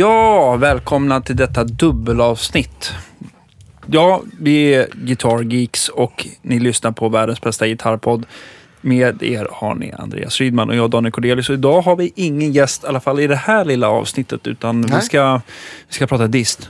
Ja, 0.00 0.56
välkomna 0.56 1.20
till 1.20 1.36
detta 1.36 1.64
dubbelavsnitt. 1.64 2.92
Ja, 3.86 4.22
vi 4.38 4.74
är 4.74 4.88
Guitar 4.94 5.42
Geeks 5.42 5.88
och 5.88 6.26
ni 6.42 6.60
lyssnar 6.60 6.92
på 6.92 7.08
världens 7.08 7.40
bästa 7.40 7.66
gitarrpodd. 7.66 8.26
Med 8.80 9.22
er 9.22 9.48
har 9.52 9.74
ni 9.74 9.92
Andreas 9.92 10.40
Rydman 10.40 10.70
och 10.70 10.76
jag 10.76 10.90
Daniel 10.90 11.12
Cordelius. 11.12 11.48
Och 11.48 11.54
idag 11.54 11.80
har 11.82 11.96
vi 11.96 12.12
ingen 12.16 12.52
gäst, 12.52 12.84
i 12.84 12.86
alla 12.86 13.00
fall 13.00 13.20
i 13.20 13.26
det 13.26 13.36
här 13.36 13.64
lilla 13.64 13.88
avsnittet, 13.88 14.46
utan 14.46 14.82
vi 14.82 15.00
ska, 15.00 15.40
vi 15.88 15.94
ska 15.94 16.06
prata 16.06 16.26
dist. 16.26 16.68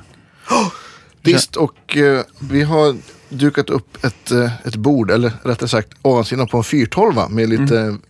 Dist 1.22 1.56
och 1.56 1.96
eh, 1.96 2.20
vi 2.50 2.62
har 2.62 2.96
dukat 3.28 3.70
upp 3.70 4.04
ett, 4.04 4.30
eh, 4.30 4.66
ett 4.66 4.76
bord, 4.76 5.10
eller 5.10 5.32
rättare 5.44 5.68
sagt 5.68 5.88
ovansidan 6.02 6.46
på 6.46 6.56
en 6.56 6.64
412 6.64 7.14
med 7.30 7.48
lite 7.48 7.78
Mm. 7.78 8.00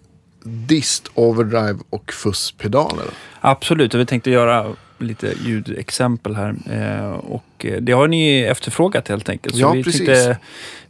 dist, 0.67 1.09
overdrive 1.15 1.79
och 1.91 2.13
fusspedaler. 2.13 3.05
Absolut, 3.41 3.95
och 3.95 4.01
vi 4.01 4.07
tänkte 4.07 4.31
göra 4.31 4.67
lite 5.03 5.33
ljudexempel 5.45 6.37
här. 6.37 6.55
Eh, 6.71 7.11
och 7.11 7.67
eh, 7.67 7.81
det 7.81 7.93
har 7.93 8.09
ni 8.09 8.41
efterfrågat 8.41 9.09
helt 9.09 9.29
enkelt. 9.29 9.55
Så 9.55 9.61
Ja, 9.61 9.73
vi, 9.73 9.85
precis. 9.85 10.07
tänkte, 10.07 10.39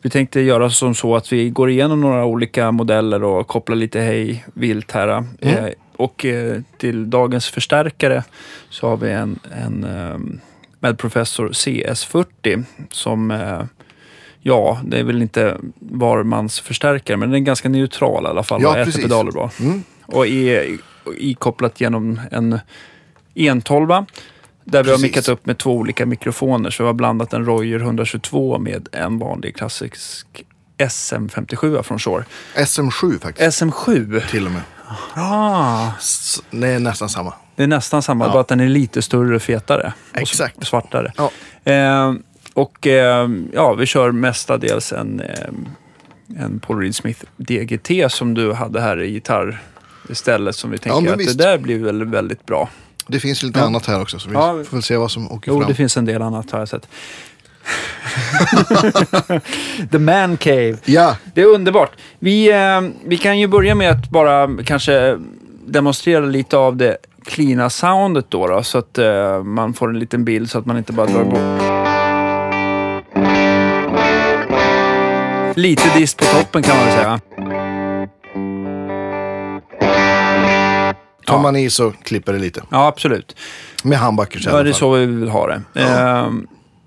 vi 0.02 0.10
tänkte 0.10 0.40
göra 0.40 0.70
som 0.70 0.94
så 0.94 1.16
att 1.16 1.32
vi 1.32 1.50
går 1.50 1.70
igenom 1.70 2.00
några 2.00 2.24
olika 2.24 2.72
modeller 2.72 3.24
och 3.24 3.46
kopplar 3.46 3.76
lite 3.76 4.00
hej 4.00 4.44
vilt 4.54 4.92
här. 4.92 5.08
Mm. 5.08 5.64
Eh, 5.64 5.70
och 5.96 6.24
eh, 6.24 6.60
till 6.78 7.10
dagens 7.10 7.48
förstärkare 7.48 8.24
så 8.70 8.88
har 8.88 8.96
vi 8.96 9.10
en, 9.10 9.38
en 9.64 9.84
eh, 9.84 10.18
med 10.80 10.98
professor 10.98 11.48
CS40 11.48 12.64
som 12.90 13.30
eh, 13.30 13.62
Ja, 14.42 14.80
det 14.84 14.98
är 14.98 15.04
väl 15.04 15.22
inte 15.22 15.56
var 15.78 16.22
mans 16.22 16.60
förstärkare, 16.60 17.16
men 17.16 17.30
den 17.30 17.42
är 17.42 17.44
ganska 17.44 17.68
neutral 17.68 18.24
i 18.24 18.26
alla 18.26 18.42
fall. 18.42 18.62
Ja, 18.62 18.68
och 18.68 18.74
äter 18.74 18.84
precis. 18.84 19.02
pedaler 19.02 19.32
bra. 19.32 19.50
Mm. 19.60 19.82
Och 20.06 20.26
är 20.26 20.78
ikopplat 21.16 21.80
genom 21.80 22.20
en 22.30 22.58
entolva. 23.48 24.06
Där 24.64 24.82
vi 24.82 24.90
har 24.90 24.96
Precis. 24.96 25.02
mickat 25.02 25.28
upp 25.28 25.46
med 25.46 25.58
två 25.58 25.72
olika 25.76 26.06
mikrofoner. 26.06 26.70
Så 26.70 26.82
vi 26.82 26.86
har 26.86 26.94
blandat 26.94 27.32
en 27.32 27.44
Royer 27.44 27.78
122 27.80 28.58
med 28.58 28.88
en 28.92 29.18
vanlig 29.18 29.56
klassisk 29.56 30.26
SM57 30.78 31.82
från 31.82 31.98
Shure. 31.98 32.24
SM7 32.56 33.18
faktiskt, 33.20 33.62
SM7? 33.62 34.20
till 34.30 34.46
och 34.46 34.52
med. 34.52 34.62
Ah, 35.14 35.88
S- 35.98 36.42
Nej, 36.50 36.80
nästan 36.80 37.08
samma. 37.08 37.34
det 37.56 37.62
är 37.62 37.66
nästan 37.66 38.02
samma, 38.02 38.24
Ja. 38.26 38.32
bara 38.32 38.40
att 38.40 38.48
den 38.48 38.60
är 38.60 38.68
lite 38.68 39.02
större 39.02 39.36
och 39.36 39.42
fetare. 39.42 39.92
Och 40.12 40.18
Exakt. 40.18 40.66
svartare. 40.66 41.12
Ja. 41.16 41.30
Eh, 41.72 42.14
och 42.54 42.86
eh, 42.86 43.28
ja, 43.52 43.72
vi 43.74 43.86
kör 43.86 44.12
mestadels 44.12 44.92
en, 44.92 45.20
eh, 45.20 45.48
en 46.44 46.60
Paul 46.60 46.80
Reed 46.80 46.94
Smith 46.94 47.24
DGT 47.36 48.08
som 48.12 48.34
du 48.34 48.52
hade 48.52 48.80
här 48.80 49.00
i 49.00 49.10
gitarr 49.10 49.62
istället. 50.08 50.56
Som 50.56 50.70
vi 50.70 50.78
tänker 50.78 51.00
men 51.00 51.12
att 51.12 51.18
visst. 51.20 51.38
det 51.38 51.44
där 51.44 51.58
blir 51.58 51.78
väl 51.78 52.04
väldigt 52.04 52.46
bra. 52.46 52.68
Det 53.06 53.20
finns 53.20 53.42
lite 53.42 53.58
Ja. 53.58 53.64
annat 53.66 53.86
här 53.86 54.02
också, 54.02 54.18
så 54.18 54.28
vi 54.28 54.34
Ja. 54.34 54.64
får 54.68 54.76
väl 54.76 54.82
se 54.82 54.96
vad 54.96 55.10
som 55.10 55.32
åker 55.32 55.50
Jo, 55.52 55.58
fram. 55.60 55.68
det 55.68 55.74
finns 55.74 55.96
en 55.96 56.04
del 56.04 56.22
annat 56.22 56.50
har 56.50 56.58
jag 56.58 56.68
sett. 56.68 56.88
The 59.92 59.98
Man 59.98 60.36
Cave. 60.36 60.76
Ja, 60.84 61.16
Det 61.34 61.40
är 61.40 61.46
underbart. 61.46 61.90
Vi, 62.18 62.50
eh, 62.52 62.80
vi 63.04 63.16
kan 63.18 63.38
ju 63.38 63.46
börja 63.46 63.74
med 63.74 63.90
att 63.90 64.10
bara 64.10 64.48
kanske 64.64 65.18
demonstrera 65.66 66.20
lite 66.24 66.56
av 66.56 66.76
det 66.76 66.96
cleana 67.24 67.70
soundet 67.70 68.26
då, 68.28 68.46
då 68.46 68.62
så 68.62 68.78
att 68.78 68.98
eh, 68.98 69.42
man 69.42 69.74
får 69.74 69.88
en 69.88 69.98
liten 69.98 70.24
bild 70.24 70.50
så 70.50 70.58
att 70.58 70.66
man 70.66 70.78
inte 70.78 70.92
bara 70.92 71.06
drar 71.06 71.24
bort. 71.24 71.40
Lite 75.56 75.98
dist 75.98 76.16
på 76.16 76.24
toppen 76.24 76.62
kan 76.62 76.76
man 76.76 76.86
väl 76.86 76.94
säga. 76.96 77.20
Tar 81.30 81.42
man 81.42 81.56
i 81.56 81.70
så 81.70 81.90
klipper 82.02 82.32
det 82.32 82.38
lite. 82.38 82.62
Ja, 82.70 82.86
absolut. 82.86 83.36
Med 83.84 83.98
handbackers 83.98 84.46
Ja, 84.46 84.62
det 84.62 84.68
är 84.68 84.72
så 84.72 84.90
vi 84.92 85.06
vill 85.06 85.28
ha 85.28 85.46
det. 85.46 85.62
Eh, 85.74 86.30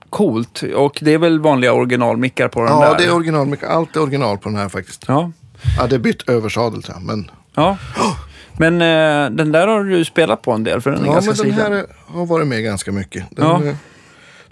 coolt. 0.09 0.63
Och 0.75 0.97
det 1.01 1.13
är 1.13 1.17
väl 1.17 1.39
vanliga 1.39 1.73
originalmickar 1.73 2.47
på 2.47 2.59
den 2.61 2.69
Ja, 2.69 2.89
där? 2.89 2.97
det 2.97 3.03
är 3.05 3.15
original. 3.15 3.55
Allt 3.67 3.95
är 3.95 4.01
original 4.01 4.37
på 4.37 4.49
den 4.49 4.57
här 4.57 4.69
faktiskt. 4.69 5.05
Ja. 5.07 5.31
Ja, 5.77 5.87
det 5.87 5.95
är 5.95 5.99
bytt 5.99 6.29
översadel 6.29 6.83
tror 6.83 6.95
jag. 6.97 7.03
Men, 7.05 7.31
Ja. 7.55 7.77
Men 8.57 8.73
eh, 8.81 9.35
den 9.37 9.51
där 9.51 9.67
har 9.67 9.83
du 9.83 10.05
spelat 10.05 10.41
på 10.41 10.51
en 10.51 10.63
del 10.63 10.81
för 10.81 10.91
den 10.91 11.01
är 11.01 11.05
ja, 11.05 11.13
ganska 11.13 11.43
men 11.43 11.55
den 11.55 11.59
här 11.59 11.71
är- 11.71 11.85
har 12.07 12.25
varit 12.25 12.47
med 12.47 12.63
ganska 12.63 12.91
mycket. 12.91 13.23
Den, 13.31 13.45
Ja. 13.45 13.63
eh, 13.65 13.75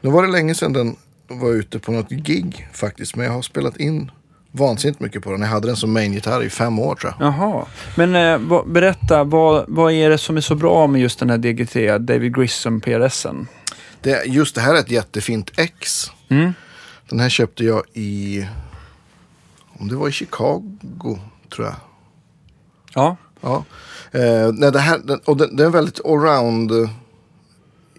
Nu 0.01 0.09
var 0.09 0.23
det 0.23 0.31
länge 0.31 0.55
sedan 0.55 0.73
den 0.73 0.95
var 1.27 1.49
ute 1.49 1.79
på 1.79 1.91
något 1.91 2.09
gig 2.09 2.67
faktiskt. 2.73 3.15
Men 3.15 3.25
jag 3.25 3.33
har 3.33 3.41
spelat 3.41 3.77
in 3.77 4.11
vansinnigt 4.51 4.99
mycket 4.99 5.23
på 5.23 5.31
den. 5.31 5.41
Jag 5.41 5.47
hade 5.47 5.67
den 5.67 5.75
som 5.75 5.93
main-gitarr 5.93 6.43
i 6.43 6.49
fem 6.49 6.79
år 6.79 6.95
tror 6.95 7.13
jag. 7.19 7.27
Jaha. 7.27 7.65
Men 7.95 8.15
eh, 8.15 8.37
vad, 8.37 8.71
berätta, 8.71 9.23
vad, 9.23 9.65
vad 9.67 9.91
är 9.91 10.09
det 10.09 10.17
som 10.17 10.37
är 10.37 10.41
så 10.41 10.55
bra 10.55 10.87
med 10.87 11.01
just 11.01 11.19
den 11.19 11.29
här 11.29 11.37
DGT, 11.37 11.97
David 12.05 12.35
Grissom 12.35 12.81
PRSen? 12.81 13.47
Det, 14.01 14.25
just 14.25 14.55
det 14.55 14.61
här 14.61 14.75
är 14.75 14.79
ett 14.79 14.91
jättefint 14.91 15.51
X. 15.57 16.11
Mm. 16.29 16.53
Den 17.09 17.19
här 17.19 17.29
köpte 17.29 17.63
jag 17.63 17.83
i, 17.93 18.45
om 19.79 19.87
det 19.87 19.95
var 19.95 20.07
i 20.07 20.11
Chicago 20.11 21.19
tror 21.55 21.67
jag. 21.67 21.75
Ja. 22.93 23.17
Ja. 23.41 23.65
Eh, 24.11 24.51
nej, 24.53 24.71
det 24.71 24.79
här, 24.79 24.99
den, 25.03 25.19
och 25.19 25.37
den, 25.37 25.55
den 25.55 25.65
är 25.65 25.71
väldigt 25.71 26.05
allround 26.05 26.71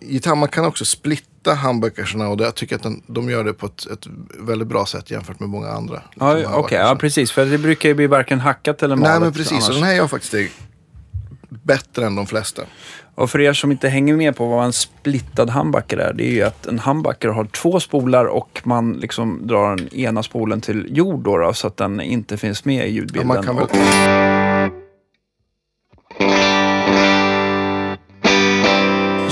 gitarr. 0.01 0.35
Man 0.35 0.49
kan 0.49 0.65
också 0.65 0.85
splitta 0.85 1.32
humbuckersarna 1.51 2.29
och 2.29 2.37
det, 2.37 2.45
jag 2.45 2.55
tycker 2.55 2.77
att 2.77 2.83
den, 2.83 3.03
de 3.07 3.31
gör 3.31 3.45
det 3.45 3.53
på 3.53 3.67
ett, 3.67 3.87
ett 3.87 4.07
väldigt 4.39 4.69
bra 4.69 4.87
sätt 4.87 5.11
jämfört 5.11 5.41
med 5.41 5.49
många 5.49 5.69
andra. 5.69 6.03
Ja, 6.15 6.31
Okej, 6.33 6.45
humbuckers. 6.45 6.79
ja 6.79 6.97
precis. 7.01 7.33
För 7.33 7.47
det 7.47 7.59
brukar 7.59 7.89
ju 7.89 7.95
bli 7.95 8.07
varken 8.07 8.41
hackat 8.41 8.83
eller 8.83 8.97
malet. 8.97 9.11
Nej 9.13 9.21
men 9.21 9.33
precis, 9.33 9.53
annars. 9.53 9.69
och 9.69 9.75
den 9.75 9.85
här 9.85 9.95
gör 9.95 10.07
faktiskt 10.07 10.33
det 10.33 10.49
bättre 11.49 12.07
än 12.07 12.15
de 12.15 12.27
flesta. 12.27 12.63
Och 13.15 13.31
för 13.31 13.41
er 13.41 13.53
som 13.53 13.73
inte 13.73 13.89
hänger 13.89 14.17
med 14.17 14.37
på 14.37 14.47
vad 14.49 14.65
en 14.65 14.73
splittad 14.73 15.51
humbucker 15.51 15.97
är, 15.99 16.13
det 16.13 16.25
är 16.27 16.33
ju 16.33 16.43
att 16.43 16.67
en 16.67 16.79
humbucker 16.79 17.29
har 17.29 17.45
två 17.45 17.81
spolar 17.81 18.25
och 18.25 18.61
man 18.65 18.93
liksom 18.93 19.47
drar 19.47 19.77
den 19.77 19.95
ena 19.95 20.23
spolen 20.23 20.61
till 20.61 20.87
jord 20.91 21.25
då, 21.25 21.37
då 21.37 21.53
så 21.53 21.67
att 21.67 21.77
den 21.77 22.01
inte 22.01 22.37
finns 22.37 22.65
med 22.65 22.77
i 22.77 22.79
Ja, 22.89 22.95
ljudbilden. 22.95 23.49
och, 23.59 23.71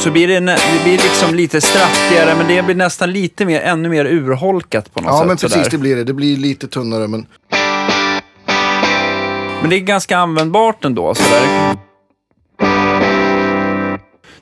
så 0.00 0.10
blir 0.10 0.28
det, 0.28 0.36
en, 0.36 0.46
det 0.46 0.80
blir 0.84 0.92
liksom 0.98 1.34
lite 1.34 1.60
straftigare, 1.60 2.34
men 2.36 2.48
det 2.48 2.62
blir 2.62 2.74
nästan 2.74 3.12
lite 3.12 3.44
mer, 3.46 3.60
ännu 3.60 3.88
mer 3.88 4.04
urholkat 4.04 4.94
på 4.94 5.00
något 5.00 5.10
ja 5.12 5.18
sätt. 5.18 5.26
men 5.26 5.36
precis 5.36 5.52
sådär. 5.56 5.70
det 5.70 5.78
blir 5.78 5.96
det. 5.96 6.04
Det 6.04 6.12
blir 6.12 6.36
lite 6.36 6.68
tunnare 6.68 7.08
men 7.08 7.26
Men 9.60 9.70
det 9.70 9.76
är 9.76 9.80
ganska 9.80 10.18
användbart 10.18 10.84
ändå. 10.84 11.14
Sådär. 11.14 11.76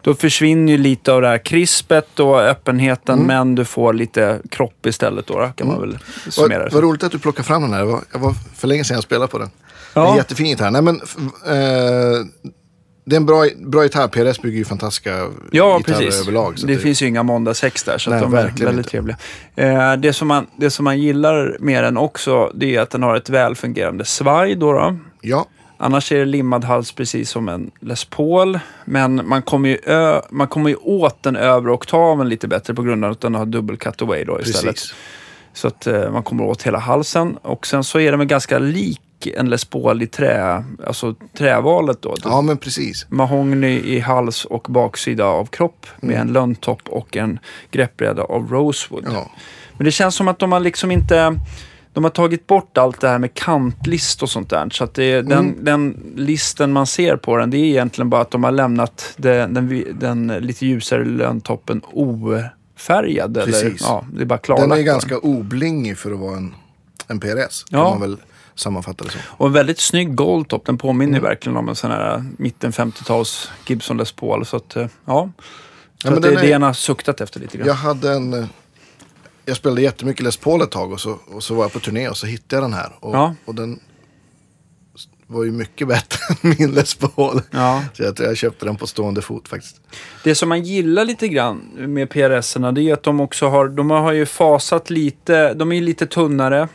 Då 0.02 0.14
försvinner 0.14 0.72
ju 0.72 0.78
lite 0.78 1.12
av 1.12 1.20
det 1.22 1.28
här 1.28 1.38
krispet 1.44 2.20
och 2.20 2.40
öppenheten, 2.40 3.14
Mm. 3.14 3.26
men 3.26 3.54
du 3.54 3.64
får 3.64 3.92
lite 3.92 4.38
kropp 4.50 4.86
istället 4.86 5.26
då, 5.26 5.52
kan 5.56 5.66
man 5.66 5.80
väl 5.80 5.98
summera 6.28 6.64
det 6.64 6.74
vad, 6.74 6.82
roligt 6.82 7.02
att 7.02 7.12
du 7.12 7.18
plockar 7.18 7.42
fram 7.42 7.62
den 7.62 7.72
här. 7.72 7.78
Jag 7.80 7.86
var, 7.86 8.00
jag 8.12 8.18
var 8.18 8.34
för 8.56 8.68
länge 8.68 8.84
sedan 8.84 8.94
jag 8.94 9.04
spelade 9.04 9.28
på 9.28 9.38
den. 9.38 9.50
Ja. 9.94 10.10
En 10.10 10.16
jättefin 10.16 10.46
gitarr. 10.46 10.70
Nej 10.70 10.82
men 10.82 10.94
eh, 11.46 12.26
det 13.08 13.16
är 13.16 13.20
en 13.20 13.26
bra, 13.26 13.44
bra 13.66 13.82
gitarr. 13.82 14.08
PRS 14.08 14.42
bygger 14.42 14.58
ju 14.58 14.64
fantastiska 14.64 15.28
Ja, 15.50 15.78
gitarrer 15.78 15.98
precis. 15.98 16.20
överlag. 16.22 16.54
det 16.66 16.74
att 16.74 16.80
finns 16.82 17.02
ju 17.02 17.06
inga 17.06 17.22
måndagsex 17.22 17.82
där, 17.84 17.98
så 17.98 18.10
Nej, 18.10 18.16
att 18.18 18.24
de 18.30 18.34
är 18.34 18.42
väldigt 18.42 18.70
inte. 18.70 18.82
trevliga. 18.90 19.16
Eh, 19.56 19.92
det, 19.96 20.12
som 20.12 20.28
man, 20.28 20.46
det 20.56 20.70
som 20.70 20.84
man 20.84 20.98
gillar 20.98 21.56
med 21.60 21.84
den 21.84 21.96
också, 21.96 22.52
det 22.54 22.76
är 22.76 22.80
att 22.80 22.90
den 22.90 23.02
har 23.02 23.16
ett 23.16 23.28
välfungerande 23.30 24.04
svaj. 24.04 24.54
Då, 24.54 24.72
då. 24.72 24.96
Ja, 25.20 25.46
Annars 25.80 26.12
är 26.12 26.18
det 26.18 26.24
limmad 26.24 26.64
hals 26.64 26.92
precis 26.92 27.30
som 27.30 27.48
en 27.48 27.70
Les 27.80 28.04
Paul. 28.04 28.58
Men 28.84 29.28
man 29.28 29.42
kommer 29.42 29.68
ju, 29.68 29.78
ö, 29.86 30.20
man 30.30 30.48
kommer 30.48 30.70
ju 30.70 30.76
åt 30.76 31.22
den 31.22 31.36
övre 31.36 31.72
oktaven 31.72 32.28
lite 32.28 32.48
bättre 32.48 32.74
på 32.74 32.82
grund 32.82 33.04
av 33.04 33.10
att 33.12 33.20
den 33.20 33.34
har 33.34 33.46
dubbel 33.46 33.76
cutaway 33.76 34.24
då 34.24 34.40
istället. 34.40 34.74
precis. 34.74 34.94
Så 35.52 35.68
att 35.68 35.86
eh, 35.86 36.10
man 36.12 36.22
kommer 36.22 36.44
åt 36.44 36.62
hela 36.62 36.78
halsen. 36.78 37.36
Och 37.42 37.66
sen 37.66 37.84
så 37.84 38.00
är 38.00 38.10
den 38.10 38.18
väl 38.18 38.28
ganska 38.28 38.58
lik 38.58 39.00
en 39.26 39.50
Les 39.50 39.64
Paul 39.64 40.02
i 40.02 40.06
trä, 40.06 40.64
alltså 40.86 41.14
trävalet 41.38 42.02
då. 42.02 42.14
Ja, 42.24 42.40
men 42.42 42.56
precis. 42.56 43.06
Mahogny 43.08 43.80
i 43.80 44.00
hals 44.00 44.44
och 44.44 44.66
baksida 44.68 45.24
av 45.24 45.46
kropp 45.46 45.86
med 46.00 46.20
en 46.20 46.32
lönntopp 46.32 46.82
och 46.88 47.16
en 47.16 47.38
greppbräda 47.70 48.22
av 48.22 48.50
rosewood. 48.52 49.04
Mm. 49.04 49.14
Ja. 49.16 49.30
Men 49.76 49.84
det 49.84 49.90
känns 49.90 50.14
som 50.14 50.28
att 50.28 50.38
de 50.38 50.52
har 50.52 50.60
liksom 50.60 50.90
inte... 50.90 51.38
De 51.92 52.04
har 52.04 52.10
tagit 52.10 52.46
bort 52.46 52.78
allt 52.78 53.00
det 53.00 53.08
här 53.08 53.18
med 53.18 53.34
kantlist 53.34 54.22
och 54.22 54.30
sånt 54.30 54.50
där. 54.50 54.68
Så 54.70 54.84
att 54.84 54.94
det 54.94 55.04
är, 55.04 55.22
den, 55.22 55.38
Mm. 55.38 55.64
den 55.64 56.12
listen 56.16 56.72
man 56.72 56.86
ser 56.86 57.16
på 57.16 57.36
den, 57.36 57.50
det 57.50 57.56
är 57.58 57.64
egentligen 57.64 58.10
bara 58.10 58.20
att 58.20 58.30
de 58.30 58.44
har 58.44 58.50
lämnat 58.52 59.14
den, 59.16 59.54
den, 59.54 59.84
den 60.00 60.26
lite 60.28 60.66
ljusare 60.66 61.04
lönntoppen 61.04 61.80
ofärgad. 61.92 63.36
Eller, 63.36 63.46
Precis. 63.46 63.80
ja, 63.80 64.04
det 64.12 64.22
är 64.22 64.26
bara 64.26 64.38
klarlagt. 64.38 64.70
Den 64.70 64.78
är 64.78 64.82
ganska 64.82 65.18
oblingig 65.18 65.98
för 65.98 66.12
att 66.12 66.18
vara 66.18 66.36
en, 66.36 66.54
en 67.08 67.20
PRS. 67.20 67.64
Kan 67.64 67.78
Ja. 67.80 67.90
man 67.90 68.00
väl 68.00 68.16
sammanfatta 68.58 69.04
det 69.04 69.10
som. 69.10 69.20
Och 69.26 69.46
en 69.46 69.52
väldigt 69.52 69.78
snygg 69.80 70.14
goldtop. 70.14 70.66
Den 70.66 70.78
påminner 70.78 71.18
Mm. 71.18 71.22
verkligen 71.22 71.56
om 71.56 71.68
en 71.68 71.76
sån 71.76 71.90
här 71.90 72.24
mitten 72.38 72.72
50-tals 72.72 73.50
Gibson 73.66 73.96
Les 73.96 74.12
Paul. 74.12 74.46
Så 74.46 74.56
att, 74.56 74.76
eh, 74.76 74.86
ja. 75.04 75.30
Så 76.02 76.06
Ja, 76.06 76.10
men 76.10 76.14
att 76.14 76.22
det 76.22 76.28
är 76.34 76.42
det 76.42 76.52
han 76.52 76.62
har 76.62 76.72
suktat 76.72 77.20
efter 77.20 77.40
lite 77.40 77.56
grann. 77.58 77.66
Jag 77.66 77.74
hade 77.74 78.12
en... 78.12 78.32
eh, 78.34 78.46
Jag 79.44 79.56
spelade 79.56 79.82
jättemycket 79.82 80.22
Les 80.24 80.36
Paul 80.36 80.62
ett 80.62 80.70
tag 80.70 80.92
och 80.92 81.00
så, 81.00 81.18
och 81.26 81.42
så 81.42 81.54
var 81.54 81.64
jag 81.64 81.72
på 81.72 81.80
turné 81.80 82.08
och 82.08 82.16
så 82.16 82.26
hittade 82.26 82.56
jag 82.62 82.70
den 82.70 82.72
här. 82.78 82.92
Och, 83.00 83.14
Ja. 83.14 83.34
och 83.44 83.54
den 83.54 83.80
var 85.26 85.44
ju 85.44 85.50
mycket 85.52 85.88
bättre 85.88 86.18
än 86.42 86.54
min 86.58 86.70
Les 86.70 86.94
Paul. 86.94 87.40
Ja. 87.50 87.84
Så 87.94 88.02
jag 88.02 88.16
tror 88.16 88.28
jag 88.28 88.36
köpte 88.36 88.64
den 88.66 88.76
på 88.76 88.86
stående 88.86 89.22
fot 89.22 89.48
faktiskt. 89.48 89.80
Det 90.24 90.34
som 90.34 90.48
man 90.48 90.62
gillar 90.62 91.04
lite 91.04 91.28
grann 91.28 91.58
med 91.76 92.10
PRS-erna 92.10 92.72
det 92.72 92.82
är 92.82 92.92
att 92.92 93.02
de 93.02 93.20
också 93.20 93.48
har, 93.48 93.68
de 93.68 93.90
har 93.90 94.12
ju 94.12 94.26
fasat 94.26 94.90
lite, 94.90 95.54
de 95.54 95.72
är 95.72 95.80
lite 95.80 96.06
tunnare. 96.06 96.68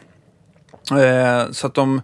Eh, 0.92 1.52
så 1.52 1.68
att 1.68 1.74
de, 1.74 2.02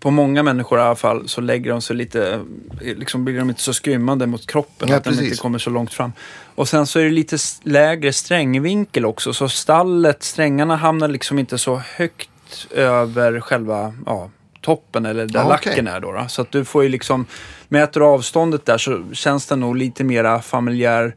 på 0.00 0.10
många 0.10 0.42
människor 0.42 0.78
i 0.78 0.82
alla 0.82 0.96
fall, 0.96 1.28
så 1.28 1.40
lägger 1.40 1.70
de 1.70 1.80
sig 1.80 1.96
lite, 1.96 2.40
liksom 2.80 3.24
blir 3.24 3.38
de 3.38 3.48
inte 3.48 3.62
så 3.62 3.72
skrymmande 3.72 4.26
mot 4.26 4.46
kroppen. 4.46 4.88
Ja, 4.88 4.96
att 4.96 5.04
precis. 5.04 5.22
inte 5.22 5.36
kommer 5.36 5.58
så 5.58 5.70
långt 5.70 5.92
fram. 5.92 6.12
Och 6.54 6.68
sen 6.68 6.86
så 6.86 6.98
är 6.98 7.04
det 7.04 7.10
lite 7.10 7.36
lägre 7.62 8.12
strängvinkel 8.12 9.06
också. 9.06 9.32
Så 9.32 9.48
stallet, 9.48 10.22
strängarna 10.22 10.76
hamnar 10.76 11.08
liksom 11.08 11.38
inte 11.38 11.58
så 11.58 11.76
högt 11.76 12.30
över 12.70 13.40
själva 13.40 13.94
ja, 14.06 14.30
toppen 14.60 15.06
eller 15.06 15.26
där 15.26 15.40
okej. 15.40 15.48
lacken 15.48 15.88
är 15.88 16.00
då, 16.00 16.12
då. 16.12 16.24
Så 16.28 16.42
att 16.42 16.52
du 16.52 16.64
får 16.64 16.82
ju 16.82 16.88
liksom, 16.88 17.26
mäter 17.68 18.00
avståndet 18.00 18.66
där 18.66 18.78
så 18.78 19.04
känns 19.12 19.46
den 19.46 19.60
nog 19.60 19.76
lite 19.76 20.04
mera 20.04 20.42
familjär. 20.42 21.14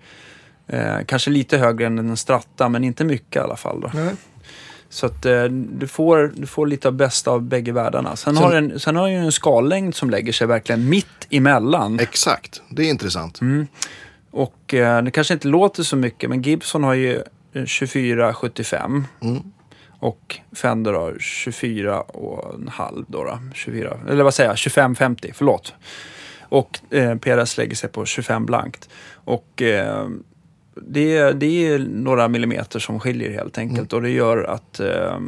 Eh, 0.67 0.97
kanske 1.05 1.29
lite 1.29 1.57
högre 1.57 1.85
än 1.85 1.99
en 1.99 2.17
stratta, 2.17 2.69
men 2.69 2.83
inte 2.83 3.03
mycket 3.03 3.35
i 3.35 3.39
alla 3.39 3.55
fall. 3.55 3.81
Då. 3.81 3.91
Nej. 3.93 4.15
Så 4.93 5.05
att 5.05 5.25
eh, 5.25 5.43
du, 5.43 5.87
får, 5.87 6.31
du 6.35 6.47
får 6.47 6.67
lite 6.67 6.87
av 6.87 6.93
bästa 6.93 7.31
av 7.31 7.41
bägge 7.41 7.71
världarna. 7.71 8.15
Sen, 8.15 8.35
Sen- 8.35 8.43
har 8.43 8.53
den, 8.53 8.79
sen 8.79 8.95
har 8.95 9.07
ju 9.07 9.15
en 9.15 9.31
skallängd 9.31 9.95
som 9.95 10.09
lägger 10.09 10.33
sig 10.33 10.47
verkligen 10.47 10.89
mitt 10.89 11.27
emellan. 11.29 11.99
Exakt, 11.99 12.61
det 12.69 12.81
är 12.85 12.89
intressant. 12.89 13.41
Mm. 13.41 13.67
Och 14.31 14.73
eh, 14.73 15.03
det 15.03 15.11
kanske 15.11 15.33
inte 15.33 15.47
låter 15.47 15.83
så 15.83 15.95
mycket, 15.95 16.29
men 16.29 16.41
Gibson 16.41 16.83
har 16.83 16.93
ju 16.93 17.15
eh, 17.53 17.61
24,75 17.63 19.03
Mm. 19.21 19.41
och 19.99 20.39
Fender 20.55 20.93
har 20.93 21.15
24 21.19 22.01
och 22.01 22.53
en 22.53 22.67
halv 22.67 23.05
då, 23.07 23.23
då 23.23 23.39
24, 23.53 23.97
eller 24.09 24.23
vad 24.23 24.33
säger 24.33 24.49
jag, 24.49 24.55
25,50, 24.55 25.31
förlåt. 25.33 25.73
Och 26.41 26.93
eh, 26.93 27.15
PRS 27.15 27.57
lägger 27.57 27.75
sig 27.75 27.89
på 27.89 28.05
25 28.05 28.45
blankt. 28.45 28.89
Och 29.13 29.61
eh, 29.61 30.07
det, 30.75 31.17
är- 31.17 31.33
det 31.33 31.67
är 31.67 31.79
några 31.79 32.27
millimeter 32.27 32.79
som 32.79 32.99
skiljer 32.99 33.31
helt 33.31 33.57
enkelt 33.57 33.93
och 33.93 34.01
det 34.01 34.09
gör 34.09 34.43
att 34.43 34.79
eh, 34.79 35.19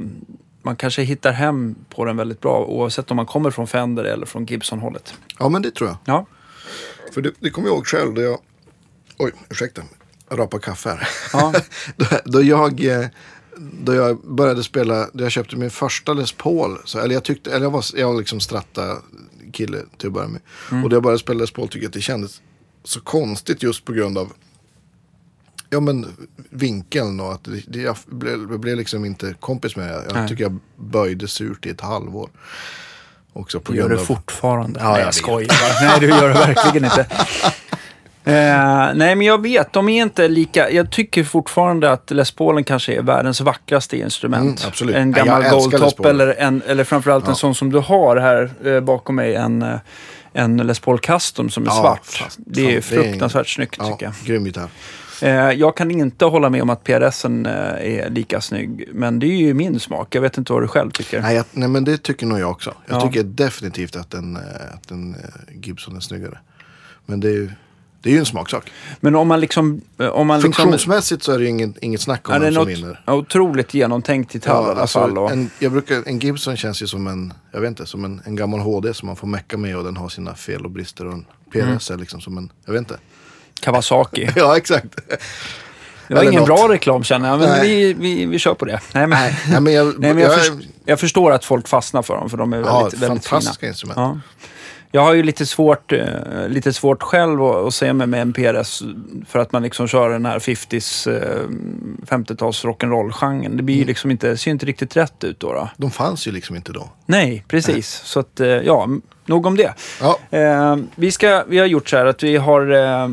man 0.62 0.76
kanske 0.76 1.02
hittar 1.02 1.32
hem 1.32 1.76
på 1.90 2.06
den 2.06 2.18
väldigt 2.18 2.40
bra 2.42 2.66
oavsett 2.66 3.12
om 3.12 3.18
man 3.18 3.26
kommer 3.26 3.52
från 3.52 3.68
Fender 3.68 4.04
eller 4.04 4.26
från 4.26 4.46
Gibson-hållet. 4.46 5.14
Ja, 5.40 5.50
men 5.50 5.62
det 5.62 5.72
tror 5.72 5.90
jag. 5.90 5.98
Ja, 6.06 6.26
För 7.14 7.22
det, 7.22 7.32
det 7.40 7.50
kommer 7.50 7.68
jag 7.68 7.76
ihåg 7.76 7.88
själv 7.88 8.14
då 8.14 8.22
jag... 8.22 8.38
Oj, 9.18 9.32
ursäkta. 9.50 9.82
Jag 10.30 10.40
rapar 10.40 10.60
kaffe 10.60 10.90
här. 10.90 11.08
Ja. 11.34 11.54
då, 11.98 12.06
då, 12.26 12.42
jag, 12.42 12.86
eh, 12.86 13.06
då 13.84 13.94
jag 13.96 14.18
började 14.36 14.64
spela, 14.64 15.08
då 15.14 15.24
jag 15.24 15.32
köpte 15.32 15.56
min 15.56 15.70
första 15.70 16.14
Les 16.14 16.32
Paul. 16.32 16.78
Så, 16.86 17.00
eller 17.00 17.14
jag 17.14 17.24
tyckte, 17.24 17.52
eller 17.52 17.66
jag 17.66 17.72
var, 17.72 17.84
jag 17.96 18.08
var 18.14 18.18
liksom 18.20 18.40
stratta 18.40 18.98
kille 19.52 19.78
till 19.98 20.08
att 20.08 20.14
börja 20.14 20.28
med. 20.28 20.42
Och 20.84 20.90
då 20.90 20.96
jag 20.96 21.04
började 21.04 21.20
spela 21.20 21.40
Les 21.40 21.52
Paul 21.52 21.68
tyckte 21.68 21.80
jag 21.86 21.88
att 21.90 21.94
det 21.94 22.02
kändes 22.02 22.42
så 22.84 23.02
konstigt 23.02 23.64
just 23.64 23.86
på 23.86 23.94
grund 23.94 24.18
av 24.18 24.34
Ja 25.74 25.80
men 25.80 26.06
vinkeln 26.50 27.20
och 27.20 27.32
att 27.34 27.48
det, 27.68 27.80
jag, 27.82 27.96
blev, 28.06 28.60
blev 28.60 28.78
liksom 28.78 29.06
inte 29.06 29.36
kompis 29.40 29.76
med 29.76 29.88
det. 29.88 30.04
Jag 30.08 30.14
Nej. 30.16 30.28
tycker 30.28 30.44
jag 30.44 30.60
böjde 30.76 31.28
surt 31.28 31.66
i 31.66 31.70
ett 31.70 31.82
halvår. 31.82 32.30
Också 33.34 33.60
på 33.60 33.72
Du 33.72 33.78
gör 33.78 33.90
det 33.90 33.96
av... 33.96 34.00
fortfarande. 34.06 34.80
Ja, 34.80 34.90
nej, 34.90 35.00
jag 35.00 35.08
jag 35.08 35.14
skojar. 35.14 35.52
Nej, 35.82 36.00
du 36.00 36.08
gör 36.08 36.28
det 36.28 36.34
verkligen 36.34 36.86
inte. 36.86 37.06
Eh, 38.26 38.94
nej, 38.96 39.16
men 39.16 39.22
jag 39.22 39.42
vet, 39.42 39.74
de 39.74 39.90
är 39.90 40.02
inte 40.04 40.28
lika... 40.28 40.72
Jag 40.72 40.92
tycker 40.92 41.24
fortfarande 41.24 41.92
att 41.92 42.12
Les 42.12 42.32
Paulen 42.32 42.64
kanske 42.64 42.94
är 42.96 43.02
världens 43.02 43.42
vackraste 43.42 43.98
instrument. 43.98 44.82
Mm. 44.82 44.96
En 44.96 45.12
gammal 45.12 45.44
Goldtop 45.50 46.06
eller, 46.06 46.28
en, 46.28 46.62
eller 46.68 46.84
framförallt 46.84 47.24
en 47.26 47.30
Ja. 47.32 47.36
sån 47.36 47.56
som 47.56 47.72
du 47.72 47.80
har 47.80 48.18
här 48.18 48.52
eh, 48.66 48.80
bakom 48.82 49.16
mig. 49.16 49.36
En, 49.36 49.62
eh, 49.62 49.76
en 50.34 50.58
Les 50.58 50.80
Paul 50.80 51.00
Custom 51.00 51.50
som 51.50 51.64
är 51.64 51.68
Ja, 51.68 51.74
svart. 51.82 52.06
fast- 52.06 52.40
det 52.46 52.76
är 52.76 52.82
fan, 52.82 52.98
det 52.98 53.04
är- 53.04 53.10
fruktansvärt 53.10 53.48
snyggt 53.50 53.76
Ja, 53.80 53.88
tycker 53.92 54.06
jag. 54.06 54.14
grym 54.26 54.46
gitarr. 54.46 54.70
Eh, 55.24 55.52
jag 55.52 55.78
kan 55.78 55.92
inte 55.92 56.26
hålla 56.26 56.50
med 56.50 56.62
om 56.62 56.70
att 56.70 56.84
PRSen 56.84 57.46
eh, 57.46 57.52
är 57.54 58.10
lika 58.10 58.42
snygg. 58.42 58.90
Men 58.94 59.20
det 59.20 59.26
är 59.28 59.38
ju 59.38 59.54
min 59.54 59.80
smak. 59.80 60.16
Jag 60.16 60.22
vet 60.22 60.38
inte 60.38 60.54
vad 60.54 60.64
du 60.64 60.68
själv 60.68 60.92
tycker. 60.92 61.22
Nej, 61.22 61.36
jag, 61.36 61.46
nej 61.52 61.70
men 61.70 61.84
det 61.84 61.98
tycker 61.98 62.26
nog 62.26 62.40
jag 62.40 62.52
också. 62.52 62.74
Jag 62.88 62.98
Ja. 62.98 63.08
tycker 63.08 63.24
definitivt 63.24 63.96
att 63.96 64.14
en, 64.14 64.36
eh, 64.36 64.42
att 64.74 64.92
en 64.92 65.16
Gibson 65.62 65.96
är 65.96 66.00
snyggare. 66.00 66.38
Men 67.06 67.20
det 67.20 67.28
är 67.28 67.34
ju, 67.34 67.52
det 68.02 68.10
är 68.10 68.14
ju 68.14 68.20
en 68.20 68.26
smaksak. 68.26 68.72
Men 69.00 69.16
om 69.16 69.28
man 69.28 69.40
liksom... 69.40 69.82
Om 69.98 70.28
man 70.28 70.38
liksom 70.42 70.54
Funktionsmässigt 70.54 71.24
så 71.24 71.32
är 71.32 71.38
det 71.38 71.44
ju 71.44 71.50
inget, 71.50 71.78
inget 71.78 72.02
snack 72.02 72.30
om 72.30 72.34
Ja, 72.34 72.40
det 72.40 72.46
är 72.48 72.52
vem 72.52 72.56
som 72.56 72.66
vinner. 72.68 73.02
otroligt 73.08 73.74
genomtänkt 73.74 74.34
gitarr 74.36 74.52
i 74.68 74.72
alla 74.72 74.82
alltså, 74.82 75.00
fall. 75.00 75.18
Och, 75.18 75.32
en, 75.32 75.50
jag 75.60 75.72
brukar, 75.72 76.04
en 76.06 76.20
Gibson 76.20 76.58
känns 76.58 76.82
ju 76.82 76.88
som 76.88 77.08
en, 77.08 77.34
jag 77.52 77.62
vet 77.62 77.68
inte, 77.68 77.86
som 77.86 78.06
en, 78.06 78.22
en 78.26 78.36
gammal 78.36 78.60
HD 78.60 78.94
som 78.94 79.08
man 79.08 79.16
får 79.16 79.28
mecka 79.28 79.58
med 79.58 79.78
och 79.78 79.84
den 79.84 79.98
har 79.98 80.10
sina 80.10 80.36
fel 80.36 80.66
och 80.66 80.72
brister. 80.72 81.06
Och 81.06 81.14
en 81.14 81.26
PRS 81.52 81.90
Mm. 81.90 81.98
är 81.98 81.98
liksom 81.98 82.22
som 82.22 82.38
en, 82.38 82.52
jag 82.66 82.74
vet 82.74 82.80
inte. 82.80 82.98
Kawasaki. 83.60 84.30
Ja, 84.36 84.58
exakt. 84.58 84.86
Det 86.08 86.14
var 86.14 86.22
Eller 86.22 86.32
ingen 86.32 86.44
något. 86.44 86.60
bra 86.60 86.70
reklam 86.70 87.04
känner 87.04 87.30
jag, 87.30 87.40
men 87.40 87.50
Nej. 87.50 87.62
vi, 87.68 87.94
vi, 87.94 88.26
vi 88.26 88.40
kör 88.40 88.54
på 88.54 88.66
det. 88.66 88.80
Nej, 88.94 89.08
men, 89.08 89.34
Nej, 89.50 89.62
men 89.62 89.74
jag, 89.74 89.86
nej, 90.00 90.14
men 90.14 90.24
jag, 90.24 90.32
jag, 90.32 90.40
först, 90.40 90.52
jag 90.86 91.00
förstår 91.00 91.32
att 91.32 91.46
folk 91.46 91.68
fastnar 91.68 92.02
för 92.02 92.16
dem, 92.16 92.30
för 92.30 92.38
de 92.38 92.54
är 92.54 92.58
ja, 92.58 92.64
väldigt, 92.64 93.00
väldigt 93.00 93.00
fina. 93.00 93.20
fantastiska 93.30 93.68
instrument. 93.68 93.98
Ja. 93.98 94.20
Jag 94.96 95.02
har 95.02 95.14
ju 95.14 95.24
lite 95.24 95.46
svårt, 95.46 95.92
eh, 95.92 96.48
lite 96.48 96.74
svårt 96.74 97.04
själv 97.04 97.44
att, 97.44 97.56
att 97.56 97.74
se 97.74 97.94
mig 97.94 98.08
med 98.08 98.22
en 98.22 98.34
PRS 98.34 98.84
för 99.28 99.40
att 99.40 99.52
man 99.52 99.64
liksom 99.64 99.88
kör 99.88 100.10
den 100.10 100.26
här 100.26 100.40
50s, 100.40 101.08
eh, 101.08 101.48
50-tals 102.06 102.66
rock'n'roll-genren. 102.66 103.58
Det 103.58 103.64
blir 103.64 103.76
ju 103.76 103.86
liksom 103.86 104.12
inte, 104.12 104.38
ser 104.38 104.50
ju 104.50 104.52
inte 104.52 104.66
riktigt 104.66 104.98
rätt 104.98 105.24
ut 105.24 105.40
då. 105.40 105.54
då. 105.54 105.70
De 105.78 105.92
fanns 105.92 106.28
ju 106.28 106.32
liksom 106.32 106.56
inte 106.56 106.72
då. 106.72 106.90
Nej, 107.06 107.46
precis. 107.48 108.02
Så 108.06 108.20
att, 108.20 108.40
eh, 108.40 108.48
ja, 108.48 108.88
nog 109.26 109.46
om 109.46 109.58
det. 109.58 109.74
Ja, 110.02 110.20
Eh, 110.38 110.78
vi, 110.96 111.12
ska, 111.12 111.44
vi 111.48 111.60
har 111.60 111.66
gjort 111.66 111.90
så 111.90 111.98
här 111.98 112.06
att 112.06 112.24
vi 112.24 112.38
har 112.38 112.72
eh, 112.72 113.10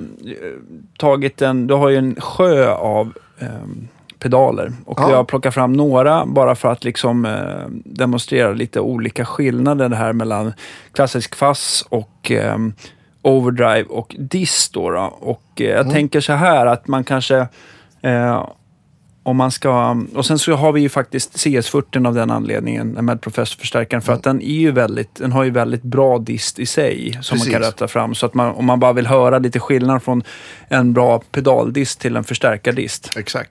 tagit 0.98 1.42
en, 1.42 1.66
du 1.66 1.74
har 1.74 1.88
ju 1.88 1.96
en 1.96 2.20
sjö 2.20 2.70
av 2.70 3.12
eh, 3.38 3.48
pedaler. 4.20 4.72
Och 4.86 5.00
Ja. 5.00 5.06
vi 5.06 5.12
har 5.14 5.24
plockat 5.24 5.54
fram 5.54 5.72
några 5.72 6.26
bara 6.26 6.54
för 6.54 6.72
att 6.72 6.84
liksom 6.84 7.24
eh, 7.24 7.32
demonstrera 7.84 8.52
lite 8.52 8.80
olika 8.80 9.24
skillnader 9.24 9.90
här 9.90 10.12
mellan 10.12 10.52
klassisk 10.92 11.34
fass 11.36 11.84
och 11.88 12.30
eh, 12.30 12.58
overdrive 13.22 13.84
och 13.88 14.16
diss 14.18 14.68
då. 14.68 14.90
då. 14.90 15.00
Och 15.20 15.42
eh, 15.60 15.66
jag 15.66 15.80
Mm. 15.80 15.92
tänker 15.92 16.20
så 16.20 16.32
här 16.32 16.66
att 16.66 16.88
man 16.88 17.04
kanske 17.04 17.46
eh, 18.02 18.46
om 19.22 19.36
man 19.36 19.50
ska, 19.50 19.96
och 20.14 20.26
sen 20.26 20.38
så 20.38 20.52
har 20.54 20.72
vi 20.72 20.80
ju 20.80 20.88
faktiskt 20.88 21.36
CS40 21.36 22.06
av 22.06 22.14
den 22.14 22.30
anledningen, 22.30 22.88
med 22.88 23.20
professorförstärkaren, 23.20 24.02
för 24.02 24.12
att 24.12 24.22
den 24.22 24.40
är 24.42 24.46
ju 24.60 24.70
väldigt, 24.70 25.14
den 25.14 25.32
har 25.32 25.44
ju 25.44 25.50
väldigt 25.50 25.82
bra 25.82 26.18
dist 26.18 26.58
i 26.58 26.66
sig 26.66 27.18
som 27.22 27.38
man 27.38 27.46
kan 27.46 27.54
Precis. 27.60 27.72
rätta 27.74 27.88
fram. 27.88 28.14
Så 28.14 28.26
att 28.26 28.34
man, 28.34 28.54
om 28.54 28.64
man 28.66 28.80
bara 28.80 28.92
vill 28.92 29.06
höra 29.06 29.38
lite 29.38 29.60
skillnad 29.60 30.02
från 30.02 30.22
en 30.68 30.92
bra 30.92 31.22
pedaldist 31.32 32.00
till 32.00 32.16
en 32.16 32.24
förstärkardist, 32.24 33.12
exakt. 33.16 33.50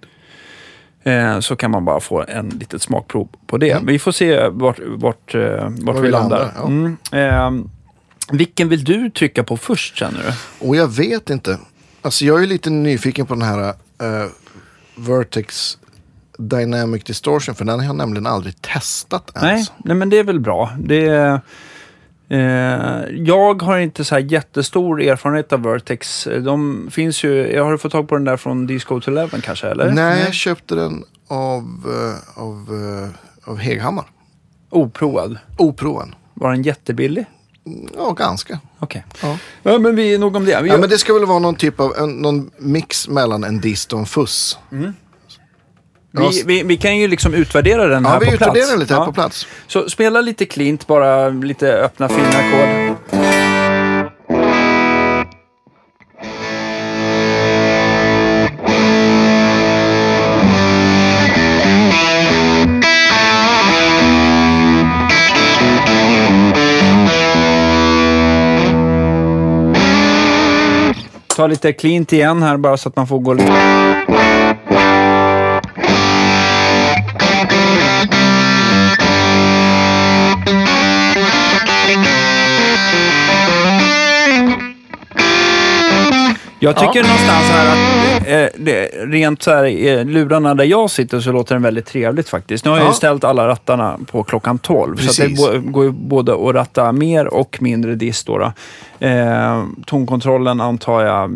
Eh, 1.04 1.40
så 1.40 1.56
kan 1.56 1.72
man 1.72 1.86
bara 1.86 2.00
få 2.00 2.26
en 2.28 2.50
litet 2.50 2.82
smakprov 2.82 3.28
på 3.48 3.58
det. 3.58 3.72
Mm. 3.72 3.86
Vi 3.86 4.00
får 4.00 4.12
se 4.12 4.48
vart, 4.48 4.80
vart, 4.88 5.36
eh, 5.36 5.70
vart 5.70 5.98
vi, 5.98 6.02
vi 6.02 6.10
landar. 6.10 6.40
landar, 6.40 6.54
ja. 6.56 6.68
Mm. 6.68 6.98
Eh, 7.12 7.66
vilken 8.32 8.70
vill 8.70 8.84
du 8.84 9.10
trycka 9.10 9.44
på 9.44 9.58
först 9.58 9.98
känner 9.98 10.20
du? 10.20 10.68
Och 10.68 10.76
jag 10.76 10.88
vet 10.88 11.30
inte. 11.30 11.60
Alltså 12.02 12.26
jag 12.26 12.44
är 12.44 12.48
lite 12.48 12.70
nyfiken 12.70 13.26
på 13.26 13.34
den 13.34 13.44
här 13.44 13.68
eh, 14.02 14.30
Vertex 14.96 15.78
Dynamic 16.38 17.04
Distortion. 17.04 17.56
För 17.56 17.66
den 17.66 17.80
har 17.80 17.86
jag 17.86 17.96
nämligen 17.96 18.28
aldrig 18.28 18.62
testat 18.62 19.32
ens. 19.36 19.70
Nej, 19.70 19.78
nej, 19.86 19.96
men 19.96 20.10
det 20.10 20.18
är 20.18 20.24
väl 20.24 20.40
bra. 20.40 20.72
Det 20.80 21.06
är, 21.06 21.42
jag 23.26 23.62
har 23.62 23.78
inte 23.78 24.04
så 24.04 24.16
här 24.16 24.22
jättestor 24.22 25.02
erfarenhet 25.02 25.54
av 25.54 25.64
Vertex. 25.64 26.28
De 26.46 26.88
finns 26.92 27.24
ju, 27.24 27.52
jag 27.52 27.64
har 27.64 27.72
du 27.72 27.78
fått 27.78 27.92
tag 27.92 28.08
på 28.08 28.16
den 28.16 28.26
där 28.26 28.38
från 28.38 28.68
Disco 28.68 29.02
to 29.02 29.12
Eleven 29.12 29.42
kanske? 29.42 29.68
Eller? 29.68 29.92
Nej, 29.92 30.24
jag 30.26 30.34
köpte 30.34 30.76
den 30.76 31.04
av, 31.28 31.64
eh, 31.88 32.42
av, 32.44 32.56
eh, 32.56 33.50
av 33.52 33.58
Heghammar. 33.58 34.06
Oprovad. 34.70 35.38
Oproven. 35.58 36.16
Var 36.34 36.52
den 36.52 36.64
jättebillig? 36.64 37.26
Ja, 37.98 38.12
ganska. 38.12 38.60
Okej. 38.80 39.06
Ja. 39.22 39.38
Ja, 39.64 39.80
men 39.80 39.96
vi 39.96 40.14
är 40.14 40.20
nog 40.20 40.36
om 40.36 40.46
det. 40.46 40.62
Vi 40.62 40.70
Ja, 40.70 40.78
men 40.78 40.90
det 40.90 40.98
ska 40.98 41.14
väl 41.14 41.26
vara 41.26 41.40
någon 41.40 41.56
typ 41.56 41.80
av 41.80 41.94
en, 41.98 42.10
någon 42.10 42.52
mix 42.58 43.08
mellan 43.08 43.44
en 43.44 43.60
dist 43.60 43.94
och 43.94 44.00
en 44.00 44.06
fuss. 44.06 44.58
Vi, 46.12 46.44
vi, 46.46 46.64
vi 46.64 46.78
kan 46.78 46.98
ju 46.98 47.08
liksom 47.08 47.34
utvärdera 47.34 47.88
den 47.88 48.04
Ja, 48.04 48.10
här 48.10 48.20
vi 48.20 48.26
på 48.26 48.32
plats. 48.38 48.52
utvärderar 48.52 48.78
lite 48.78 48.94
här 48.94 49.02
Ja. 49.02 49.06
på 49.06 49.14
plats. 49.14 49.48
Så 49.68 49.90
spela 49.90 50.22
lite 50.22 50.46
cleant, 50.46 50.88
bara 50.88 51.30
lite 51.30 51.74
öppna 51.74 52.10
fina 52.10 52.28
ackord. 52.30 52.96
Ta 71.36 71.48
lite 71.48 71.74
cleant 71.74 72.14
igen 72.14 72.44
här 72.44 72.58
bara 72.58 72.78
så 72.78 72.90
att 72.90 72.96
man 72.96 73.08
får 73.08 73.20
gå 73.20 73.34
lite... 73.34 73.52
Jag 86.62 86.76
tycker 86.78 87.00
Ja. 87.00 87.04
någonstans 87.04 87.46
här 87.46 87.68
att 87.72 88.28
eh, 88.28 88.62
det, 88.64 88.86
rent 89.06 89.44
så 89.44 89.52
här, 89.52 89.66
i 89.66 90.04
lurarna 90.04 90.56
där 90.56 90.64
jag 90.66 90.90
sitter 90.92 91.20
så 91.20 91.32
låter 91.32 91.56
den 91.56 91.62
väldigt 91.62 91.86
trevligt 91.86 92.30
faktiskt. 92.30 92.66
Nu 92.66 92.72
har 92.72 92.78
jag 92.78 92.84
ju 92.86 92.90
Ja. 92.90 92.94
ställt 92.94 93.24
alla 93.24 93.48
rattarna 93.48 94.00
på 94.12 94.24
klockan 94.24 94.58
12. 94.60 94.98
Så 94.98 95.10
att 95.10 95.18
det 95.18 95.36
Precis. 95.36 95.62
går 95.72 95.84
ju 95.84 95.92
både 95.92 96.34
att 96.50 96.56
ratta 96.56 96.92
mer 96.92 97.28
och 97.28 97.58
mindre 97.62 97.96
dist. 97.96 98.26
Då. 98.28 98.52
Eh, 99.00 99.64
tonkontrollen 99.86 100.62
antar 100.62 101.02
jag 101.04 101.36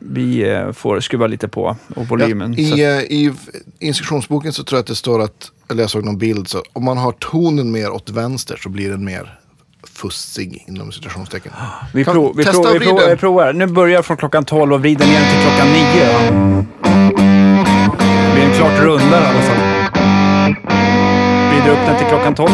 vi 0.00 0.50
eh, 0.52 0.72
får 0.72 1.00
skruva 1.00 1.26
lite 1.26 1.48
på 1.48 1.76
och 1.96 2.08
volymen. 2.08 2.54
Ja, 2.58 2.68
så, 2.68 2.76
i, 2.76 2.84
eh, 2.84 3.02
I 3.02 3.32
instruktionsboken 3.78 4.52
så 4.52 4.64
tror 4.64 4.76
jag 4.76 4.80
att 4.80 4.86
det 4.86 4.94
står 4.94 5.22
att, 5.22 5.50
eller 5.70 5.82
jag 5.82 5.90
såg 5.90 6.04
någon 6.04 6.18
bild, 6.18 6.48
så 6.48 6.62
om 6.72 6.84
man 6.84 6.98
har 6.98 7.12
tonen 7.12 7.70
mer 7.72 7.90
åt 7.90 8.10
vänster 8.10 8.56
så 8.62 8.68
blir 8.68 8.90
den 8.90 9.04
mer 9.04 9.38
fussig 9.96 10.64
inom 10.68 10.92
citationstecken. 10.92 11.52
vi, 11.92 12.04
kan- 12.04 12.14
prov, 12.14 12.36
vi, 12.36 12.44
prov, 12.44 12.66
vi, 12.72 12.78
prov, 12.86 13.00
vi 13.10 13.16
provar. 13.16 13.52
Nu 13.52 13.66
börjar 13.66 14.02
från 14.02 14.16
klockan 14.16 14.44
12 14.44 14.72
och 14.72 14.80
vrider 14.80 15.06
ner 15.06 15.30
till 15.30 15.40
klockan 15.40 15.68
9. 15.72 15.82
Det 18.26 18.32
blir 18.34 18.44
en 18.44 18.52
klart 18.56 18.80
rundare 18.80 19.24
i 19.24 19.28
alla 19.28 19.40
fall. 19.40 19.56
Vrider 21.50 21.70
upp 21.72 21.86
den 21.86 21.96
till 21.98 22.06
klockan 22.06 22.34
12. 22.34 22.50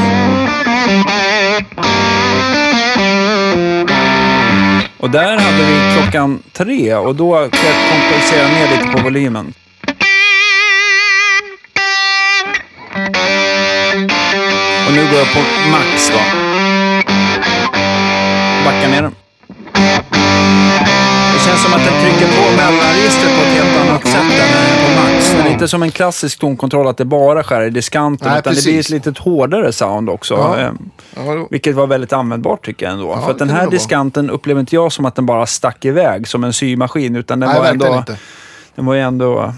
Och 4.98 5.10
där 5.10 5.38
hade 5.38 5.64
vi 5.66 5.98
klockan 6.02 6.42
3 6.52 6.94
och 6.94 7.16
då 7.16 7.32
kan 7.34 7.60
jag 7.64 7.74
kompensera 7.92 8.48
ner 8.48 8.70
lite 8.70 8.92
på 8.96 9.02
volymen. 9.02 9.54
Och 14.86 14.92
nu 14.94 15.00
går 15.10 15.18
jag 15.18 15.32
på 15.32 15.40
max 15.70 16.10
då. 16.10 16.41
Backa 18.64 18.88
ner 18.88 19.02
den. 19.02 19.14
Det 21.34 21.38
känns 21.48 21.62
som 21.62 21.72
att 21.72 21.84
den 21.84 22.00
trycker 22.00 22.26
på 22.36 22.56
mellanregistret 22.56 23.34
på 23.36 23.42
ett 23.42 23.48
helt 23.64 23.88
annat 23.88 24.06
sätt 24.06 24.22
än 24.22 24.30
är 24.30 24.86
på 24.86 25.00
max. 25.02 25.32
Det 25.32 25.48
är 25.48 25.52
inte 25.52 25.68
som 25.68 25.82
en 25.82 25.90
klassisk 25.90 26.38
tonkontroll 26.38 26.86
att 26.86 26.96
det 26.96 27.04
bara 27.04 27.42
skär 27.42 27.62
i 27.62 27.70
diskanten. 27.70 28.28
Nej, 28.30 28.38
utan 28.38 28.50
det 28.52 28.56
precis. 28.56 28.64
blir 28.88 28.98
ett 28.98 29.06
lite 29.06 29.22
hårdare 29.22 29.72
sound 29.72 30.10
också. 30.10 30.34
Ja. 30.34 30.58
eh, 30.60 30.70
Ja, 31.16 31.46
Vilket 31.50 31.74
var 31.74 31.86
väldigt 31.86 32.12
användbart 32.12 32.64
tycker 32.66 32.86
jag 32.86 32.92
ändå. 32.92 33.12
Ja, 33.16 33.22
För 33.24 33.30
att 33.30 33.38
det 33.38 33.44
den 33.44 33.54
här 33.56 33.64
det 33.64 33.70
diskanten 33.70 34.30
upplever 34.30 34.60
inte 34.60 34.74
jag 34.74 34.92
som 34.92 35.04
att 35.04 35.14
den 35.14 35.26
bara 35.26 35.46
stack 35.46 35.84
iväg 35.84 36.28
som 36.28 36.44
en 36.44 36.52
symaskin. 36.52 37.16
Utan 37.16 37.40
den 37.40 37.48
Nej, 37.50 37.58
var 37.58 37.66
ändå... 37.66 37.94
inte. 37.96 38.16
Den 38.74 38.86
var 38.86 38.94
ju 38.94 39.00
ändå 39.00 39.54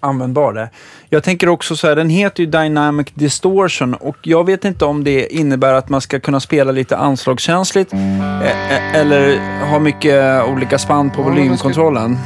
användbar 0.00 0.52
där. 0.52 0.68
Jag 1.08 1.24
tänker 1.24 1.48
också 1.48 1.76
så 1.76 1.88
här, 1.88 1.96
den 1.96 2.10
heter 2.10 2.42
ju 2.42 2.50
Dynamic 2.50 3.06
Distortion 3.14 3.94
och 3.94 4.16
jag 4.22 4.46
vet 4.46 4.64
inte 4.64 4.84
om 4.84 5.04
det 5.04 5.34
innebär 5.34 5.72
att 5.72 5.88
man 5.88 6.00
ska 6.00 6.20
kunna 6.20 6.40
spela 6.40 6.72
lite 6.72 6.96
anslagskänsligt 6.96 7.92
eh, 7.92 8.72
eh, 8.72 8.94
eller 8.94 9.38
ha 9.70 9.78
mycket 9.78 10.44
olika 10.48 10.78
spann 10.78 11.10
på 11.10 11.22
volymkontrollen. 11.22 12.18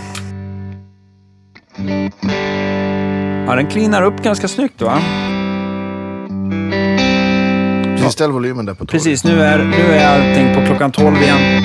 Ja, 3.47 3.55
den 3.55 3.67
cleanar 3.67 4.03
upp 4.03 4.23
ganska 4.23 4.49
snyggt 4.49 4.83
va? 4.83 5.03
Precis, 7.97 8.13
ställ 8.13 8.33
volymen 8.33 8.67
där 8.67 8.75
på 8.75 8.79
12. 8.79 8.89
Precis, 8.89 9.25
nu 9.25 9.43
är, 9.43 9.59
nu 9.59 9.95
är 9.95 10.09
allting 10.09 10.55
på 10.55 10.67
klockan 10.67 10.93
12 10.93 11.17
igen. 11.17 11.63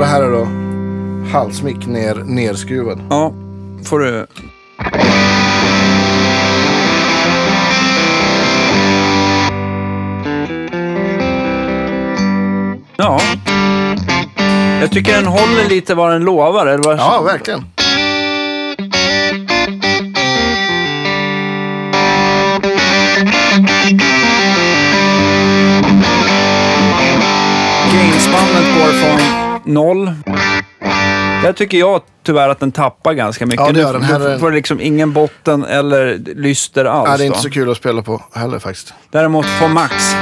Det 0.00 0.06
här 0.06 0.22
är 0.22 0.30
då 0.30 0.48
halsmick 1.32 1.86
ner, 1.86 2.14
nerskruvad. 2.14 3.00
Ja, 3.10 3.32
får 3.84 3.98
du... 3.98 4.26
Ja. 12.96 13.20
Jag 14.80 14.90
tycker 14.92 15.12
den 15.12 15.26
håller 15.26 15.68
lite 15.68 15.94
vad 15.94 16.12
den 16.12 16.24
lovar. 16.24 16.66
Eller 16.66 16.84
vad... 16.84 16.98
Ja, 16.98 17.22
verkligen. 17.26 17.64
Noll. 29.64 30.12
Där 31.42 31.52
tycker 31.52 31.78
jag 31.78 32.00
tyvärr 32.26 32.48
att 32.48 32.60
den 32.60 32.72
tappar 32.72 33.12
ganska 33.12 33.46
mycket. 33.46 33.66
Ja, 33.66 33.72
det 33.72 33.80
gör 33.80 33.92
den. 33.92 34.02
Här 34.02 34.18
nu 34.18 34.38
får 34.38 34.50
det 34.50 34.56
liksom 34.56 34.80
ingen 34.80 35.12
botten 35.12 35.64
eller 35.64 36.18
lyster 36.34 36.84
alls. 36.84 37.08
Ja, 37.10 37.16
det 37.16 37.22
är 37.24 37.26
inte 37.26 37.38
då. 37.38 37.42
så 37.42 37.50
kul 37.50 37.70
att 37.70 37.76
spela 37.76 38.02
på 38.02 38.22
heller 38.34 38.58
faktiskt. 38.58 38.94
Däremot 39.10 39.46
på 39.60 39.68
max. 39.68 40.14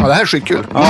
Ja, 0.00 0.08
det 0.08 0.14
här 0.14 0.20
är 0.22 0.26
skitkul. 0.26 0.66
Ja. 0.74 0.86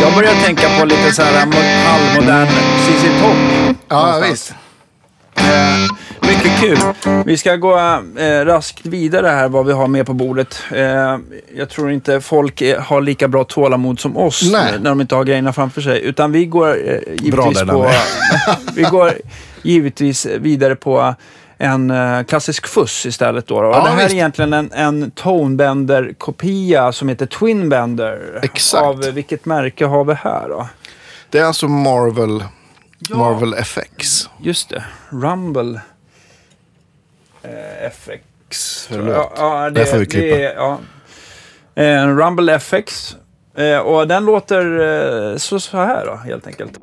Jag 0.00 0.14
börjar 0.14 0.34
tänka 0.44 0.68
på 0.78 0.84
lite 0.84 1.12
så 1.12 1.22
här 1.22 1.46
mo- 1.46 1.84
halvmodern 1.86 2.46
ZZ 2.78 3.02
Top. 3.22 3.36
Ja, 3.88 3.96
någonstans. 3.96 4.32
visst. 4.32 4.54
Eh, 5.52 5.88
mycket 6.20 6.60
kul. 6.60 6.78
Vi 7.26 7.36
ska 7.36 7.56
gå 7.56 7.78
eh, 8.18 8.44
raskt 8.44 8.86
vidare 8.86 9.26
här 9.26 9.48
vad 9.48 9.66
vi 9.66 9.72
har 9.72 9.86
med 9.86 10.06
på 10.06 10.12
bordet. 10.14 10.62
Eh, 10.74 11.18
jag 11.56 11.68
tror 11.68 11.90
inte 11.90 12.20
folk 12.20 12.62
är, 12.62 12.78
har 12.78 13.00
lika 13.00 13.28
bra 13.28 13.44
tålamod 13.44 14.00
som 14.00 14.16
oss 14.16 14.50
Nej. 14.52 14.72
när 14.80 14.90
de 14.90 15.00
inte 15.00 15.14
har 15.14 15.24
grejerna 15.24 15.52
framför 15.52 15.80
sig. 15.80 16.02
Utan 16.02 16.32
vi 16.32 16.46
går 16.46 16.68
eh, 16.68 16.98
givetvis 17.14 17.62
på... 17.62 17.90
Vi 18.74 18.82
går 18.82 19.12
givetvis 19.62 20.26
vidare 20.26 20.76
på 20.76 21.14
en 21.58 21.90
eh, 21.90 22.22
klassisk 22.22 22.66
fuss 22.66 23.06
istället. 23.06 23.46
Då, 23.46 23.62
då. 23.62 23.70
Ja, 23.70 23.82
det 23.84 23.90
här 23.90 23.96
visst. 23.96 24.10
är 24.10 24.14
egentligen 24.14 24.52
en, 24.52 24.72
en 24.72 25.10
Tonebender-kopia 25.10 26.92
som 26.92 27.08
heter 27.08 27.26
Twinbender. 27.26 28.40
Exakt. 28.42 28.82
Av 28.84 28.98
vilket 28.98 29.46
märke 29.46 29.86
har 29.86 30.04
vi 30.04 30.14
här 30.14 30.48
då? 30.48 30.68
Det 31.30 31.38
är 31.38 31.44
alltså 31.44 31.68
Marvel, 31.68 32.44
Ja. 33.08 33.16
Marvel 33.16 33.54
FX. 33.54 34.28
Just 34.40 34.68
det. 34.68 34.84
Rumble 35.10 35.80
eh, 37.42 37.86
FX. 37.86 38.88
Ja, 38.90 39.32
ja, 39.36 39.70
Det 39.70 39.86
får 39.86 39.98
vi 39.98 40.06
klippa. 40.06 40.36
Det, 40.36 40.52
ja. 40.52 40.78
Eh, 41.74 42.06
Rumble 42.08 42.54
FX. 42.54 43.16
Eh, 43.56 43.78
och 43.78 44.08
den 44.08 44.24
låter 44.24 44.80
eh, 45.30 45.36
så, 45.36 45.60
så 45.60 45.76
här 45.76 46.06
då, 46.06 46.14
helt 46.14 46.46
enkelt. 46.46 46.80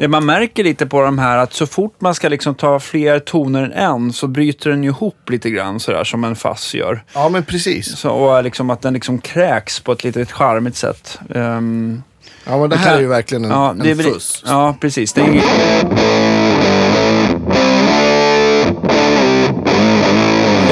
Det 0.00 0.08
man 0.08 0.26
märker 0.26 0.64
lite 0.64 0.86
på 0.86 1.02
de 1.02 1.18
här 1.18 1.36
att 1.38 1.52
så 1.52 1.66
fort 1.66 2.00
man 2.00 2.14
ska 2.14 2.28
liksom 2.28 2.54
ta 2.54 2.80
fler 2.80 3.18
toner 3.18 3.62
än 3.62 3.72
en 3.72 4.12
så 4.12 4.26
bryter 4.26 4.70
den 4.70 4.84
ihop 4.84 5.30
lite 5.30 5.50
grann 5.50 5.80
sådär 5.80 6.04
som 6.04 6.24
en 6.24 6.36
fass 6.36 6.74
gör. 6.74 7.04
Ja, 7.14 7.28
men 7.28 7.44
precis. 7.44 7.96
Så, 7.98 8.10
och 8.10 8.44
liksom 8.44 8.70
att 8.70 8.82
den 8.82 8.94
liksom 8.94 9.18
kräks 9.18 9.80
på 9.80 9.92
ett 9.92 10.04
lite 10.04 10.26
charmigt 10.26 10.76
sätt. 10.76 11.18
Ehm, 11.34 12.02
Ja, 12.46 12.58
men 12.58 12.70
det 12.70 12.76
här 12.76 12.84
kan- 12.86 12.94
är 12.96 13.00
ju 13.00 13.06
verkligen 13.06 13.44
en, 13.44 13.50
ja, 13.50 13.74
en 13.84 13.96
fuss. 13.98 14.42
Ja, 14.46 14.76
precis. 14.80 15.12
Det 15.12 15.20
är, 15.20 15.26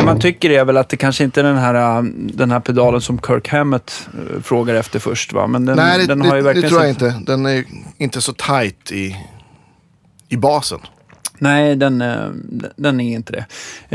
man 0.08 0.20
tycker 0.20 0.50
är 0.50 0.64
väl 0.64 0.76
att 0.76 0.88
det 0.88 0.96
kanske 0.96 1.24
inte 1.24 1.40
är 1.40 1.44
den 1.44 1.56
här, 1.58 1.98
äh, 1.98 2.02
den 2.12 2.50
här 2.50 2.60
pedalen 2.60 3.00
som 3.00 3.18
Kirk 3.26 3.48
Hammett 3.48 4.08
äh, 4.36 4.42
frågar 4.42 4.74
efter 4.74 4.98
först. 4.98 5.32
Va? 5.32 5.46
Men 5.46 5.64
den, 5.66 5.76
Nej, 5.76 5.98
det, 5.98 6.06
den 6.06 6.18
det, 6.18 6.28
har 6.28 6.36
ju 6.36 6.42
det 6.42 6.46
verkligen 6.46 6.68
tror 6.70 6.84
jag 6.84 6.94
sitt- 6.94 7.02
inte. 7.02 7.32
Den 7.32 7.46
är 7.46 7.64
inte 7.98 8.20
så 8.20 8.32
tight 8.32 8.92
i, 8.92 9.16
i 10.28 10.36
basen. 10.36 10.78
Nej, 11.38 11.76
den, 11.76 12.02
äh, 12.02 12.30
den 12.76 13.00
är 13.00 13.14
inte 13.14 13.32
det. 13.32 13.46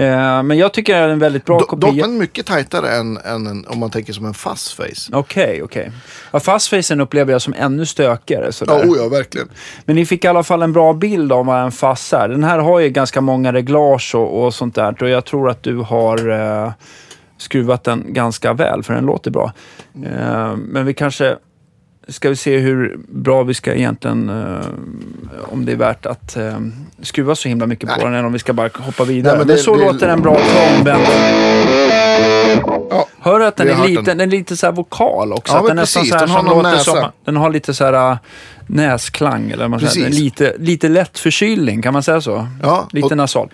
Eh, 0.03 0.43
men 0.43 0.57
jag 0.57 0.73
tycker 0.73 0.93
det 0.93 1.00
är 1.00 1.09
en 1.09 1.19
väldigt 1.19 1.45
bra 1.45 1.59
Do, 1.59 1.65
kopia. 1.65 1.89
dock 1.89 2.00
men 2.00 2.17
mycket 2.17 2.45
tightare 2.45 2.91
än, 2.91 3.17
än 3.17 3.47
en, 3.47 3.65
om 3.67 3.79
man 3.79 3.89
tänker 3.89 4.13
som 4.13 4.25
en 4.25 4.33
fast 4.33 4.73
face. 4.73 5.09
Okej, 5.12 5.63
okej. 5.63 5.91
Ja, 6.31 6.39
fastfacen 6.39 7.01
upplever 7.01 7.31
jag 7.31 7.41
som 7.41 7.53
ännu 7.57 7.85
stökigare. 7.85 8.51
Ja, 8.67 8.83
oh 8.83 8.97
ja, 8.97 9.07
verkligen. 9.07 9.50
Men 9.85 9.95
ni 9.95 10.05
fick 10.05 10.25
i 10.25 10.27
alla 10.27 10.43
fall 10.43 10.62
en 10.62 10.73
bra 10.73 10.93
bild 10.93 11.31
av 11.31 11.45
vad 11.45 11.63
en 11.63 11.71
fass 11.71 12.13
är. 12.13 12.29
Den 12.29 12.43
här 12.43 12.59
har 12.59 12.79
ju 12.79 12.89
ganska 12.89 13.21
många 13.21 13.53
reglage 13.53 14.15
och, 14.15 14.43
och 14.43 14.53
sånt 14.53 14.75
där. 14.75 15.03
Och 15.03 15.09
jag 15.09 15.25
tror 15.25 15.50
att 15.50 15.63
du 15.63 15.77
har 15.77 16.29
eh, 16.29 16.71
skruvat 17.38 17.83
den 17.83 18.13
ganska 18.13 18.53
väl, 18.53 18.83
för 18.83 18.93
den 18.93 19.05
låter 19.05 19.31
bra. 19.31 19.53
Eh, 20.05 20.55
men 20.55 20.85
vi 20.85 20.93
kanske 20.93 21.38
ska 22.07 22.29
vi 22.29 22.36
se 22.36 22.57
hhur 22.57 22.98
bra 23.07 23.43
vi 23.43 23.53
ska 23.53 23.74
egentligen, 23.74 24.29
eh, 24.29 24.65
om 25.51 25.65
det 25.65 25.72
är 25.72 25.75
värt 25.75 26.05
att 26.05 26.36
eh, 26.38 26.57
skruva 27.01 27.36
så 27.36 27.50
himla 27.50 27.65
mycket 27.67 27.89
på 27.89 27.95
Nej. 27.95 28.05
den 28.05 28.13
eller 28.13 28.25
om 28.25 28.33
vi 28.33 28.39
ska 28.39 28.53
bara 28.53 28.69
hoppa 28.77 29.03
vidare. 29.03 29.31
Nej, 29.33 29.39
men 29.39 29.48
men 29.48 29.55
det- 29.55 29.62
så 29.63 29.75
det- 29.75 29.86
låter 29.86 30.07
en 30.10 30.22
bra 30.22 30.36
tromband. 30.39 31.03
Ja, 32.89 33.07
Hör 33.19 33.39
du 33.39 33.45
att 33.45 33.55
den 33.55 33.67
är, 33.67 33.72
har 33.74 33.79
hört 33.79 33.89
lite, 33.89 34.01
den. 34.01 34.17
den 34.17 34.27
är 34.27 34.31
lite 34.31 34.57
så 34.57 34.65
här 34.65 34.74
vokal 34.74 35.33
också? 35.33 35.53
Ja, 35.53 35.57
att 35.60 35.63
men 35.65 35.75
den 35.75 35.81
nästan 35.83 36.01
precis. 36.01 36.12
så 36.13 36.17
här 36.19 36.27
Den 36.27 36.36
har 36.36 36.43
någon 36.43 36.63
näsa. 36.63 36.83
Som, 36.91 37.12
den 37.25 37.36
har 37.36 37.50
lite 37.50 37.74
så 37.74 37.86
här 37.86 38.12
äh, 38.12 38.17
näsklang, 38.67 39.51
eller 39.51 39.67
man 39.67 39.79
säger. 39.79 40.10
Lite, 40.10 40.55
lite 40.60 40.89
lätt 40.89 41.19
förkylning, 41.19 41.81
kan 41.81 41.93
man 41.93 42.03
säga 42.03 42.22
så? 42.22 42.48
ja. 42.62 42.88
Lite 42.91 43.05
och, 43.05 43.17
nasal. 43.17 43.50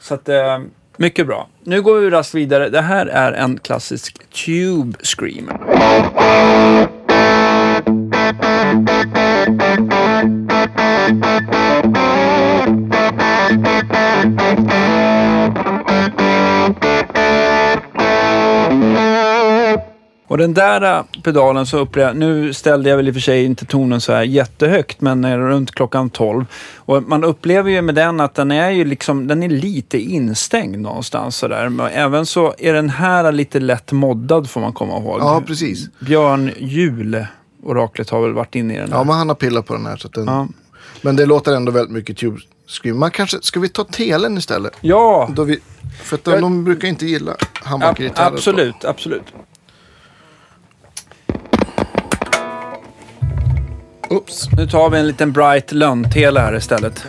Så 0.00 0.14
att, 0.14 0.28
eh, 0.28 0.58
mycket 0.96 1.26
bra. 1.26 1.48
Nu 1.64 1.82
går 1.82 2.00
vi 2.00 2.10
raskt 2.10 2.34
vidare. 2.34 2.68
Det 2.68 2.80
här 2.80 3.06
är 3.06 3.32
en 3.32 3.58
klassisk 3.58 4.16
Tube 4.46 4.98
Scream. 5.02 5.50
Och 20.28 20.38
den 20.38 20.54
där 20.54 20.98
äh, 20.98 21.04
pedalen 21.22 21.66
så 21.66 21.78
upplever 21.78 22.08
jag, 22.08 22.16
nu 22.16 22.52
ställde 22.52 22.90
jag 22.90 22.96
väl 22.96 23.08
i 23.08 23.10
och 23.10 23.14
för 23.14 23.20
sig 23.20 23.44
inte 23.44 23.64
tonen 23.66 24.00
så 24.00 24.12
här 24.12 24.22
jättehögt, 24.22 25.00
men 25.00 25.24
är 25.24 25.38
runt 25.38 25.70
klockan 25.70 26.10
12. 26.10 26.44
Och 26.76 27.02
man 27.02 27.24
upplever 27.24 27.70
ju 27.70 27.82
med 27.82 27.94
den 27.94 28.20
att 28.20 28.34
den 28.34 28.50
är 28.50 28.70
ju 28.70 28.84
liksom, 28.84 29.26
den 29.26 29.42
är 29.42 29.48
lite 29.48 29.98
instängd 29.98 30.78
någonstans 30.78 31.36
sådär. 31.36 31.68
Men 31.68 31.86
även 31.86 32.26
så 32.26 32.54
är 32.58 32.72
den 32.72 32.90
här 32.90 33.32
lite 33.32 33.60
lätt 33.60 33.92
moddad 33.92 34.50
får 34.50 34.60
man 34.60 34.72
komma 34.72 34.98
ihåg. 34.98 35.20
ja, 35.20 35.42
precis. 35.46 35.88
Björn 36.00 36.50
Jul, 36.58 37.26
oraklet, 37.70 38.10
har 38.10 38.22
väl 38.22 38.32
varit 38.32 38.54
inne 38.54 38.74
i 38.74 38.76
den 38.76 38.88
Ja, 38.90 38.96
här. 38.96 39.04
men 39.04 39.14
han 39.16 39.28
har 39.28 39.34
pillat 39.36 39.66
på 39.66 39.74
den 39.74 39.86
här. 39.86 39.96
Så 39.96 40.06
att 40.08 40.12
den, 40.14 40.24
Ja. 40.26 40.48
Men 41.02 41.16
det 41.16 41.26
låter 41.26 41.52
ändå 41.54 41.72
väldigt 41.72 41.92
mycket 41.94 42.16
Tube 42.16 42.38
Scream. 42.68 42.98
Man 42.98 43.10
kanske, 43.10 43.38
ska 43.42 43.60
vi 43.60 43.68
ta 43.68 43.84
telen 43.84 44.38
istället? 44.38 44.72
Ja, 44.80 45.28
Då 45.34 45.44
vi, 45.44 45.58
för 46.02 46.16
att 46.16 46.24
de, 46.24 46.30
Jag- 46.30 46.40
de 46.42 46.64
brukar 46.64 46.88
inte 46.88 47.06
gilla 47.06 47.36
handbakergitarrer. 47.54 48.34
absolut, 48.34 48.84
absolut. 48.84 49.22
Oops. 54.10 54.48
Nu 54.56 54.66
tar 54.66 54.90
vi 54.90 54.98
en 54.98 55.06
liten 55.06 55.32
Bright 55.32 55.72
lönntele 55.72 56.40
här 56.40 56.56
istället. 56.56 57.04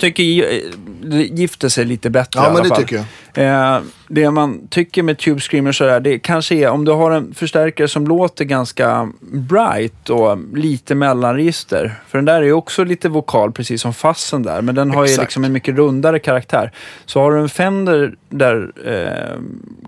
Tycker 0.00 0.24
gi- 0.24 0.72
det 1.10 1.24
gifter 1.24 1.68
sig 1.68 1.84
lite 1.84 2.10
bättre 2.10 2.40
i 2.40 2.42
Ja, 2.42 2.46
alla 2.46 2.54
men 2.54 2.62
det 2.62 2.68
fall. 2.68 2.78
tycker 2.78 3.04
jag. 3.34 3.74
Eh, 3.76 3.80
det 4.08 4.30
man 4.30 4.68
tycker 4.68 5.02
med 5.02 5.18
Tube 5.18 5.40
Screamer 5.40 5.72
så 5.72 5.84
där, 5.84 6.00
det 6.00 6.18
kanske 6.18 6.54
är 6.54 6.68
om 6.70 6.84
du 6.84 6.92
har 6.92 7.10
en 7.10 7.34
förstärkare 7.34 7.88
som 7.88 8.06
låter 8.06 8.44
ganska 8.44 9.08
bright 9.20 10.10
och 10.10 10.38
lite 10.54 10.94
mellanregister. 10.94 11.94
För 12.08 12.18
den 12.18 12.24
där 12.24 12.34
är 12.34 12.42
ju 12.42 12.52
också 12.52 12.84
lite 12.84 13.08
vokal, 13.08 13.52
precis 13.52 13.82
som 13.82 13.94
fassen 13.94 14.42
där. 14.42 14.62
Men 14.62 14.74
den 14.74 14.90
har 14.90 15.06
ju 15.06 15.16
liksom 15.16 15.44
en 15.44 15.52
mycket 15.52 15.76
rundare 15.76 16.18
karaktär. 16.18 16.72
Så 17.06 17.20
har 17.20 17.32
du 17.32 17.40
en 17.40 17.48
Fender 17.48 18.14
där 18.28 18.70
eh, 18.86 19.40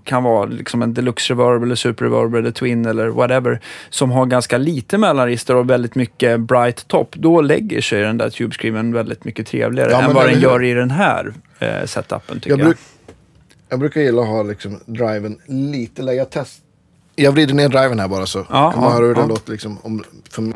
kan 0.03 0.23
vara 0.23 0.45
liksom 0.45 0.81
en 0.81 0.93
Deluxe 0.93 1.33
Reverb 1.33 1.63
eller 1.63 1.75
Super 1.75 2.05
Reverb 2.05 2.35
eller 2.35 2.51
Twin 2.51 2.85
eller 2.85 3.07
whatever. 3.07 3.59
Som 3.89 4.11
har 4.11 4.25
ganska 4.25 4.57
lite 4.57 4.97
mellanregister 4.97 5.55
och 5.55 5.69
väldigt 5.69 5.95
mycket 5.95 6.39
bright 6.39 6.87
top. 6.87 7.15
Då 7.15 7.41
lägger 7.41 7.81
sig 7.81 8.01
den 8.01 8.17
där 8.17 8.29
Tube 8.29 8.55
Screamern 8.55 8.93
väldigt 8.93 9.23
mycket 9.25 9.47
trevligare 9.47 9.91
Ja, 9.91 10.01
än 10.01 10.13
vad 10.13 10.25
den 10.29 10.39
gör 10.39 10.63
i 10.63 10.73
den 10.73 10.91
här 10.91 11.12
eh, 11.59 11.85
setupen 11.85 12.39
tycker 12.39 12.49
Jag, 12.49 12.59
jag. 12.59 12.65
bruk, 12.65 12.77
jag 13.69 13.79
brukar 13.79 14.01
gilla 14.01 14.21
att 14.21 14.27
ha 14.27 14.43
liksom 14.43 14.79
driven 14.85 15.39
lite 15.45 16.01
lägre. 16.01 16.17
Jag, 16.17 16.29
test, 16.29 16.61
jag 17.15 17.31
vrider 17.31 17.53
ner 17.53 17.69
driven 17.69 17.99
här 17.99 18.07
bara 18.07 18.25
så 18.25 18.39
Ja, 18.49 18.71
kan 18.71 18.81
man 18.81 18.89
ja, 18.89 18.95
höra 18.95 19.05
hur 19.05 19.15
den 19.15 19.23
ja. 19.23 19.29
låter. 19.29 19.51
Liksom, 19.51 19.77
om, 19.83 20.03
för, 20.29 20.53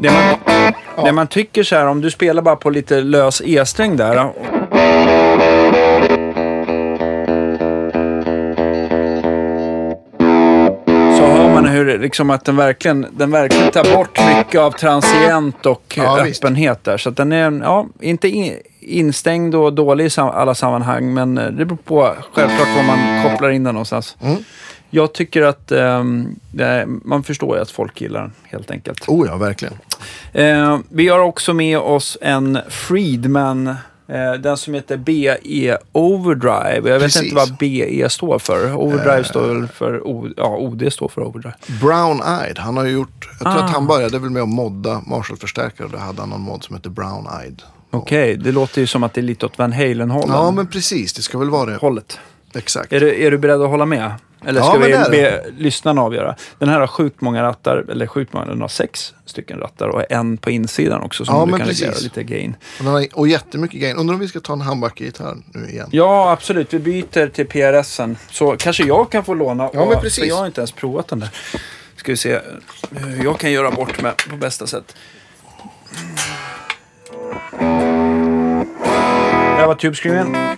Det 0.00 0.10
man, 0.10 1.04
det 1.04 1.12
man 1.12 1.26
tycker 1.26 1.62
så 1.62 1.76
här, 1.76 1.86
om 1.86 2.00
du 2.00 2.10
spelar 2.10 2.42
bara 2.42 2.56
på 2.56 2.70
lite 2.70 3.00
lös 3.00 3.42
E-sträng 3.44 3.96
där. 3.96 4.32
Man 11.66 11.74
hur 11.76 11.98
liksom 11.98 12.30
att 12.30 12.44
den 12.44 12.56
verkligen, 12.56 13.06
den 13.10 13.30
verkligen 13.30 13.70
tar 13.70 13.96
bort 13.96 14.18
mycket 14.36 14.60
av 14.60 14.70
transient 14.70 15.66
och 15.66 15.94
Ja, 15.96 16.18
eh, 16.18 16.24
visst. 16.24 16.44
öppenhet 16.44 16.84
där. 16.84 16.98
Så 16.98 17.10
den 17.10 17.32
är, 17.32 17.60
ja, 17.62 17.86
inte 18.00 18.28
in, 18.28 18.54
instängd 18.80 19.54
och 19.54 19.72
dålig 19.72 20.04
i 20.06 20.20
alla 20.20 20.54
sammanhang, 20.54 21.14
men 21.14 21.38
eh, 21.38 21.46
det 21.46 21.64
beror 21.64 21.78
på 21.84 22.14
självklart 22.32 22.68
var 22.76 22.82
man 22.82 23.22
kopplar 23.22 23.50
in 23.50 23.64
den 23.64 23.74
någonstans. 23.74 24.16
Mm. 24.20 24.36
Jag 24.90 25.12
tycker 25.12 25.42
att 25.42 25.68
det, 26.52 26.84
man 26.86 27.22
förstår 27.22 27.56
ju 27.56 27.62
att 27.62 27.70
folk 27.70 28.00
gillar 28.00 28.20
den 28.20 28.32
helt 28.44 28.70
enkelt. 28.70 29.08
oh 29.08 29.26
ja, 29.28 29.36
verkligen. 29.36 29.74
Eh, 30.32 30.78
vi 30.88 31.08
har 31.08 31.18
också 31.18 31.54
med 31.54 31.78
oss 31.78 32.18
en 32.20 32.58
Friedman, 32.68 33.74
den 34.42 34.56
som 34.56 34.74
heter 34.74 34.96
BE 34.96 35.78
Overdrive. 35.92 36.74
Jag 36.74 36.82
vet 36.82 37.02
Precis. 37.02 37.22
inte 37.22 37.34
vad 37.36 37.56
BE 37.56 38.08
står 38.08 38.38
för. 38.38 38.74
Overdrive 38.74 39.24
står 39.24 39.54
väl 39.54 39.68
för, 39.68 40.06
o, 40.06 40.28
ja, 40.36 40.56
OD 40.56 40.92
står 40.92 41.08
för 41.08 41.22
Overdrive. 41.22 41.54
Brown 41.80 42.22
Eyed. 42.42 42.58
Han 42.58 42.76
har 42.76 42.84
ju 42.84 42.90
gjort, 42.92 43.28
jag 43.30 43.38
tror 43.38 43.62
Ah. 43.62 43.64
att 43.64 43.70
han 43.70 43.86
började 43.86 44.18
väl 44.18 44.30
med 44.30 44.42
att 44.42 44.48
modda 44.48 45.02
Marshall-förstärkare. 45.06 45.88
Då 45.92 45.98
hade 45.98 46.20
han 46.20 46.30
någon 46.30 46.40
mod 46.40 46.64
som 46.64 46.76
heter 46.76 46.90
Brown 46.90 47.26
Eyed. 47.42 47.62
Okej, 47.90 48.36
det 48.36 48.52
låter 48.52 48.80
ju 48.80 48.86
som 48.86 49.02
att 49.02 49.14
det 49.14 49.20
är 49.20 49.22
lite 49.22 49.46
åt 49.46 49.58
Van 49.58 49.72
Halen-hållet. 49.72 50.28
Ja, 50.28 50.50
men 50.50 50.66
precis. 50.66 51.12
Det 51.12 51.22
ska 51.22 51.38
väl 51.38 51.50
vara 51.50 51.70
det. 51.70 51.76
hållet. 51.76 52.18
Exakt. 52.56 52.92
Är 52.92 53.00
du, 53.00 53.24
är 53.26 53.30
du 53.30 53.38
beredd 53.38 53.62
att 53.62 53.68
hålla 53.70 53.86
med? 53.86 54.12
Eller 54.46 54.60
Ja, 54.60 54.66
ska 54.66 54.78
men 54.78 54.88
vi 55.10 55.10
be 55.10 55.44
lyssnarna 55.58 56.02
avgöra? 56.02 56.36
Den 56.58 56.68
här 56.68 56.80
har 56.80 56.86
sjukt 56.86 57.20
många 57.20 57.42
rattar, 57.42 57.84
eller 57.90 58.06
sjukt 58.06 58.32
många, 58.32 58.46
den 58.46 58.60
har 58.60 58.68
sex 58.68 59.14
stycken 59.24 59.58
rattar 59.58 59.88
och 59.88 60.12
en 60.12 60.36
på 60.36 60.50
insidan 60.50 61.02
också 61.02 61.24
som 61.24 61.34
Ja, 61.34 61.44
du 61.44 61.50
men 61.50 61.60
kan 61.60 61.68
precis. 61.68 61.82
reglera 61.84 62.00
lite 62.00 62.22
gain. 62.22 62.56
Och, 62.78 62.84
den 62.84 62.92
har, 62.92 63.06
och 63.12 63.28
jättemycket 63.28 63.80
gain. 63.80 63.96
Undrar 63.96 64.14
om 64.14 64.20
vi 64.20 64.28
ska 64.28 64.40
ta 64.40 64.52
en 64.52 64.60
handbakergitarr 64.60 65.36
nu 65.54 65.68
igen. 65.68 65.88
Ja, 65.92 66.30
absolut. 66.32 66.74
Vi 66.74 66.78
byter 66.78 67.28
till 67.28 67.46
PRSen. 67.46 68.16
Så 68.30 68.56
kanske 68.56 68.82
jag 68.84 69.10
kan 69.10 69.24
få 69.24 69.34
låna. 69.34 69.70
Ja, 69.72 69.84
men 69.84 69.88
och- 69.96 70.02
precis. 70.02 70.18
För 70.18 70.26
jag 70.28 70.36
har 70.36 70.46
inte 70.46 70.60
ens 70.60 70.72
provat 70.72 71.08
den 71.08 71.20
där. 71.20 71.28
Ska 71.96 72.12
vi 72.12 72.16
se 72.16 72.40
hur 72.90 73.24
jag 73.24 73.38
kan 73.38 73.52
göra 73.52 73.70
bort 73.70 74.02
med 74.02 74.12
på 74.30 74.36
bästa 74.36 74.66
sätt. 74.66 74.96
Det 77.58 79.62
här 79.62 79.66
var 79.66 79.74
tubescreamen. 79.74 80.56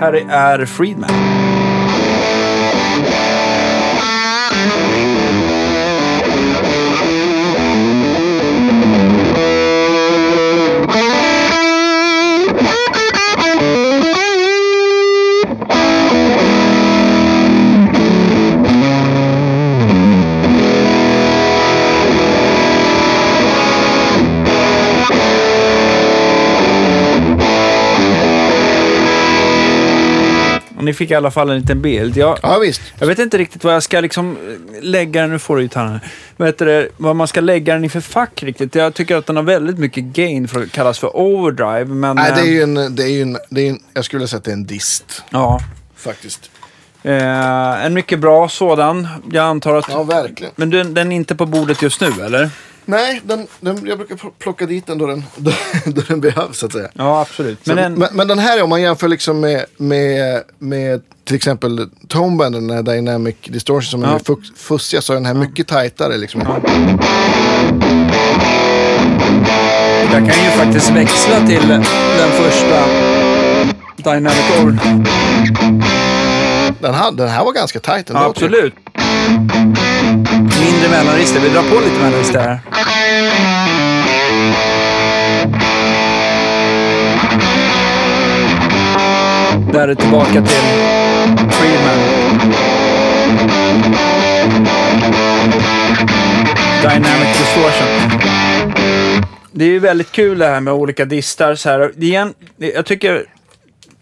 Här 0.00 0.24
är 0.28 0.66
Friedman. 0.66 1.10
Och 30.84 30.86
ni 30.86 30.92
fick 30.94 31.10
i 31.10 31.14
alla 31.14 31.30
fall 31.30 31.50
en 31.50 31.58
liten 31.58 31.82
bild. 31.82 32.16
Jag, 32.16 32.38
Ja, 32.42 32.58
visst. 32.58 32.80
jag 32.98 33.06
vet 33.06 33.18
inte 33.18 33.38
riktigt 33.38 33.64
vad 33.64 33.74
jag 33.74 33.82
ska 33.82 34.00
liksom 34.00 34.36
eh, 34.36 34.82
lägga 34.82 35.20
den. 35.20 35.30
Nu 35.30 35.38
får 35.38 35.56
du 35.56 35.62
gitarren 35.62 36.00
heter 36.38 36.66
det? 36.66 36.88
Vad 36.96 37.16
man 37.16 37.28
ska 37.28 37.40
lägga 37.40 37.74
den 37.74 37.84
i 37.84 37.88
för 37.88 38.00
fack 38.00 38.42
riktigt. 38.42 38.74
Jag 38.74 38.94
tycker 38.94 39.16
att 39.16 39.26
den 39.26 39.36
har 39.36 39.42
väldigt 39.42 39.78
mycket 39.78 40.04
gain 40.04 40.48
för 40.48 40.62
att 40.62 40.72
kallas 40.72 40.98
för 40.98 41.16
overdrive. 41.16 41.84
Men, 41.84 42.16
Nej, 42.16 42.32
det 42.34 42.40
är 42.40 42.44
eh, 42.44 42.50
ju 42.52 42.62
en, 42.62 42.74
det 42.96 43.02
är 43.10 43.22
en, 43.22 43.38
det 43.50 43.60
är 43.60 43.70
en 43.70 43.78
jag 43.94 44.04
skulle 44.04 44.28
säga 44.28 44.38
att 44.38 44.44
det 44.44 44.50
är 44.50 44.52
en 44.52 44.66
dist. 44.66 45.22
Ja. 45.30 45.60
Faktiskt. 45.96 46.50
Eh, 47.02 47.84
en 47.84 47.94
mycket 47.94 48.18
bra 48.18 48.48
sådan. 48.48 49.08
Jag 49.32 49.44
antar 49.44 49.76
att... 49.76 49.86
Ja, 49.88 50.02
verkligen. 50.02 50.52
Men 50.56 50.70
den, 50.70 50.94
den 50.94 51.12
är 51.12 51.16
inte 51.16 51.34
på 51.34 51.46
bordet 51.46 51.82
just 51.82 52.00
nu, 52.00 52.10
eller? 52.24 52.50
Nej, 52.86 53.20
den, 53.24 53.46
den, 53.60 53.86
jag 53.86 53.98
brukar 53.98 54.14
pl- 54.14 54.32
plocka 54.38 54.66
dit 54.66 54.86
den 54.86 54.98
då 54.98 55.06
den, 55.06 55.24
då, 55.36 55.50
då 55.84 56.02
den 56.08 56.20
behövs 56.20 56.58
så 56.58 56.66
att 56.66 56.72
säga. 56.72 56.88
Ja, 56.94 57.20
absolut. 57.20 57.66
Men, 57.66 57.74
Men 57.76 57.84
den... 57.92 57.98
men, 58.00 58.08
men 58.12 58.28
den 58.28 58.38
här 58.38 58.62
om 58.62 58.70
man 58.70 58.82
jämför 58.82 59.08
liksom 59.08 59.40
med, 59.40 59.64
med, 59.76 60.42
med 60.58 61.02
till 61.24 61.36
exempel 61.36 61.88
Toneband, 62.08 62.54
den 62.54 62.70
här 62.70 62.82
Dynamic 62.82 63.36
Distortion 63.44 63.82
som 63.82 64.02
Ja. 64.02 64.14
är 64.14 64.18
fux- 64.18 64.52
fussiga 64.56 65.02
så 65.02 65.12
är 65.12 65.14
den 65.14 65.26
här 65.26 65.34
mycket 65.34 65.68
tajtare. 65.68 66.16
Liksom. 66.16 66.40
Jag 70.12 70.28
kan 70.30 70.44
ju 70.44 70.50
faktiskt 70.50 70.90
växla 70.90 71.46
till 71.46 71.68
den 71.68 72.30
första 72.30 72.84
Dynamic 73.96 74.50
Over. 74.62 74.78
Den, 76.80 76.94
här, 76.94 77.12
den 77.12 77.28
här 77.28 77.44
var 77.44 77.52
ganska 77.52 77.80
tajt 77.80 78.10
ändå. 78.10 78.22
Ja, 78.22 78.26
absolut. 78.26 78.74
Mindre 80.60 80.88
mellanregister. 80.90 81.40
Vi 81.40 81.48
drar 81.48 81.62
på 81.62 81.80
lite 81.80 81.96
mellanregister 81.96 82.40
här. 82.40 82.60
Där 89.72 89.88
är 89.88 89.94
tillbaka 89.94 90.32
till 90.32 90.44
Freeman. 91.50 91.98
Dynamic 96.82 97.38
distortion. 97.38 98.10
Det 99.52 99.64
är 99.64 99.68
ju 99.68 99.78
väldigt 99.78 100.12
kul 100.12 100.38
det 100.38 100.46
här 100.46 100.60
med 100.60 100.74
olika 100.74 101.04
distar. 101.04 101.54
Så 101.54 101.68
här. 101.68 101.92
Igen, 101.96 102.34
jag 102.56 102.86
tycker 102.86 103.24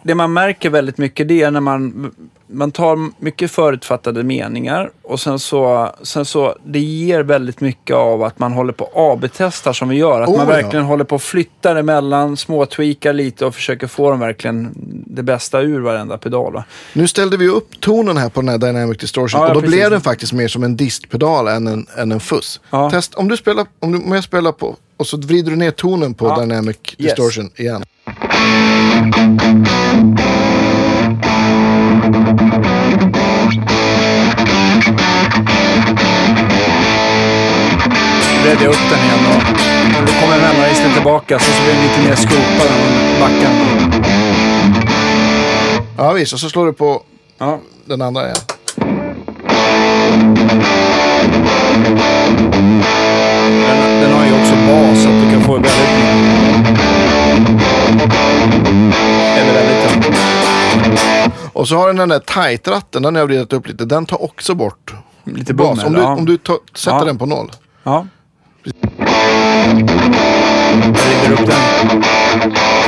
det 0.03 0.15
man 0.15 0.33
märker 0.33 0.71
väldigt 0.71 0.99
mycket 0.99 1.29
det 1.29 1.43
är 1.43 1.51
när 1.51 1.61
man, 1.61 2.13
man 2.53 2.71
tar 2.71 3.23
mycket 3.23 3.51
förutfattade 3.51 4.23
meningar 4.23 4.91
och 5.03 5.21
sen 5.21 5.39
så, 5.39 5.91
sen 6.03 6.25
så 6.25 6.57
det 6.65 6.79
ger 6.79 7.23
väldigt 7.23 7.61
mycket 7.61 7.97
av 7.97 8.23
att 8.23 8.39
man 8.39 8.53
håller 8.53 8.73
på 8.73 8.91
AB-testar 8.95 9.73
som 9.73 9.89
vi 9.89 9.97
gör. 9.97 10.21
Att 10.21 10.29
Oh, 10.29 10.37
man 10.37 10.49
ja. 10.49 10.53
verkligen 10.55 10.85
håller 10.85 11.05
på 11.05 11.15
och 11.15 11.23
flyttar 11.23 11.77
emellan, 11.77 12.37
småtweakar 12.37 13.13
lite 13.13 13.47
och 13.47 13.55
försöker 13.55 13.87
få 13.87 14.11
dem 14.11 14.21
verkligen 14.21 14.73
det 15.07 15.23
bästa 15.23 15.61
ur 15.61 15.81
varenda 15.81 16.19
pedal. 16.19 16.53
Va? 16.53 16.65
Nu 16.93 17.09
ställde 17.09 17.37
vi 17.37 17.49
upp 17.49 17.81
tonen 17.81 18.17
här 18.17 18.29
på 18.29 18.41
den 18.41 18.49
här 18.49 18.59
Dynamic 18.59 18.99
Distortion 18.99 19.41
Ja, 19.41 19.49
och 19.49 19.55
då 19.55 19.61
precis. 19.61 19.77
blev 19.77 19.91
den 19.91 20.01
faktiskt 20.01 20.33
mer 20.33 20.49
som 20.49 20.63
en 20.65 20.77
distpedal 20.77 21.49
än 21.49 21.67
en, 21.67 21.87
än 21.99 22.13
en 22.13 22.21
fuss. 22.21 22.61
Ja. 22.71 22.91
Test, 22.91 23.15
om 23.15 23.29
du 23.29 23.37
spelar, 23.37 23.67
om, 23.81 23.93
du, 23.93 23.99
om 23.99 24.13
jag 24.13 24.25
spelar 24.25 24.53
på 24.53 24.77
och 24.97 25.07
så 25.07 25.17
vrider 25.17 25.51
du 25.51 25.57
ner 25.57 25.71
tonen 25.71 26.15
på 26.15 26.27
Ja. 26.27 26.41
Dynamic 26.41 26.77
Yes. 26.99 27.15
Distortion 27.15 27.51
igen. 27.57 27.85
Vred 38.43 38.57
jag 38.63 38.69
upp 38.71 38.91
den 38.91 38.99
igen 38.99 39.27
och 39.27 39.43
och 40.01 40.07
då 40.07 40.13
kommer 40.13 40.37
mellanregistern 40.39 40.93
tillbaka 40.93 41.39
så, 41.39 41.45
så 41.53 41.63
blir 41.63 41.73
den 41.75 41.83
lite 41.83 42.09
mer 42.09 42.15
skopad 42.15 42.71
när 42.71 43.21
man 43.21 43.21
backar. 43.21 43.53
Ja 45.97 46.13
visst, 46.13 46.33
och 46.33 46.41
så 46.41 46.49
slår 46.49 46.67
du 46.67 46.73
på 46.73 47.03
Ja. 47.39 47.59
den 47.85 48.03
andra 48.03 48.25
igen. 48.25 48.37
Den, 53.69 54.01
den 54.01 54.13
har 54.13 54.25
ju 54.27 54.33
också 54.33 54.55
bas 54.55 55.03
så 55.03 55.09
att 55.09 55.21
du 55.25 55.31
kan 55.31 55.43
få 55.43 55.53
väldigt... 55.53 55.73
Eller 59.39 59.53
väldigt 59.53 59.89
tungt. 59.89 60.17
Och 61.53 61.69
så 61.69 61.77
har 61.77 61.87
den 61.87 61.97
den 61.97 62.09
där 62.09 62.19
tight-ratten, 62.19 63.03
den 63.03 63.15
har 63.15 63.23
jag 63.23 63.27
vridit 63.27 63.53
upp 63.53 63.69
lite. 63.69 63.85
Den 63.85 64.07
tar 64.07 64.23
också 64.23 64.55
bort 64.55 64.95
Lite 65.25 65.55
bas. 65.55 65.85
bummel. 65.85 65.87
Om 65.87 65.93
du, 65.95 66.01
ja. 66.01 66.15
om 66.17 66.25
du 66.25 66.37
tar, 66.37 66.57
sätter 66.75 66.97
Ja. 66.99 67.05
den 67.05 67.19
på 67.19 67.27
noll. 67.27 67.51
Ja. 67.83 68.07
Jag 68.65 68.75
river 71.07 71.33
upp 71.33 71.47
den. 71.47 72.01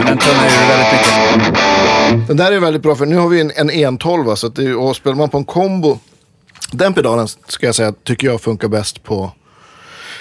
Den 0.06 0.18
tunnar 0.18 0.44
ju 0.44 0.66
väldigt 0.68 0.92
mycket. 0.92 2.28
Den 2.28 2.36
där 2.36 2.52
är 2.52 2.60
väldigt 2.60 2.82
bra 2.82 2.94
för 2.94 3.06
nu 3.06 3.16
har 3.16 3.28
vi 3.28 3.40
en, 3.40 3.52
en 3.56 3.70
112 3.70 4.34
så 4.34 4.46
att 4.46 4.54
det, 4.56 4.74
och 4.74 4.96
spelar 4.96 5.16
man 5.16 5.28
på 5.28 5.38
en 5.38 5.44
kombo. 5.44 5.98
Den 6.72 6.94
pedalen 6.94 7.28
ska 7.28 7.66
jag 7.66 7.74
säga 7.74 7.92
tycker 8.04 8.26
jag 8.26 8.40
funkar 8.40 8.68
bäst 8.68 9.02
på 9.02 9.32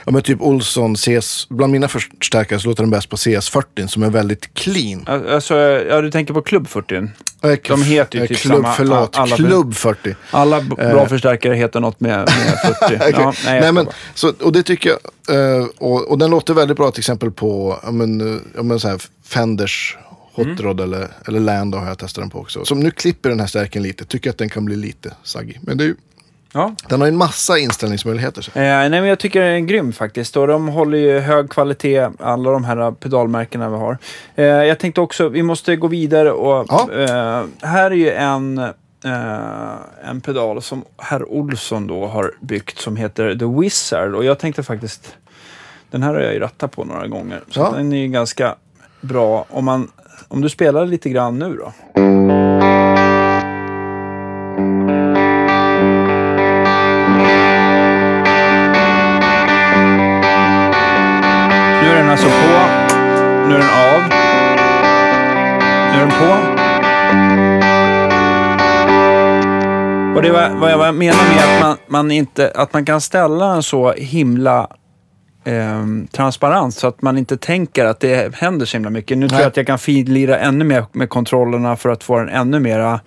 Ja 0.06 0.12
men 0.12 0.22
typ 0.22 0.42
Olsson 0.42 0.96
CS, 0.96 1.48
bland 1.50 1.74
mina 1.74 1.88
förstärkare 1.88 2.60
så 2.60 2.68
låter 2.68 2.84
den 2.84 2.90
bäst 2.90 3.10
på 3.10 3.16
CS40 3.16 3.88
som 3.88 4.04
är 4.04 4.10
väldigt 4.10 4.54
clean. 4.54 5.08
Alltså, 5.08 5.56
ja, 5.58 6.02
du 6.02 6.12
tänker 6.12 6.34
på 6.34 6.42
Club 6.42 6.68
40. 6.68 6.96
Eh, 6.96 7.56
De 7.68 7.84
heter 7.84 8.18
ju 8.18 8.24
eh, 8.24 8.28
typ 8.28 8.38
Klubb, 8.38 8.56
samma- 8.56 8.74
förlåt, 8.74 9.18
alla- 9.18 9.36
Klubb 9.36 9.76
40. 9.76 10.16
Alla 10.32 10.62
bra 10.62 11.08
förstärkare 11.08 11.56
heter 11.56 11.80
något 11.80 12.00
med, 12.00 12.18
med 12.20 12.28
40. 12.80 12.96
Okej. 12.96 13.12
ja, 13.12 13.34
nej, 13.46 13.62
nej, 13.62 13.72
men, 13.72 13.88
så, 14.14 14.34
och 14.42 14.52
det 14.52 14.64
tycker 14.64 14.90
jag, 14.90 15.60
eh, 15.60 15.66
och, 15.78 16.12
och 16.12 16.18
den 16.18 16.32
låter 16.32 16.54
väldigt 16.54 16.78
bra 16.78 16.92
till 16.92 17.02
exempel 17.02 17.32
på 17.32 17.80
ja, 17.84 17.92
men, 17.92 18.22
eh, 18.36 18.42
ja, 18.56 18.64
men, 18.64 18.80
så 18.80 18.88
här 18.88 19.02
Fenders 19.26 19.98
Hot 20.36 20.48
Mm. 20.60 20.80
Eller, 20.80 21.08
eller 21.28 21.40
Lando 21.40 21.78
har 21.78 21.88
jag 21.88 21.98
testat 21.98 22.22
den 22.22 22.30
på 22.30 22.40
också. 22.40 22.66
Som 22.66 22.80
nu 22.80 22.92
klipper 22.92 23.30
den 23.30 23.40
här 23.40 23.48
stärken 23.48 23.84
lite, 23.84 24.06
tycker 24.06 24.30
att 24.30 24.38
den 24.38 24.50
kan 24.50 24.66
bli 24.66 24.76
lite 24.76 25.14
saggy. 25.24 25.54
Men 25.62 25.78
det 25.78 25.84
är 25.84 25.88
ju, 25.88 25.96
ja. 26.54 26.76
den 26.90 27.02
har 27.02 27.08
ju 27.08 27.12
en 27.12 27.18
massa 27.18 27.58
inställningsmöjligheter. 27.58 28.42
Så. 28.42 28.52
Eh, 28.52 28.64
nej, 28.64 28.90
men 28.90 29.06
jag 29.06 29.20
tycker 29.20 29.42
den 29.42 29.52
är 29.54 29.60
grym 29.60 29.94
faktiskt. 29.94 30.38
Och 30.38 30.48
de 30.48 30.68
håller 30.68 30.98
ju 30.98 31.20
hög 31.20 31.50
kvalitet, 31.50 32.10
alla 32.20 32.52
de 32.52 32.64
här 32.64 32.92
pedalmärkena 32.92 33.70
vi 33.70 33.76
har. 33.78 33.98
Eh, 34.36 34.46
jag 34.46 34.80
tänkte 34.80 35.02
också, 35.02 35.30
vi 35.30 35.44
måste 35.44 35.76
gå 35.76 35.88
vidare 35.88 36.32
och 36.32 36.66
Ja. 36.70 36.90
eh, 36.94 37.44
här 37.68 37.92
är 37.92 37.96
ju 37.96 38.10
en, 38.12 38.58
eh, 38.58 40.10
en 40.10 40.22
pedal 40.22 40.62
som 40.62 40.84
herr 40.98 41.30
Olsson 41.32 41.88
då 41.88 42.08
har 42.08 42.32
byggt 42.42 42.80
som 42.80 42.96
heter 42.96 43.36
The 43.36 43.46
Wizard. 43.62 44.16
Och 44.16 44.26
jag 44.26 44.40
tänkte 44.40 44.64
faktiskt, 44.64 45.16
den 45.92 46.04
här 46.04 46.14
har 46.14 46.22
jag 46.22 46.34
ju 46.34 46.40
rattat 46.40 46.72
på 46.72 46.84
några 46.84 47.08
gånger. 47.08 47.42
Så 47.50 47.60
Ja. 47.60 47.74
den 47.78 47.94
är 47.94 47.98
ju 47.98 48.08
ganska 48.08 48.56
bra 49.02 49.46
om 49.50 49.66
man, 49.66 49.92
om 50.28 50.42
du 50.42 50.50
spelar 50.50 50.86
lite 50.86 51.10
grann 51.10 51.40
nu 51.40 51.56
då. 51.56 52.02
Alltså 62.14 62.28
på. 62.28 62.32
Nu 63.48 63.56
är 63.56 63.60
den 63.60 63.70
av. 63.70 64.10
Nu 65.94 65.98
är 65.98 66.00
den 66.00 66.10
på. 66.10 66.60
Och 70.16 70.22
det 70.22 70.32
var 70.32 70.50
vad 70.60 70.72
jag 70.72 70.96
menar 70.96 71.36
med 71.36 71.56
att 71.56 71.62
man, 71.62 71.78
man 71.88 72.12
inte, 72.12 72.52
att 72.56 72.74
man 72.74 72.86
kan 72.86 73.02
ställa 73.02 73.54
en 73.56 73.64
så 73.64 73.92
himla 73.94 74.68
ehm, 75.46 76.08
transparent 76.12 76.74
så 76.76 76.88
att 76.88 77.02
man 77.02 77.18
inte 77.18 77.38
tänker 77.38 77.86
att 77.86 78.00
det 78.00 78.36
händer 78.36 78.66
så 78.66 78.78
himla 78.78 78.90
mycket. 78.90 79.18
Nu 79.18 79.28
tror 79.28 79.36
Nej. 79.38 79.44
jag 79.44 79.48
att 79.50 79.58
jag 79.58 79.68
kan 79.68 79.80
finlira 79.80 80.40
ännu 80.40 80.66
mer 80.66 80.86
med 80.92 81.10
kontrollerna 81.10 81.76
för 81.76 81.90
att 81.90 82.04
få 82.04 82.20
den 82.20 82.30
ännu 82.30 82.60
mera 82.60 83.00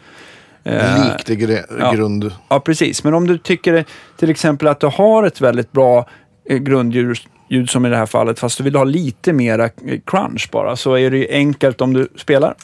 eh, 0.65 1.05
Likt 1.05 1.31
i 1.31 1.37
gre- 1.37 1.65
ja. 1.81 1.93
grund. 1.93 2.33
Ja, 2.49 2.61
precis. 2.61 3.05
Men 3.05 3.15
om 3.15 3.27
du 3.27 3.39
tycker 3.39 3.85
till 4.17 4.31
exempel 4.31 4.69
att 4.69 4.81
du 4.81 4.87
har 4.87 5.25
ett 5.25 5.41
väldigt 5.41 5.73
bra 5.73 6.09
eh, 6.51 6.59
grundljud 6.59 7.17
ljud 7.49 7.71
som 7.71 7.87
i 7.87 7.89
det 7.89 7.97
här 7.97 8.07
fallet, 8.07 8.39
fast 8.39 8.59
du 8.59 8.65
vill 8.65 8.77
ha 8.77 8.85
lite 8.85 9.33
mera 9.33 9.69
crunch 10.07 10.49
bara, 10.53 10.77
så 10.77 10.95
är 10.95 11.11
det 11.11 11.17
ju 11.19 11.29
enkelt 11.31 11.81
om 11.81 11.93
du 11.93 12.09
spelar. 12.17 12.55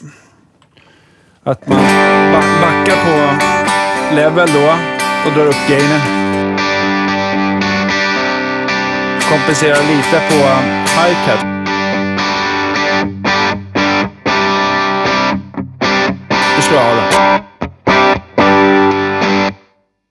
Att 1.43 1.67
man 1.67 1.77
ba- 2.31 2.61
backar 2.61 2.95
på 3.05 3.45
level 4.15 4.49
då 4.53 4.75
och 5.27 5.33
drar 5.35 5.45
upp 5.45 5.67
gainen. 5.69 5.99
Kompenserar 9.29 9.95
lite 9.95 10.21
på 10.29 10.35
hi-hat. 11.01 11.45
Du 16.55 16.61
slår 16.61 16.79
av 16.79 16.95
den. 16.95 17.43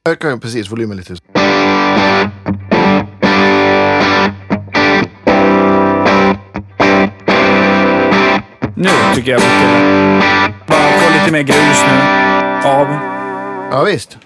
Ökar 0.08 0.28
jag 0.28 0.42
precis 0.42 0.70
volymen 0.70 0.96
lite. 0.96 1.14
Nu 8.82 8.88
tycker 9.14 9.32
jag 9.32 9.40
mycket. 9.40 10.66
Bara 10.66 10.92
få 10.92 11.12
lite 11.18 11.32
mer 11.32 11.42
grus 11.42 11.84
nu. 11.86 12.68
Av. 12.68 12.86
Ja 13.70 13.84
visst. 13.84 14.18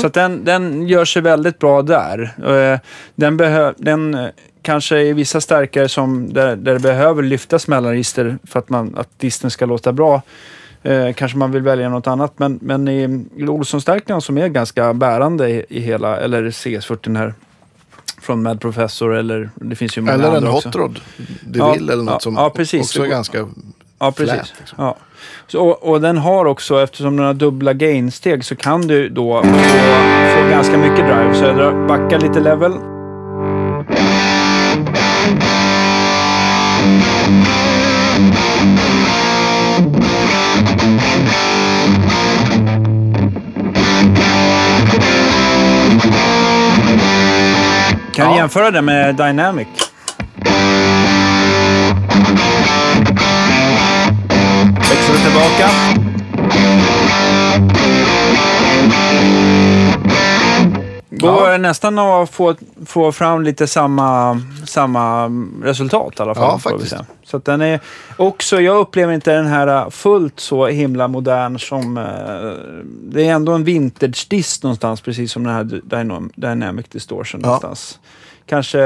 Så 0.00 0.06
att 0.06 0.14
den, 0.14 0.44
den 0.44 0.86
gör 0.86 1.04
sig 1.04 1.22
väldigt 1.22 1.58
bra 1.58 1.82
där. 1.82 2.34
Eh, 2.46 2.78
Den, 3.14 3.36
behö, 3.36 3.72
den 3.76 4.14
eh, 4.14 4.26
kanske 4.62 5.00
i 5.00 5.12
vissa 5.12 5.40
stärkare 5.40 5.88
som 5.88 6.32
där, 6.32 6.56
där 6.56 6.72
det 6.74 6.80
behöver 6.80 7.22
lyftas 7.22 7.68
mellanregister 7.68 8.38
för 8.44 8.58
att, 8.58 8.68
man, 8.68 8.94
att 8.96 9.18
disten 9.18 9.50
ska 9.50 9.66
låta 9.66 9.92
bra. 9.92 10.22
Eh, 10.82 11.12
kanske 11.12 11.38
man 11.38 11.52
vill 11.52 11.62
välja 11.62 11.88
något 11.88 12.06
annat. 12.06 12.32
Men, 12.36 12.58
men 12.62 12.88
i 12.88 13.24
Olsson-stärkarna 13.48 14.20
som 14.20 14.38
är 14.38 14.48
ganska 14.48 14.94
bärande 14.94 15.48
i, 15.50 15.64
i 15.68 15.80
hela, 15.80 16.16
eller 16.16 16.42
CS40 16.42 17.16
här 17.16 17.34
från 18.26 18.42
Mad 18.42 18.60
Professor 18.60 19.14
eller 19.14 19.50
det 19.54 19.76
finns 19.76 19.98
ju 19.98 20.02
många 20.02 20.12
Eller 20.12 20.28
en 20.28 20.36
andra 20.36 20.52
också. 20.52 20.68
Hot 20.68 20.76
Rod. 20.76 21.00
Det 21.40 21.58
Ja, 21.58 21.72
vill 21.72 21.90
eller 21.90 22.02
något 22.02 22.12
ja, 22.12 22.20
som 22.20 22.34
ja, 22.34 22.50
precis. 22.50 22.80
också 22.82 23.02
är 23.02 23.06
ganska... 23.06 23.46
Ja, 23.98 24.12
precis. 24.12 24.34
flat, 24.34 24.52
liksom. 24.58 24.84
Ja. 24.84 24.96
Så, 25.46 25.68
och, 25.68 25.90
och 25.90 26.00
den 26.00 26.18
har 26.18 26.44
också, 26.44 26.82
eftersom 26.82 27.16
den 27.16 27.26
har 27.26 27.34
dubbla 27.34 27.72
gainsteg, 27.72 28.44
så 28.44 28.56
kan 28.56 28.80
du 28.80 29.08
då 29.08 29.42
få, 29.42 29.48
få 30.36 30.48
ganska 30.50 30.78
mycket 30.78 30.96
drive. 31.06 31.34
Så 31.34 31.44
jag 31.44 31.56
drar, 31.56 31.86
backar 31.88 32.20
lite 32.20 32.40
level. 32.40 32.72
Kan 48.16 48.30
Ja. 48.30 48.36
jämföra 48.36 48.70
det 48.70 48.82
med 48.82 49.14
Dynamic. 49.16 49.68
Du 55.08 55.18
tillbaka. 55.18 56.05
Går 61.18 61.50
Ja. 61.50 61.58
nästan 61.58 61.98
att 61.98 62.30
få, 62.30 62.54
få 62.86 63.12
fram 63.12 63.42
lite 63.42 63.66
samma, 63.66 64.40
samma 64.66 65.26
resultat 65.62 66.14
i 66.18 66.22
alla 66.22 66.34
fall. 66.34 66.44
Ja, 66.52 66.58
faktiskt. 66.58 66.94
Så 67.24 67.38
den 67.38 67.60
är 67.60 67.80
också, 68.16 68.60
jag 68.60 68.76
upplever 68.76 69.12
inte 69.12 69.32
den 69.32 69.46
här 69.46 69.90
fullt 69.90 70.40
så 70.40 70.66
himla 70.66 71.08
modern 71.08 71.58
som... 71.58 71.96
eh, 71.98 72.04
det 73.12 73.28
är 73.28 73.32
ändå 73.32 73.52
en 73.52 73.64
vintage 73.64 74.26
dist 74.30 74.62
någonstans, 74.62 75.00
precis 75.00 75.32
som 75.32 75.44
den 75.44 75.54
här 75.54 75.64
Dynam- 75.64 76.30
Dynamic 76.34 76.86
Distortion 76.88 77.40
Ja. 77.40 77.46
någonstans. 77.46 77.98
Kanske... 78.46 78.80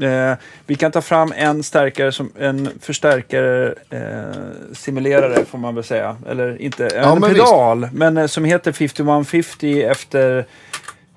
Eh, 0.00 0.34
vi 0.66 0.74
kan 0.74 0.92
ta 0.92 1.00
fram 1.00 1.32
en 1.36 1.62
stärkare, 1.62 2.12
som, 2.12 2.30
en 2.38 2.68
förstärkare, 2.80 3.74
eh, 3.90 4.36
simulerare 4.72 5.44
får 5.44 5.58
man 5.58 5.74
väl 5.74 5.84
säga. 5.84 6.16
Eller 6.28 6.62
inte, 6.62 6.90
Ja, 6.94 7.12
en 7.12 7.20
men 7.20 7.30
pedal, 7.30 7.88
men 7.92 8.16
eh, 8.16 8.26
som 8.26 8.44
heter 8.44 8.72
5150 8.72 9.82
efter 9.82 10.46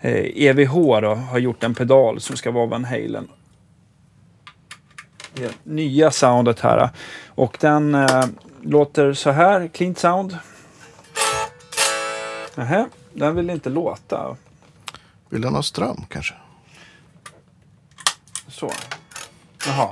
EVH 0.02 0.74
då, 1.02 1.16
har 1.16 1.40
gjort 1.40 1.64
en 1.64 1.76
pedal 1.76 2.20
som 2.20 2.38
ska 2.38 2.52
vara 2.52 2.66
Van 2.66 2.86
Halen. 2.86 3.28
Det 5.34 5.56
nya 5.64 6.12
soundet 6.12 6.60
här. 6.60 6.90
Och 7.28 7.58
den 7.60 7.96
eh, 7.96 8.26
låter 8.62 9.14
så 9.14 9.32
här, 9.32 9.68
clean 9.68 9.96
sound. 9.96 10.38
Nähä, 12.56 12.86
den 13.14 13.36
vill 13.36 13.50
inte 13.50 13.70
låta. 13.70 14.36
Vill 15.30 15.42
den 15.42 15.56
ha 15.56 15.64
ström 15.64 16.06
kanske? 16.10 16.34
Så. 18.48 18.72
Jaha. 19.68 19.90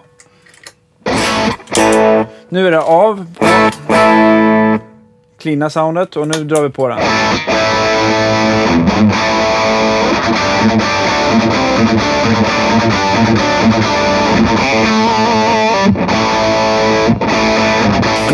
Nu 2.50 2.67
är 2.67 2.72
det 2.72 2.82
av. 2.82 3.26
Cleana 5.39 5.70
soundet 5.70 6.15
och 6.15 6.28
nu 6.28 6.43
drar 6.43 6.62
vi 6.62 6.70
på 6.70 6.88
den. 6.88 7.00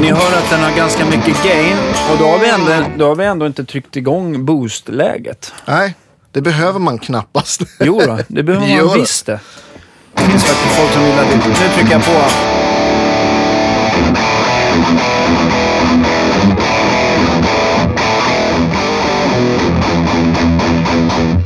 Ni 0.01 0.11
hör 0.11 0.37
att 0.37 0.49
den 0.49 0.59
har 0.59 0.71
ganska 0.77 1.05
mycket 1.05 1.43
gain 1.43 1.77
och 2.11 2.17
då 2.19 2.25
har 2.25 2.39
vi 2.39 2.49
ändå, 2.49 2.85
då 2.97 3.07
har 3.07 3.15
vi 3.15 3.25
ändå 3.25 3.45
inte 3.45 3.65
tryckt 3.65 3.95
igång 3.95 4.45
boost-läget. 4.45 5.53
Nej, 5.65 5.95
det 6.31 6.41
behöver 6.41 6.79
man 6.79 6.99
knappast. 6.99 7.61
Jo 7.79 8.01
då, 8.05 8.19
det 8.27 8.43
behöver 8.43 8.85
man 8.87 8.99
visst 8.99 9.25
det. 9.25 9.39
Det 10.13 10.21
finns 10.21 10.43
faktiskt 10.43 10.75
folk 10.75 10.91
som 10.91 11.03
vill 11.03 11.19
att 11.19 11.29
det. 11.29 11.49
Nu 11.49 11.53
trycker 11.75 11.91
jag 11.91 12.05
på. 12.05 12.11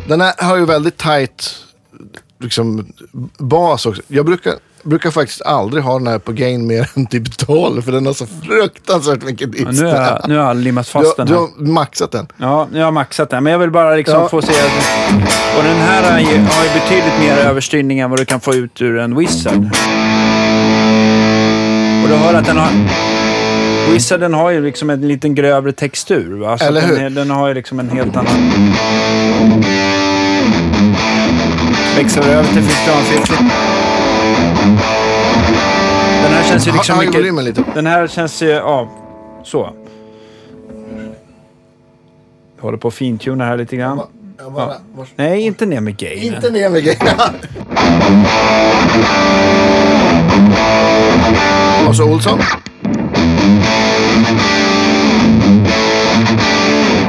Den 0.08 0.22
här 0.22 0.34
har 0.38 0.58
ju 0.58 0.66
väldigt 0.66 0.98
tight 0.98 1.56
liksom, 2.40 2.88
bas 3.38 3.86
också. 3.86 4.02
Jag 4.08 4.26
brukar, 4.26 4.54
brukar 4.84 5.12
faktiskt 5.12 5.42
aldrig 5.42 5.84
ha 5.84 5.98
den 5.98 6.08
här 6.08 6.20
på 6.20 6.32
gain 6.32 6.68
mer 6.68 6.90
än 6.96 7.06
typ 7.06 7.38
12 7.38 7.82
för 7.82 7.92
den 7.92 8.06
har 8.06 8.14
så 8.14 8.26
fruktansvärt 8.28 9.24
mycket 9.24 9.50
Ja, 9.60 9.66
dist. 9.70 9.82
nu, 9.82 9.88
har 9.88 9.96
jag, 9.96 10.22
nu 10.28 10.38
har 10.38 10.46
jag 10.48 10.58
limmat 10.58 10.86
du, 10.86 10.92
fast 10.92 11.18
den 11.18 11.28
du 11.28 11.34
här. 11.34 11.40
har 11.40 11.50
maxat 11.66 12.12
den. 12.12 12.28
Ja, 12.38 12.68
nu 12.72 12.78
har 12.78 12.86
jag 12.86 12.94
maxat 12.94 13.30
den. 13.30 13.44
Men 13.44 13.52
jag 13.54 13.60
vill 13.60 13.72
bara 13.72 13.96
liksom 13.96 14.20
Ja. 14.22 14.30
få 14.30 14.42
se. 14.42 14.52
Att, 14.54 15.58
och 15.58 15.64
den 15.64 15.76
här 15.78 16.12
har 16.12 16.20
ju, 16.20 16.26
har 16.26 16.64
ju 16.64 16.70
betydligt 16.80 17.20
mer 17.20 17.38
överstyrning 17.38 18.00
än 18.00 18.10
vad 18.10 18.20
du 18.20 18.26
kan 18.26 18.40
få 18.40 18.54
ut 18.54 18.82
ur 18.82 18.98
en 19.00 19.16
Wizard. 19.18 19.58
Och 22.04 22.10
du 22.10 22.16
hör 22.16 22.34
att 22.34 22.46
den 22.46 22.58
har... 22.58 22.70
Wizarden 23.92 24.34
har 24.34 24.50
ju 24.52 24.64
liksom 24.64 24.90
en 24.90 25.08
liten 25.08 25.36
grövre 25.36 25.72
textur. 25.72 26.40
Va? 26.40 26.58
Så 26.58 26.66
Eller 26.66 26.82
hur? 26.82 26.96
Den, 27.00 27.14
den 27.14 27.32
har 27.32 27.48
ju 27.48 27.54
liksom 27.54 27.80
en 27.80 27.90
helt 27.90 28.16
annan... 28.16 28.34
Växlar 31.98 32.24
över 32.28 32.44
till 32.54 32.64
5150. 32.64 33.34
Den 36.24 36.34
här 36.34 36.44
känns 36.50 36.68
ju 36.68 36.72
liksom 36.72 36.96
Ha- 36.96 37.04
mycket... 37.04 37.44
lite. 37.44 37.64
Den 37.74 37.88
här 37.88 38.08
känns 38.08 38.42
ju, 38.42 38.48
ja, 38.50 38.90
så. 39.44 39.70
Jag 42.58 42.64
håller 42.64 42.78
på 42.78 42.88
att 42.88 42.94
fintuna 42.94 43.46
här 43.46 43.58
lite 43.58 43.76
grann. 43.76 44.00
Jag 44.38 44.52
bara, 44.54 44.74
vars- 44.98 45.10
Nej, 45.16 45.42
inte 45.42 45.66
ner 45.66 45.82
med 45.82 45.98
gainen. 45.98 46.36
Inte 46.36 46.50
ner 46.50 46.70
med 46.70 46.84
gain. 46.84 46.98
Och 51.90 51.96
så 51.96 52.04
Olsson. 52.04 52.40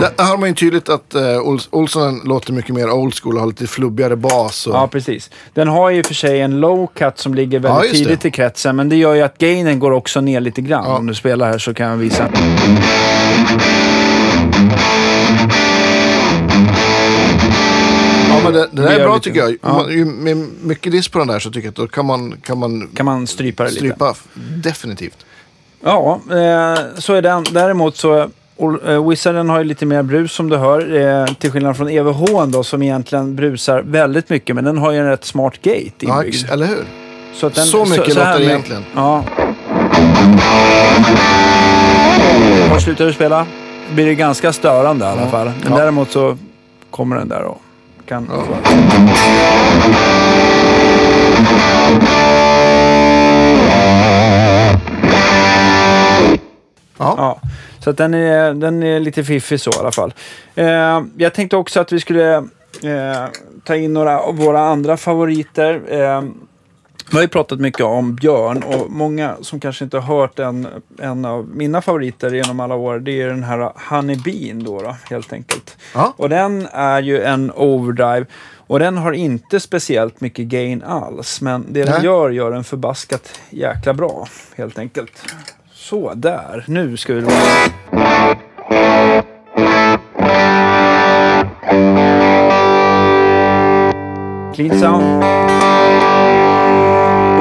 Där 0.00 0.24
har 0.24 0.36
man 0.38 0.48
ju 0.48 0.54
tydligt 0.54 0.88
att 0.88 1.14
uh, 1.14 1.20
Ols- 1.20 1.68
Olsson 1.70 2.20
låter 2.24 2.52
mycket 2.52 2.74
mer 2.74 2.90
old 2.90 3.14
school 3.14 3.34
och 3.34 3.40
har 3.40 3.46
lite 3.46 3.66
flubbigare 3.66 4.16
bas. 4.16 4.66
Och... 4.66 4.74
Ja, 4.74 4.86
precis. 4.88 5.30
Den 5.54 5.68
har 5.68 5.90
ju 5.90 6.02
för 6.02 6.14
sig 6.14 6.40
en 6.40 6.60
low 6.60 6.86
cut 6.94 7.18
som 7.18 7.34
ligger 7.34 7.60
Ja, 7.64 7.74
väldigt 7.74 7.92
det. 7.92 7.98
tidigt 7.98 8.24
i 8.24 8.30
kretsen, 8.30 8.76
men 8.76 8.88
det 8.88 8.96
gör 8.96 9.14
ju 9.14 9.22
att 9.22 9.38
gainen 9.38 9.78
går 9.78 9.90
också 9.90 10.20
ner 10.20 10.40
lite 10.40 10.60
grann. 10.60 10.84
Ja. 10.86 10.96
Om 10.96 11.06
du 11.06 11.14
spelar 11.14 11.50
här 11.50 11.58
så 11.58 11.74
kan 11.74 11.86
jag 11.86 11.96
visa. 11.96 12.28
Ja, 18.28 18.40
men 18.44 18.52
det, 18.52 18.68
det 18.72 18.82
där 18.82 18.88
Det 18.88 18.94
är 18.94 19.04
bra 19.04 19.14
lite. 19.14 19.24
tycker 19.24 19.40
jag. 19.40 19.56
Ja. 19.62 19.90
Ju, 19.90 20.04
med 20.04 20.36
mycket 20.62 20.92
diss 20.92 21.08
på 21.08 21.18
den 21.18 21.28
där 21.28 21.38
så 21.38 21.50
tycker 21.50 21.66
jag 21.66 21.70
att 21.70 21.76
då 21.76 21.86
kan 21.88 22.06
man, 22.06 22.36
kan 22.42 22.58
man 22.58 22.88
Kan 22.94 23.06
man 23.06 23.26
strypa 23.26 23.62
det 23.64 23.68
lite. 23.70 23.78
strypa. 23.80 24.14
Definitivt. 24.62 25.26
Ja, 25.84 26.20
eh, 26.30 26.78
så 26.98 27.14
är 27.14 27.22
den. 27.22 27.44
Däremot 27.52 27.96
så... 27.96 28.30
Ol- 28.58 28.80
eh, 28.88 29.08
Wizarden 29.08 29.48
har 29.50 29.58
ju 29.58 29.64
lite 29.64 29.86
mer 29.86 30.02
brus 30.02 30.32
som 30.32 30.48
du 30.48 30.56
hör. 30.56 30.96
Eh, 31.20 31.26
till 31.34 31.50
skillnad 31.50 31.76
från 31.76 31.88
EVH 31.88 32.46
då 32.46 32.62
som 32.62 32.82
egentligen 32.82 33.36
brusar 33.36 33.82
väldigt 33.82 34.30
mycket. 34.30 34.54
Men 34.56 34.64
den 34.64 34.78
har 34.78 34.92
ju 34.92 34.98
en 34.98 35.06
rätt 35.06 35.24
smart 35.24 35.54
gate 35.62 35.90
Ja, 35.98 36.14
inbyggd. 36.16 36.34
ex- 36.44 36.52
eller 36.52 36.66
hur? 36.66 36.84
Så, 37.34 37.46
att 37.46 37.54
den, 37.54 37.66
Så 37.66 37.84
mycket 37.84 38.16
här 38.16 38.32
låter 38.32 38.38
det 38.38 38.44
egentligen. 38.44 38.84
Ja. 38.94 39.24
Och 42.74 42.82
slutar 42.82 43.04
du 43.04 43.12
spela 43.12 43.46
blir 43.94 44.06
det 44.06 44.14
ganska 44.14 44.52
störande 44.52 45.04
i 45.04 45.08
alla 45.08 45.20
Ja. 45.20 45.26
fall. 45.28 45.46
Men 45.62 45.72
Ja. 45.72 45.78
däremot 45.78 46.10
så 46.10 46.36
kommer 46.90 47.16
den 47.16 47.28
där 47.28 47.42
och 47.42 47.60
kan... 48.06 48.30
Ja. 56.98 57.14
Ja. 57.18 57.40
Så 57.80 57.90
att 57.90 57.96
den, 57.96 58.14
är, 58.14 58.54
den 58.54 58.82
är 58.82 59.00
lite 59.00 59.24
fiffig 59.24 59.60
så 59.60 59.70
i 59.70 59.78
alla 59.78 59.92
fall. 59.92 60.14
Eh, 60.54 61.02
jag 61.16 61.34
tänkte 61.34 61.56
också 61.56 61.80
att 61.80 61.92
vi 61.92 62.00
skulle 62.00 62.36
eh, 62.82 63.24
ta 63.64 63.76
in 63.76 63.92
några 63.94 64.20
av 64.20 64.36
våra 64.36 64.60
andra 64.60 64.96
favoriter. 64.96 65.82
Eh, 65.88 66.22
vi 67.10 67.16
har 67.16 67.22
ju 67.22 67.28
pratat 67.28 67.60
mycket 67.60 67.80
om 67.80 68.14
Björn 68.14 68.62
och 68.62 68.90
många 68.90 69.36
som 69.40 69.60
kanske 69.60 69.84
inte 69.84 69.98
har 69.98 70.18
hört 70.18 70.38
en, 70.38 70.68
en 70.98 71.24
av 71.24 71.48
mina 71.48 71.82
favoriter 71.82 72.34
genom 72.34 72.60
alla 72.60 72.74
år, 72.74 72.98
det 72.98 73.22
är 73.22 73.28
den 73.28 73.42
här 73.42 73.72
Honey 73.90 74.16
Bean 74.16 74.64
då, 74.64 74.82
då 74.82 74.96
helt 75.10 75.32
enkelt. 75.32 75.76
Ja. 75.94 76.14
Och 76.16 76.28
den 76.28 76.68
är 76.72 77.02
ju 77.02 77.22
en 77.22 77.52
overdrive 77.56 78.26
och 78.68 78.78
den 78.78 78.96
har 78.96 79.12
inte 79.12 79.60
speciellt 79.60 80.20
mycket 80.20 80.46
gain 80.46 80.82
alls. 80.82 81.40
Men 81.40 81.66
det 81.70 81.84
den 81.84 81.94
Nej. 81.94 82.04
gör, 82.04 82.30
gör 82.30 82.50
den 82.50 82.64
förbaskat 82.64 83.40
jäkla 83.50 83.94
bra 83.94 84.28
helt 84.56 84.78
enkelt. 84.78 85.12
Så, 85.88 86.14
där. 86.14 86.64
Nu 86.66 86.96
ska 86.96 87.14
vi... 87.14 87.26
Clean 94.54 94.78
sound. 94.78 95.22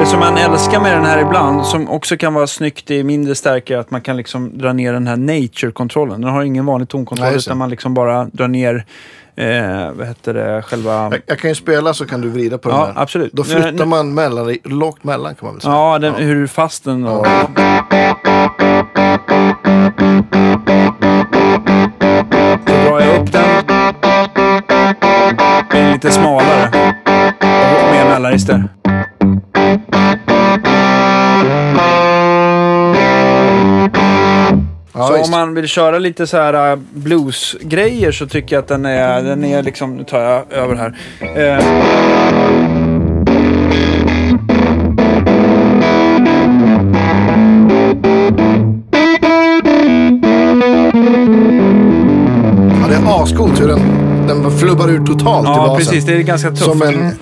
Det 0.00 0.06
som 0.06 0.20
man 0.20 0.36
älskar 0.36 0.80
med 0.80 0.92
den 0.92 1.04
här 1.04 1.18
ibland, 1.22 1.66
som 1.66 1.88
också 1.88 2.16
kan 2.16 2.34
vara 2.34 2.46
snyggt 2.46 2.90
i 2.90 3.04
mindre 3.04 3.34
stärkare, 3.34 3.80
att 3.80 3.90
man 3.90 4.00
kan 4.00 4.16
liksom 4.16 4.58
dra 4.58 4.72
ner 4.72 4.92
den 4.92 5.06
här 5.06 5.16
nature-kontrollen. 5.16 6.20
Den 6.20 6.30
har 6.30 6.42
ingen 6.42 6.66
vanlig 6.66 6.88
tonkontroll, 6.88 7.28
Nej, 7.28 7.36
utan 7.38 7.58
man 7.58 7.70
liksom 7.70 7.94
bara 7.94 8.24
drar 8.24 8.48
ner, 8.48 8.84
eh, 9.36 9.92
vad 9.92 10.06
heter 10.06 10.34
det, 10.34 10.62
själva... 10.62 10.92
Jag, 10.92 11.20
jag 11.26 11.38
kan 11.38 11.50
ju 11.50 11.54
spela 11.54 11.94
så 11.94 12.06
kan 12.06 12.20
du 12.20 12.28
vrida 12.28 12.58
på 12.58 12.70
Ja, 12.70 12.86
den 12.86 12.96
här. 12.96 13.02
absolut. 13.02 13.32
Då 13.32 13.44
flyttar 13.44 13.86
man 13.86 14.14
mellan, 14.14 14.56
lågt 14.64 15.04
mellan 15.04 15.34
kan 15.34 15.46
man 15.46 15.54
väl 15.54 15.62
säga. 15.62 15.74
Ja, 15.74 15.98
den, 15.98 16.14
hur 16.14 16.46
fast 16.46 16.84
den 16.84 17.04
och... 17.06 17.26
Då 18.24 18.27
lite 25.98 26.10
smalare. 26.10 26.70
Mer 27.92 28.04
mellanregister. 28.04 28.64
Ja, 34.92 35.06
så 35.06 35.22
om 35.22 35.30
man 35.30 35.54
vill 35.54 35.66
köra 35.66 35.98
lite 35.98 36.26
så 36.26 36.36
här 36.36 36.70
äh, 36.70 36.78
bluesgrejer 36.90 38.12
så 38.12 38.26
tycker 38.26 38.56
jag 38.56 38.62
att 38.62 38.68
den 38.68 38.86
är, 38.86 39.22
den 39.22 39.44
är 39.44 39.62
liksom, 39.62 39.96
nu 39.96 40.04
tar 40.04 40.20
jag 40.20 40.52
över 40.52 40.74
här. 40.74 40.96
Eh, 41.36 42.77
Ja, 54.68 54.74
bara 54.74 54.90
ur 54.90 55.06
totalt 55.06 55.46
i 55.46 55.50
Ja, 55.50 55.56
basen. 55.56 55.76
precis. 55.76 56.04
Det 56.04 56.12
är 56.12 56.22
ganska 56.22 56.48
tufft. 56.50 56.62
Som 56.64 56.82
en... 56.82 57.12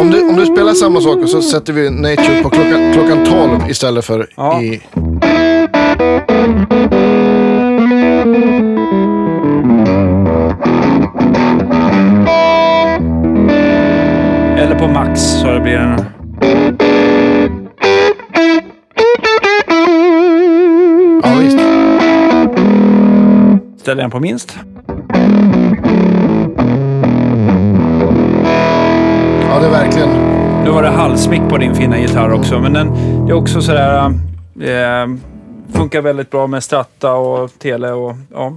Om 0.00 0.10
du, 0.10 0.28
om 0.28 0.36
du 0.36 0.46
spelar 0.46 0.72
samma 0.74 1.00
sak 1.00 1.16
och 1.22 1.28
så 1.28 1.42
sätter 1.42 1.72
vi 1.72 1.90
Nature 1.90 2.42
på 2.42 2.50
klockan, 2.50 2.92
klockan 2.92 3.24
12 3.24 3.70
istället 3.70 4.04
för 4.04 4.26
Ja. 4.36 4.62
i... 4.62 4.80
Eller 14.58 14.78
på 14.78 14.88
max 14.88 15.20
så 15.20 15.46
det 15.46 15.60
blir 15.60 15.76
en... 15.76 16.04
Ställer 23.88 24.02
den 24.02 24.10
på 24.10 24.20
minst. 24.20 24.58
Ja, 29.42 29.58
det 29.60 29.66
är 29.66 29.70
verkligen... 29.70 30.08
Nu 30.64 30.70
var 30.70 30.82
det 30.82 30.88
halsmick 30.88 31.40
på 31.48 31.58
din 31.58 31.74
fina 31.74 31.98
gitarr 31.98 32.32
också, 32.32 32.58
men 32.58 32.72
den 32.72 32.92
det 33.26 33.32
är 33.32 33.36
också 33.36 33.62
sådär... 33.62 34.04
Eh, 34.60 35.06
funkar 35.72 36.00
väldigt 36.02 36.30
bra 36.30 36.46
med 36.46 36.62
stratta 36.64 37.12
och 37.12 37.50
tele 37.58 37.90
och 37.90 38.16
ja, 38.32 38.56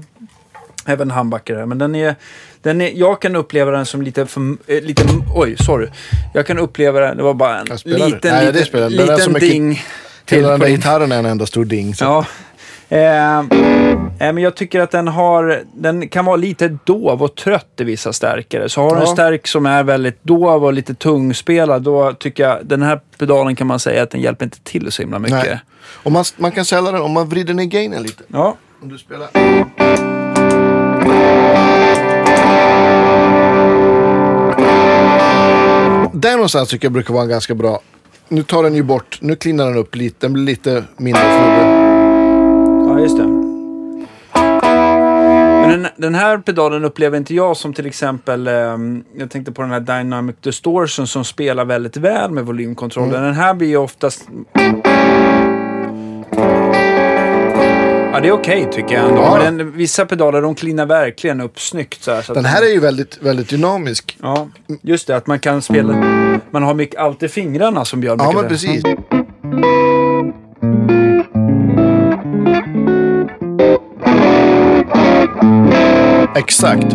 även 0.85 1.11
handbackare. 1.11 1.65
Men 1.65 1.77
den 1.77 1.95
är, 1.95 2.15
den 2.61 2.81
är... 2.81 2.91
Jag 2.95 3.21
kan 3.21 3.35
uppleva 3.35 3.71
den 3.71 3.85
som 3.85 4.01
lite 4.01 4.25
för... 4.25 4.41
Eh, 4.67 4.81
lite, 4.81 5.03
oj, 5.35 5.55
sorry. 5.57 5.87
Jag 6.33 6.47
kan 6.47 6.59
uppleva 6.59 6.99
den... 6.99 7.17
Det 7.17 7.23
var 7.23 7.33
bara 7.33 7.59
en 7.59 7.65
det. 7.65 7.85
liten, 7.85 8.19
Nej, 8.23 8.45
det 8.45 8.51
liten, 8.51 8.65
spelar 8.65 8.89
liten 8.89 9.33
mycket- 9.33 9.49
ding. 9.51 9.81
Hela 10.29 10.49
den 10.51 10.59
där 10.59 10.67
gitarren 10.67 11.11
är 11.11 11.19
en 11.19 11.25
enda 11.25 11.45
stor 11.45 11.65
ding. 11.65 11.95
Så. 11.95 12.03
Ja. 12.05 12.25
Eh, 12.97 13.43
men 14.19 14.37
jag 14.37 14.55
tycker 14.55 14.79
att 14.79 14.91
den 14.91 15.07
har, 15.07 15.63
den 15.73 16.07
kan 16.09 16.25
vara 16.25 16.35
lite 16.35 16.77
dov 16.83 17.23
och 17.23 17.35
trött 17.35 17.73
i 17.79 17.83
vissa 17.83 18.13
stärkare. 18.13 18.69
Så 18.69 18.81
har 18.81 18.89
du 18.89 18.95
en 18.95 19.01
Ja. 19.07 19.13
stärk 19.13 19.47
som 19.47 19.65
är 19.65 19.83
väldigt 19.83 20.23
dov 20.23 20.65
och 20.65 20.73
lite 20.73 20.93
tungspelad, 20.93 21.81
då 21.81 22.13
tycker 22.13 22.43
jag 22.43 22.65
den 22.65 22.81
här 22.81 22.99
pedalen 23.17 23.55
kan 23.55 23.67
man 23.67 23.79
säga 23.79 24.03
att 24.03 24.09
den 24.11 24.21
hjälper 24.21 24.45
inte 24.45 24.59
till 24.63 24.91
så 24.91 25.01
himla 25.01 25.19
mycket. 25.19 25.37
Nej. 25.45 25.59
Och 26.03 26.11
man, 26.11 26.25
man 26.37 26.51
kan 26.51 26.65
sälja 26.65 26.91
den 26.91 27.01
om 27.01 27.11
man 27.11 27.29
vrider 27.29 27.53
ner 27.53 27.65
gainen 27.65 28.03
lite. 28.03 28.23
Ja, 28.27 28.55
Om 28.81 28.89
du 28.89 28.97
spelar... 28.97 29.27
Där 36.13 36.31
någonstans 36.33 36.69
tycker 36.69 36.85
jag 36.85 36.91
brukar 36.93 37.13
vara 37.13 37.25
ganska 37.25 37.55
bra. 37.55 37.79
Nu 38.27 38.43
tar 38.43 38.63
den 38.63 38.75
ju 38.75 38.83
bort, 38.83 39.17
nu 39.21 39.35
cleanar 39.35 39.65
den 39.65 39.77
upp 39.77 39.95
lite, 39.95 40.15
den 40.19 40.33
blir 40.33 40.43
lite 40.43 40.83
mindre 40.97 41.21
flubbig. 41.21 41.80
Den, 45.71 45.87
den 45.95 46.15
här 46.15 46.37
pedalen 46.37 46.85
upplever 46.85 47.17
inte 47.17 47.35
jag 47.35 47.57
som 47.57 47.73
till 47.73 47.85
exempel, 47.85 48.47
ehm, 48.47 49.03
jag 49.17 49.31
tänkte 49.31 49.51
på 49.51 49.61
den 49.61 49.71
här 49.71 49.79
Dynamic 49.79 50.35
Distortion 50.41 51.07
som 51.07 51.25
spelar 51.25 51.65
väldigt 51.65 51.97
väl 51.97 52.31
med 52.31 52.45
volymkontrollen. 52.45 53.23
Den 53.23 53.33
här 53.33 53.53
blir 53.53 53.67
ju 53.67 53.77
oftast... 53.77 54.27
Ja, 58.13 58.19
det 58.19 58.27
är 58.27 58.31
okej 58.31 58.67
tycker 58.71 58.95
jag 58.95 59.09
ändå. 59.09 59.21
Ja. 59.21 59.39
Men 59.43 59.57
den, 59.57 59.71
vissa 59.71 60.05
pedaler 60.05 60.41
de 60.41 60.55
klinar 60.55 60.85
verkligen 60.85 61.41
upp 61.41 61.59
snyggt. 61.59 62.03
Så 62.03 62.11
här, 62.11 62.21
så 62.21 62.33
Den 62.33 62.45
här 62.45 62.61
är 62.61 62.73
ju 62.73 62.79
väldigt, 62.79 63.17
väldigt 63.21 63.49
dynamisk. 63.49 64.17
Ja, 64.21 64.49
just 64.81 65.07
det. 65.07 65.15
Att 65.15 65.27
man 65.27 65.39
kan 65.39 65.61
spela... 65.61 65.93
Man 66.51 66.63
har 66.63 66.73
mycket, 66.73 66.99
alltid 66.99 67.31
fingrarna 67.31 67.85
som 67.85 68.03
gör 68.03 68.15
mycket. 68.15 68.27
Ja, 68.27 68.33
men 68.33 68.41
där. 68.41 68.49
precis. 68.49 68.83
Exakt. 76.35 76.85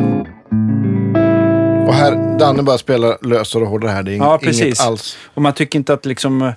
Och 1.87 1.94
här, 1.94 2.38
Danne 2.38 2.62
bara 2.62 2.79
spelar 2.79 3.16
lösare 3.27 3.62
och 3.62 3.68
hårdare 3.68 3.90
här. 3.90 4.03
Det 4.03 4.12
är 4.12 4.16
Ja, 4.16 4.29
inget 4.31 4.40
precis. 4.40 4.81
alls. 4.81 5.16
Och 5.35 5.42
man 5.42 5.53
tycker 5.53 5.79
inte 5.79 5.92
att 5.92 6.07
liksom 6.07 6.42
eh, 6.42 6.53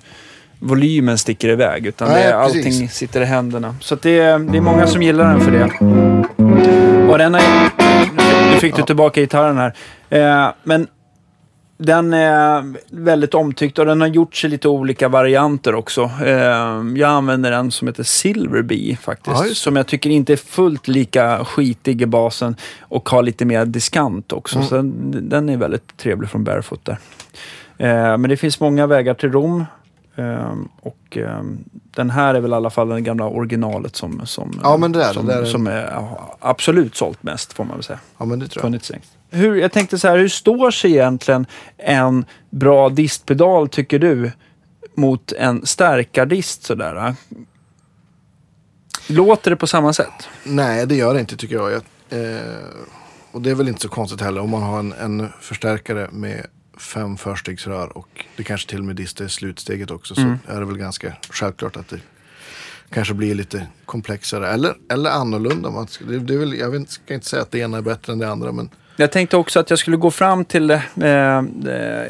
volymen 0.58 1.18
sticker 1.18 1.48
iväg. 1.48 1.86
Utan 1.86 2.08
Nej, 2.08 2.22
det 2.22 2.28
är, 2.30 2.34
allting 2.34 2.62
precis. 2.62 2.94
sitter 2.94 3.20
i 3.20 3.24
händerna. 3.24 3.74
Så 3.80 3.94
det, 3.94 4.18
är, 4.18 4.38
det 4.38 4.58
är 4.58 4.62
många 4.62 4.86
som 4.86 5.02
gillar 5.02 5.24
den 5.24 5.40
för 5.40 5.50
det. 5.50 5.64
Och 7.12 7.18
den 7.18 7.34
är... 7.34 7.42
Nu 8.54 8.60
fick 8.60 8.76
du 8.76 8.82
tillbaka 8.82 9.20
gitarren 9.20 9.58
här. 9.58 9.74
Eh, 10.10 10.52
men 10.62 10.86
den 11.82 12.12
är 12.12 12.74
väldigt 12.90 13.34
omtyckt 13.34 13.78
och 13.78 13.86
den 13.86 14.00
har 14.00 14.08
gjorts 14.08 14.44
i 14.44 14.48
lite 14.48 14.68
olika 14.68 15.08
varianter 15.08 15.74
också. 15.74 16.10
Eh, 16.24 16.32
jag 16.96 17.02
använder 17.02 17.52
en 17.52 17.70
som 17.70 17.88
heter 17.88 18.02
Silverbee 18.02 18.96
faktiskt. 19.02 19.36
Ja, 19.36 19.48
det. 19.48 19.54
som 19.54 19.76
jag 19.76 19.86
tycker 19.86 20.10
inte 20.10 20.32
är 20.32 20.36
fullt 20.36 20.88
lika 20.88 21.44
skitig 21.44 22.02
i 22.02 22.06
basen 22.06 22.56
och 22.80 23.08
har 23.08 23.22
lite 23.22 23.44
mer 23.44 23.64
diskant 23.64 24.32
också. 24.32 24.56
Mm. 24.56 24.68
Så 24.68 24.74
den, 24.76 25.28
den 25.28 25.48
är 25.48 25.56
väldigt 25.56 25.96
trevlig 25.96 26.30
från 26.30 26.44
Barefoot 26.44 26.84
där. 26.84 26.98
Eh, 27.78 28.16
men 28.18 28.22
det 28.22 28.36
finns 28.36 28.60
många 28.60 28.86
vägar 28.86 29.14
till 29.14 29.32
Rom. 29.32 29.64
Eh, 30.16 30.52
och 30.82 31.18
den 31.96 32.10
här 32.10 32.34
är 32.34 32.40
väl 32.40 32.50
i 32.50 32.54
alla 32.54 32.70
fall 32.70 32.88
den 32.88 33.04
gamla 33.04 33.24
originalet 33.24 33.96
som, 33.96 34.26
som, 34.26 34.60
Ja, 34.62 34.76
men 34.76 34.92
det 34.92 35.04
är- 35.04 35.12
som, 35.12 35.26
det 35.26 35.34
är- 35.34 35.44
som 35.44 35.66
är 35.66 36.06
absolut 36.40 36.96
sålt 36.96 37.22
mest 37.22 37.52
får 37.52 37.64
man 37.64 37.76
väl 37.76 37.84
säga 37.84 37.98
Ja, 38.18 38.24
men 38.24 38.38
det 38.38 38.48
tror 38.48 38.60
jag. 38.60 38.66
funnits 38.66 38.90
längst. 38.90 39.10
Hur, 39.30 39.56
jag 39.56 39.72
tänkte 39.72 39.98
så 39.98 40.08
här, 40.08 40.18
hur 40.18 40.28
står 40.28 40.70
sig 40.70 40.90
egentligen 40.90 41.46
en 41.76 42.24
bra 42.50 42.88
distpedal 42.88 43.68
tycker 43.68 43.98
du 43.98 44.32
mot 44.94 45.32
en 45.32 45.66
stärkardist 45.66 46.62
sådär? 46.62 47.14
Låter 49.06 49.50
det 49.50 49.56
på 49.56 49.66
samma 49.66 49.92
sätt? 49.92 50.28
Nej, 50.44 50.86
det 50.86 50.94
gör 50.94 51.14
det 51.14 51.20
inte 51.20 51.36
tycker 51.36 51.54
jag. 51.54 51.72
jag 51.72 51.82
eh, 52.20 52.56
och 53.32 53.42
det 53.42 53.50
är 53.50 53.54
väl 53.54 53.68
inte 53.68 53.80
så 53.80 53.88
konstigt 53.88 54.20
heller 54.20 54.40
om 54.40 54.50
man 54.50 54.62
har 54.62 54.78
en, 54.78 54.92
en 54.92 55.28
förstärkare 55.40 56.08
med 56.12 56.46
fem 56.78 57.16
förstegsrör 57.16 57.98
och 57.98 58.24
det 58.36 58.44
kanske 58.44 58.70
till 58.70 58.78
och 58.78 58.84
med 58.84 58.96
distar 58.96 59.24
i 59.24 59.28
slutsteget 59.28 59.90
också. 59.90 60.14
Så 60.14 60.20
Mm. 60.20 60.38
är 60.46 60.60
det 60.60 60.66
väl 60.66 60.76
ganska 60.78 61.12
självklart 61.30 61.76
att 61.76 61.88
det 61.88 62.00
kanske 62.90 63.14
blir 63.14 63.34
lite 63.34 63.66
komplexare 63.84 64.48
eller, 64.48 64.74
eller 64.90 65.10
annorlunda. 65.10 65.70
Man 65.70 65.86
det, 66.08 66.18
det 66.18 66.34
är 66.34 66.38
väl, 66.38 66.58
jag 66.58 66.70
vet, 66.70 66.90
ska 66.90 67.14
inte 67.14 67.26
säga 67.26 67.42
att 67.42 67.50
det 67.50 67.58
ena 67.58 67.78
är 67.78 67.82
bättre 67.82 68.12
än 68.12 68.18
det 68.18 68.30
andra 68.30 68.52
men 68.52 68.70
Jag 69.00 69.12
tänkte 69.12 69.36
också 69.36 69.60
att 69.60 69.70
jag 69.70 69.78
skulle 69.78 69.96
gå 69.96 70.10
fram 70.10 70.44
till, 70.44 70.70
eh, 70.70 70.78
eh, 71.02 71.42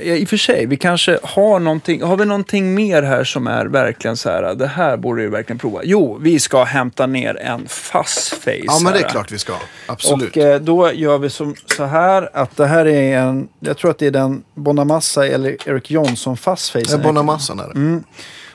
i 0.03 0.25
och 0.25 0.29
för 0.29 0.37
sig, 0.37 0.67
vi 0.67 0.77
kanske 0.77 1.19
har 1.23 1.61
någonting, 1.61 2.03
har 2.03 2.17
vi 2.17 2.25
någonting 2.25 2.75
mer 2.75 3.03
här 3.03 3.25
som 3.25 3.47
är 3.47 3.67
verkligen 3.67 4.17
så 4.17 4.31
här, 4.31 4.55
det 4.55 4.67
här 4.67 4.97
borde 4.97 5.23
du 5.23 5.29
verkligen 5.29 5.59
prova. 5.59 5.81
Jo, 5.85 6.19
vi 6.21 6.41
ska 6.41 6.65
hämta 6.65 7.07
ner 7.07 7.37
en 7.41 7.69
fastface. 7.69 8.61
ja 8.65 8.81
men 8.83 8.93
det 8.93 8.99
är 8.99 9.09
klart 9.09 9.33
vi 9.33 9.39
ska. 9.39 9.53
Absolut. 9.87 10.37
Och 10.37 10.43
eh, 10.43 10.61
då 10.61 10.93
gör 10.93 11.19
vi 11.19 11.31
som 11.31 11.55
så 11.77 11.85
här 11.85 12.31
att 12.33 12.57
det 12.57 12.67
här 12.67 12.87
är 12.87 13.19
en, 13.19 13.49
jag 13.61 13.77
tror 13.77 13.91
att 13.91 13.99
det 13.99 14.07
är 14.07 14.11
den 14.11 14.43
Bonamassa 14.55 15.27
eller 15.27 15.69
Eric 15.69 15.91
Johnson 15.91 16.37
fastface. 16.37 16.97
det 16.97 17.03
är 17.03 17.05
Bonamassan 17.05 17.59
här. 17.59 17.71
Mm. 17.71 18.05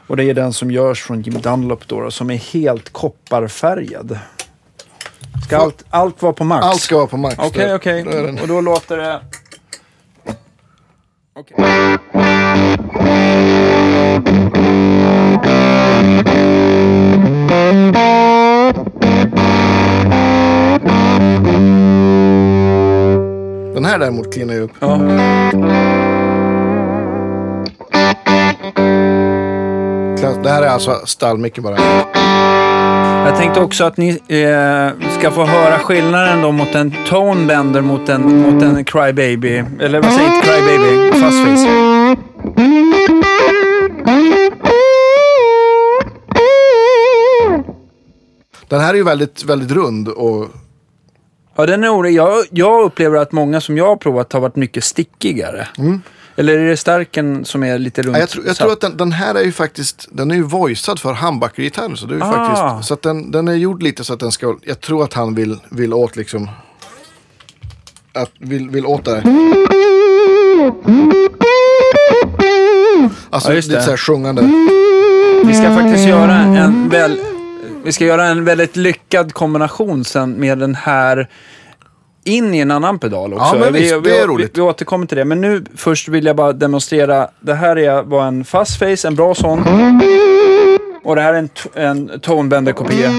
Och 0.08 0.18
det 0.18 0.24
är 0.24 0.34
den 0.34 0.54
som 0.54 0.72
görs 0.72 1.04
från 1.04 1.22
Jim 1.22 1.42
Dunlop 1.42 1.88
då, 1.88 2.02
då 2.02 2.12
som 2.12 2.32
är 2.32 2.38
helt 2.38 2.94
kopparfärgad. 2.94 4.20
Ska 5.44 5.58
allt, 5.58 5.84
allt 5.90 6.22
vara 6.22 6.34
på 6.34 6.44
max? 6.44 6.66
Allt 6.66 6.82
ska 6.82 6.96
vara 6.98 7.08
på 7.08 7.18
max. 7.18 7.36
Okej, 7.40 7.68
Då- 7.70 7.76
okej. 7.76 8.04
den- 8.04 8.40
Och 8.40 8.48
då 8.48 8.62
låter 8.62 8.98
det... 8.98 9.22
Okej. 11.36 11.66
Den 23.76 23.86
här 23.86 24.00
däremot 24.00 24.34
cleanar 24.34 24.54
ju 24.54 24.60
upp. 24.62 24.72
Ja. 24.80 24.98
Det 30.44 30.50
här 30.50 30.62
är 30.62 30.68
alltså 30.68 31.02
stallmicken 31.06 31.64
bara. 31.64 31.78
Jag 33.26 33.38
tänkte 33.38 33.60
också 33.60 33.84
att 33.84 33.98
ni 33.98 34.10
eh, 34.10 35.10
ska 35.20 35.32
få 35.32 35.46
höra 35.46 35.80
skillnaden 35.80 36.42
då 36.42 36.52
mot 36.52 36.76
en 36.76 36.94
Tone 37.08 37.46
Bender 37.46 37.82
mot 37.82 38.10
en, 38.10 38.42
mot 38.42 38.64
en 38.64 38.86
Crybaby. 38.86 39.64
Eller 39.80 40.02
vad 40.02 40.12
säger 40.14 40.42
Crybaby? 40.42 41.12
Fastface. 41.20 41.68
Den 48.68 48.82
här 48.82 48.94
är 48.94 48.98
ju 48.98 49.04
väldigt, 49.04 49.44
väldigt 49.44 49.72
rund 49.72 50.08
och 50.08 50.48
Ja, 51.58 51.66
den 51.66 51.84
är 51.84 51.94
orolig. 51.94 52.12
Jag, 52.14 52.46
jag 52.52 52.84
upplever 52.84 53.18
att 53.18 53.32
många 53.32 53.62
som 53.62 53.78
jag 53.78 53.88
har 53.88 53.96
provat 53.96 54.34
har 54.34 54.40
varit 54.40 54.56
mycket 54.56 54.84
stickigare. 54.84 55.68
Eller 56.38 56.58
är 56.58 56.66
det 56.70 56.78
stärken 56.78 57.46
som 57.46 57.64
är 57.64 57.80
lite 57.80 58.04
runt? 58.04 58.14
Ja, 58.16 58.20
jag, 58.20 58.30
tror, 58.30 58.46
jag 58.48 58.56
tror 58.56 58.72
att 58.72 58.82
den, 58.82 58.98
den 58.98 59.12
här 59.12 59.36
är 59.36 59.44
ju 59.44 59.52
faktiskt, 59.52 60.08
den 60.12 60.32
är 60.32 60.36
ju 60.36 60.42
voicead 60.44 61.00
för 61.00 61.14
handbackergitarr. 61.14 61.96
Så, 61.96 62.06
det 62.06 62.16
är 62.16 62.20
Ah. 62.22 62.32
faktiskt, 62.32 62.88
så 62.88 62.94
att 62.94 63.02
den, 63.02 63.32
den 63.32 63.48
är 63.48 63.54
gjord 63.54 63.84
lite 63.84 64.04
så 64.04 64.14
att 64.14 64.20
den 64.20 64.32
ska, 64.32 64.56
jag 64.62 64.82
tror 64.82 65.04
att 65.04 65.14
han 65.14 65.36
vill, 65.36 65.58
vill 65.70 65.94
åt 65.94 66.16
liksom, 66.16 66.50
att, 68.14 68.32
vill, 68.40 68.70
vill 68.70 68.86
åt 68.86 69.06
det 69.06 69.12
här. 69.16 69.24
Alltså 73.30 73.50
Ja, 73.50 73.56
lite 73.56 73.76
det. 73.76 73.82
så 73.82 73.90
här 73.90 73.98
sjungande. 73.98 74.42
Vi 75.46 75.54
ska 75.54 75.76
faktiskt 75.76 76.08
göra 76.08 76.36
en 76.36 76.90
väl... 76.90 77.20
Vi 77.84 77.92
ska 77.92 78.06
göra 78.06 78.26
en 78.28 78.46
väldigt 78.46 78.76
lyckad 78.76 79.34
kombination 79.34 80.06
sen 80.06 80.32
med 80.32 80.58
den 80.58 80.76
här 80.76 81.30
in 82.26 82.54
i 82.54 82.60
en 82.60 82.72
annan 82.72 83.00
pedal 83.00 83.34
också. 83.34 83.56
Ja, 83.56 83.60
men 83.60 83.74
vi, 83.74 83.80
visst, 83.80 83.96
vi, 83.96 84.00
det 84.00 84.18
är 84.18 84.22
vi, 84.22 84.28
roligt. 84.28 84.58
Vi, 84.58 84.62
återkommer 84.62 85.06
till 85.06 85.18
det. 85.18 85.26
Men 85.26 85.42
nu 85.42 85.66
först 85.76 86.08
vill 86.08 86.26
jag 86.26 86.36
bara 86.36 86.54
demonstrera. 86.54 87.28
Det 87.40 87.54
här 87.54 87.78
är, 87.78 88.04
var 88.04 88.28
en 88.28 88.46
fast 88.46 88.80
face, 88.80 89.08
en 89.08 89.16
bra 89.16 89.36
sån. 89.36 89.60
Och 91.04 91.16
det 91.16 91.22
här 91.22 91.34
är 91.34 91.38
en, 91.38 91.50
en 91.74 92.20
tonebender-kopia. 92.20 93.12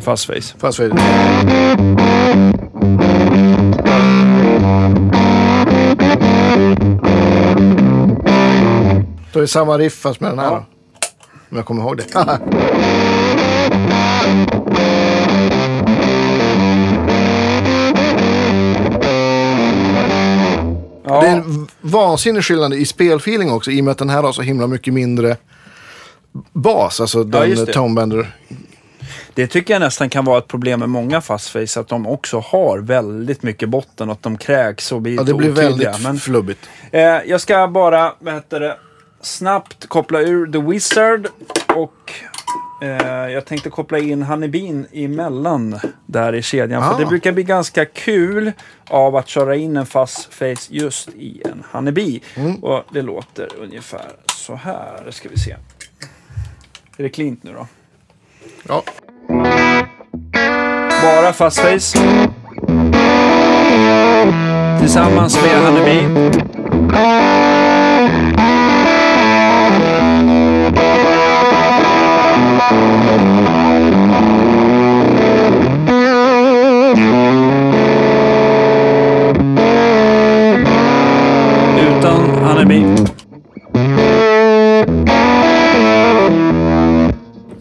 Fast 0.00 0.26
face. 0.26 0.54
Fast 0.58 0.76
för... 0.76 0.88
Då 9.32 9.38
är 9.38 9.40
det 9.40 9.48
samma 9.48 9.78
riff 9.78 9.94
fast 9.94 10.20
med 10.20 10.30
den 10.30 10.38
här 10.38 10.46
Ja. 10.46 10.50
då. 10.70 10.79
Om 11.50 11.56
jag 11.56 11.66
kommer 11.66 11.82
ihåg 11.82 11.96
det. 11.96 12.04
Ja, 21.04 21.20
Det 21.20 21.26
är 21.28 21.36
en 21.36 21.68
vansinnig 21.80 22.44
skillnad 22.44 22.74
i 22.74 22.84
spelfeeling 22.86 23.50
också 23.52 23.70
i 23.70 23.80
och 23.80 23.84
med 23.84 23.92
att 23.92 23.98
den 23.98 24.10
här 24.10 24.22
har 24.22 24.32
så 24.32 24.42
himla 24.42 24.66
mycket 24.66 24.94
mindre 24.94 25.36
bas. 26.52 27.00
Alltså 27.00 27.24
den 27.24 27.50
det. 27.50 27.66
Tonebender. 27.66 28.32
Det 29.34 29.46
tycker 29.46 29.74
jag 29.74 29.80
nästan 29.80 30.08
kan 30.10 30.24
vara 30.24 30.38
ett 30.38 30.48
problem 30.48 30.80
med 30.80 30.88
många 30.88 31.20
fastface, 31.20 31.80
att 31.80 31.88
de 31.88 32.06
också 32.06 32.38
har 32.38 32.78
väldigt 32.78 33.42
mycket 33.42 33.68
botten 33.68 34.08
och 34.08 34.12
att 34.12 34.22
de 34.22 34.38
kräks 34.38 34.92
och 34.92 35.02
blir 35.02 35.14
Ja, 35.16 35.22
det 35.22 35.34
blir 35.34 35.52
otydliga. 35.52 35.70
väldigt 35.90 36.02
Men, 36.02 36.18
flubbigt. 36.18 36.68
eh, 36.90 37.00
jag 37.02 37.40
ska 37.40 37.68
bara, 37.68 38.12
vad 38.18 38.34
heter 38.34 38.60
det, 38.60 38.76
snabbt 39.20 39.88
koppla 39.88 40.20
ur 40.20 40.52
The 40.52 40.58
Wizard 40.58 41.28
och 41.76 42.12
eh, 42.82 43.28
jag 43.32 43.44
tänkte 43.44 43.70
koppla 43.70 43.98
in 43.98 44.22
Honeybeen 44.22 44.86
emellan 44.92 45.80
där 46.06 46.34
i 46.34 46.42
kedjan. 46.42 46.82
För 46.82 46.94
Ah. 46.94 46.98
det 46.98 47.06
brukar 47.06 47.32
bli 47.32 47.42
ganska 47.42 47.84
kul 47.84 48.52
av 48.88 49.16
att 49.16 49.28
köra 49.28 49.56
in 49.56 49.76
en 49.76 49.86
fast 49.86 50.34
face 50.34 50.56
just 50.68 51.08
i 51.08 51.42
en 51.44 51.64
Honeybee. 51.72 52.20
Mm. 52.34 52.54
Och 52.64 52.84
det 52.92 53.02
låter 53.02 53.48
ungefär 53.58 54.10
så 54.36 54.54
här. 54.54 55.10
Ska 55.10 55.28
vi 55.28 55.38
se. 55.38 55.56
Är 56.96 57.02
det 57.02 57.08
cleant 57.08 57.42
nu 57.42 57.52
då? 57.52 57.66
Ja. 58.68 58.82
Bara 61.02 61.32
fast 61.32 61.58
face. 61.60 61.98
Tillsammans 64.80 65.38
med 65.42 65.62
Honeybee. 65.64 66.30
Utan 81.78 82.20
Honeybee. 82.44 82.96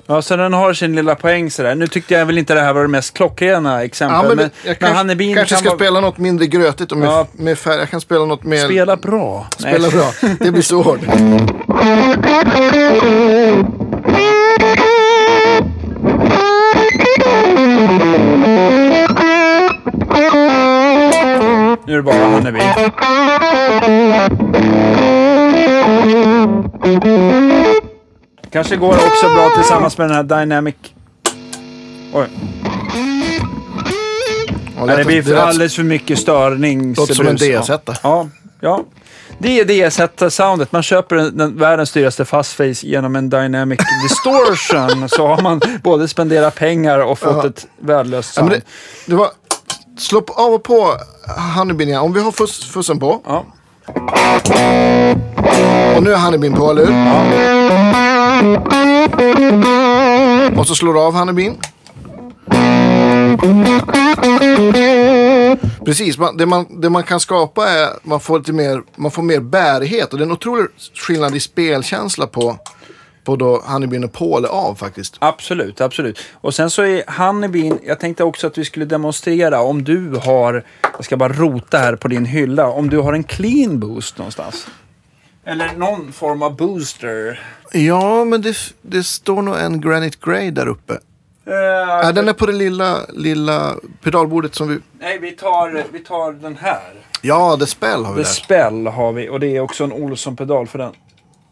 Ja, 0.07 0.21
så 0.21 0.35
den 0.35 0.53
har 0.53 0.73
sin 0.73 0.95
lilla 0.95 1.15
poäng 1.15 1.51
sådär. 1.51 1.75
Nu 1.75 1.87
tyckte 1.87 2.13
jag 2.13 2.25
väl 2.25 2.37
inte 2.37 2.53
det 2.53 2.61
här 2.61 2.73
var 2.73 2.81
det 2.81 2.87
mest 2.87 3.13
klockrena 3.13 3.83
exemplet. 3.83 4.21
Ja, 4.23 4.27
men, 4.27 4.37
men, 4.37 4.49
jag 4.63 4.67
men 4.69 4.75
kanske, 4.75 4.97
Honeybeen 4.97 5.35
kanske 5.35 5.55
kan 5.55 5.59
ska 5.59 5.69
vara- 5.69 5.77
spela 5.79 5.99
något 5.99 6.17
mindre 6.17 6.45
grötigt 6.47 6.91
och 6.91 6.97
med, 6.97 7.07
Ja. 7.07 7.27
med 7.31 7.57
färg. 7.57 7.79
Jag 7.79 7.89
kan 7.89 8.01
spela 8.01 8.25
något 8.25 8.43
mer... 8.43 8.57
Spela 8.65 8.97
bra. 8.97 9.47
Spela 9.57 9.77
Nej. 9.87 9.91
bra. 9.91 10.11
Det 10.39 10.51
blir 10.51 10.61
så 10.61 10.81
hårt. 10.81 10.99
Nu 21.89 21.95
är 21.95 21.97
det 21.97 22.03
bara 22.03 22.15
Honeybee. 22.25 22.73
Kanske 28.51 28.75
går 28.75 28.93
också 28.93 29.25
bra 29.35 29.49
tillsammans 29.55 29.97
med 29.97 30.09
den 30.09 30.15
här 30.15 30.23
Dynamic... 30.39 30.75
Oj. 32.13 32.25
Ja, 34.77 34.85
Nej, 34.85 34.97
det 34.97 35.05
blir 35.05 35.23
för 35.23 35.35
alldeles 35.35 35.75
för 35.75 35.83
mycket 35.83 36.19
störning. 36.19 36.93
Låter 36.93 37.13
som 37.13 37.27
en 37.27 37.35
DS-etta. 37.35 37.95
Ja, 38.03 38.27
ja. 38.59 38.83
Det 39.37 39.59
är 39.59 39.65
DS-soundet. 39.65 40.71
Man 40.71 40.83
köper 40.83 41.15
den, 41.15 41.37
den 41.37 41.57
världens 41.57 41.91
dyraste 41.91 42.25
fastface 42.25 42.87
genom 42.87 43.15
en 43.15 43.29
Dynamic 43.29 43.79
Distortion. 44.03 45.09
så 45.09 45.27
har 45.27 45.41
man 45.41 45.61
både 45.83 46.07
spenderat 46.07 46.55
pengar 46.55 46.99
och 46.99 47.19
fått 47.19 47.35
Ja. 47.43 47.47
ett 47.47 47.67
värdelöst 47.79 48.33
Ja, 48.35 48.39
sound. 48.41 48.51
det, 48.51 48.61
det 49.05 49.15
var... 49.15 49.27
Slå 49.99 50.23
av 50.27 50.53
och 50.53 50.63
på 50.63 50.97
igen. 51.79 52.01
Om 52.01 52.13
vi 52.13 52.21
har 52.21 52.31
fuss, 52.31 52.71
fussen 52.71 52.99
på. 52.99 53.21
Ja. 53.25 53.45
Och 55.95 56.03
nu 56.03 56.13
är 56.13 56.17
Honeybeen 56.17 56.53
på, 56.53 56.71
eller 56.71 56.85
hur? 56.85 56.93
Och 60.59 60.67
så 60.67 60.75
slår 60.75 60.93
du 60.93 60.99
av 60.99 61.13
Honeybeen. 61.13 61.57
Precis, 65.85 66.17
man, 66.17 66.37
det, 66.37 66.45
man, 66.45 66.81
det 66.81 66.89
man 66.89 67.03
kan 67.03 67.19
skapa 67.19 67.69
är 67.69 67.89
man 68.03 68.19
får 68.19 68.39
lite 68.39 68.53
mer, 68.53 68.81
man 68.95 69.11
får 69.11 69.23
mer 69.23 69.39
bärighet. 69.39 70.13
Och 70.13 70.17
det 70.19 70.23
är 70.23 70.25
en 70.25 70.31
otrolig 70.31 70.67
skillnad 70.93 71.35
i 71.35 71.39
spelkänsla 71.39 72.27
på, 72.27 72.57
på 73.23 73.35
då 73.35 73.57
Honeybeen 73.57 74.03
och 74.03 74.13
Paul 74.13 74.45
är 74.45 74.49
av 74.49 74.75
faktiskt. 74.75 75.15
Absolut, 75.19 75.81
absolut. 75.81 76.19
Och 76.33 76.53
sen 76.53 76.69
så 76.69 76.81
är 76.81 77.27
Honeybeen, 77.27 77.79
jag 77.83 77.99
tänkte 77.99 78.23
också 78.23 78.47
att 78.47 78.57
vi 78.57 78.65
skulle 78.65 78.85
demonstrera 78.85 79.61
om 79.61 79.83
du 79.83 80.15
har, 80.23 80.63
jag 80.95 81.05
ska 81.05 81.17
bara 81.17 81.33
rota 81.33 81.77
här 81.77 81.95
på 81.95 82.07
din 82.07 82.25
hylla, 82.25 82.67
om 82.67 82.89
du 82.89 82.97
har 82.97 83.13
en 83.13 83.23
clean 83.23 83.79
boost 83.79 84.17
någonstans. 84.17 84.67
Eller 85.45 85.73
någon 85.77 86.11
form 86.11 86.41
av 86.41 86.55
booster. 86.55 87.39
Ja, 87.73 88.25
men 88.25 88.41
det, 88.41 88.55
det 88.81 89.03
står 89.03 89.41
nog 89.41 89.57
en 89.57 89.81
Granite 89.81 90.17
Grey 90.21 90.51
där 90.51 90.67
uppe. 90.67 90.93
Eh, 91.45 91.53
Ja, 92.03 92.11
den 92.11 92.27
är 92.27 92.33
på 92.33 92.45
det 92.45 92.51
lilla, 92.53 92.97
lilla 93.13 93.75
pedalbordet 94.03 94.55
som 94.55 94.67
vi... 94.67 94.79
Nej, 94.99 95.19
vi 95.19 95.31
tar, 95.31 95.83
vi 95.91 95.99
tar 95.99 96.31
den 96.31 96.57
här. 96.57 96.93
Ja, 97.21 97.57
The 97.59 97.65
Spell 97.65 98.05
har 98.05 98.13
vi 98.13 98.23
The 98.23 98.29
där. 98.29 98.33
Spell 98.33 98.87
har 98.87 99.11
vi 99.11 99.29
och 99.29 99.39
det 99.39 99.55
är 99.57 99.59
också 99.61 99.83
en 99.83 99.93
Olsson-pedal 99.93 100.67
för 100.67 100.77
den 100.79 100.93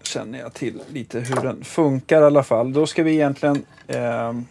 känner 0.07 0.39
jag 0.39 0.53
till 0.53 0.81
lite 0.93 1.19
hur 1.19 1.35
den 1.35 1.63
funkar 1.63 2.21
i 2.21 2.25
alla 2.25 2.43
fall. 2.43 2.73
Då 2.73 2.87
ska 2.87 3.03
vi 3.03 3.13
egentligen 3.13 3.65
ehm, 3.87 4.45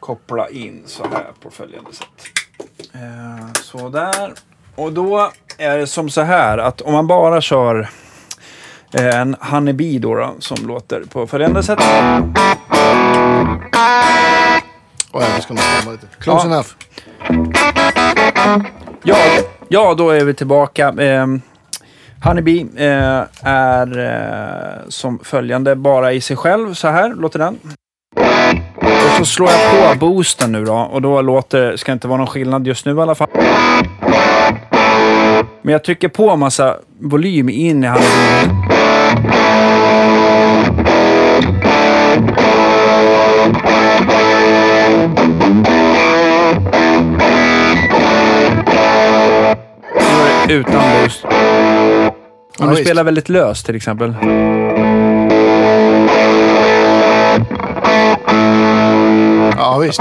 koppla 0.00 0.48
in 0.48 0.82
så 0.86 1.02
här 1.02 1.26
på 1.42 1.50
följande 1.50 1.92
sätt. 1.92 2.06
Eh, 2.94 3.52
så 3.62 3.88
där. 3.88 4.32
Och 4.74 4.92
då 4.92 5.30
är 5.58 5.78
det 5.78 5.86
som 5.86 6.10
så 6.10 6.20
här 6.20 6.58
att 6.58 6.80
om 6.80 6.92
man 6.92 7.06
bara 7.06 7.40
kör 7.40 7.88
eh, 8.92 9.20
en 9.20 9.36
Honeybee 9.40 9.98
då, 9.98 10.14
då 10.14 10.34
som 10.38 10.66
låter 10.66 11.04
på 11.04 11.26
följande 11.26 11.62
sätt. 11.62 11.78
Oj, 15.12 15.24
jag 15.34 15.42
ska 15.42 15.54
nog 15.54 15.62
stämma 15.62 15.92
lite. 15.92 16.06
Close 16.20 16.48
Ja. 16.48 16.52
enough. 16.52 16.68
Ja, 19.02 19.16
ja 19.68 19.94
då 19.94 20.10
är 20.10 20.24
vi 20.24 20.34
tillbaka. 20.34 20.88
Eh, 20.88 21.26
Honeybee 22.24 22.66
eh, 22.76 23.22
är 23.42 23.98
eh, 23.98 24.88
som 24.88 25.18
följande, 25.18 25.76
bara 25.76 26.12
i 26.12 26.20
sig 26.20 26.36
själv. 26.36 26.74
Så 26.74 26.88
här 26.88 27.14
låter 27.14 27.38
den. 27.38 27.58
Och 28.80 29.12
så 29.18 29.24
slår 29.24 29.48
jag 29.48 29.92
på 29.92 30.06
boosten 30.06 30.52
nu 30.52 30.64
då 30.64 30.74
och 30.74 31.02
då 31.02 31.22
låter, 31.22 31.76
ska 31.76 31.92
inte 31.92 32.08
vara 32.08 32.18
någon 32.18 32.26
skillnad 32.26 32.66
just 32.66 32.86
nu 32.86 32.96
i 32.96 33.00
alla 33.00 33.14
fall. 33.14 33.28
Men 35.62 35.72
jag 35.72 35.84
trycker 35.84 36.08
på 36.08 36.30
en 36.30 36.38
massa 36.38 36.76
volym 37.00 37.48
in 37.48 37.84
i 37.84 37.86
Honeybee. 37.86 38.66
Utan 50.48 51.02
boost. 51.02 51.26
Om 52.58 52.68
Ja, 52.68 52.74
du 52.74 52.84
spelar 52.84 53.04
väldigt 53.04 53.28
löst 53.28 53.66
till 53.66 53.76
exempel. 53.76 54.14
Ja, 59.58 59.78
visst. 59.78 60.00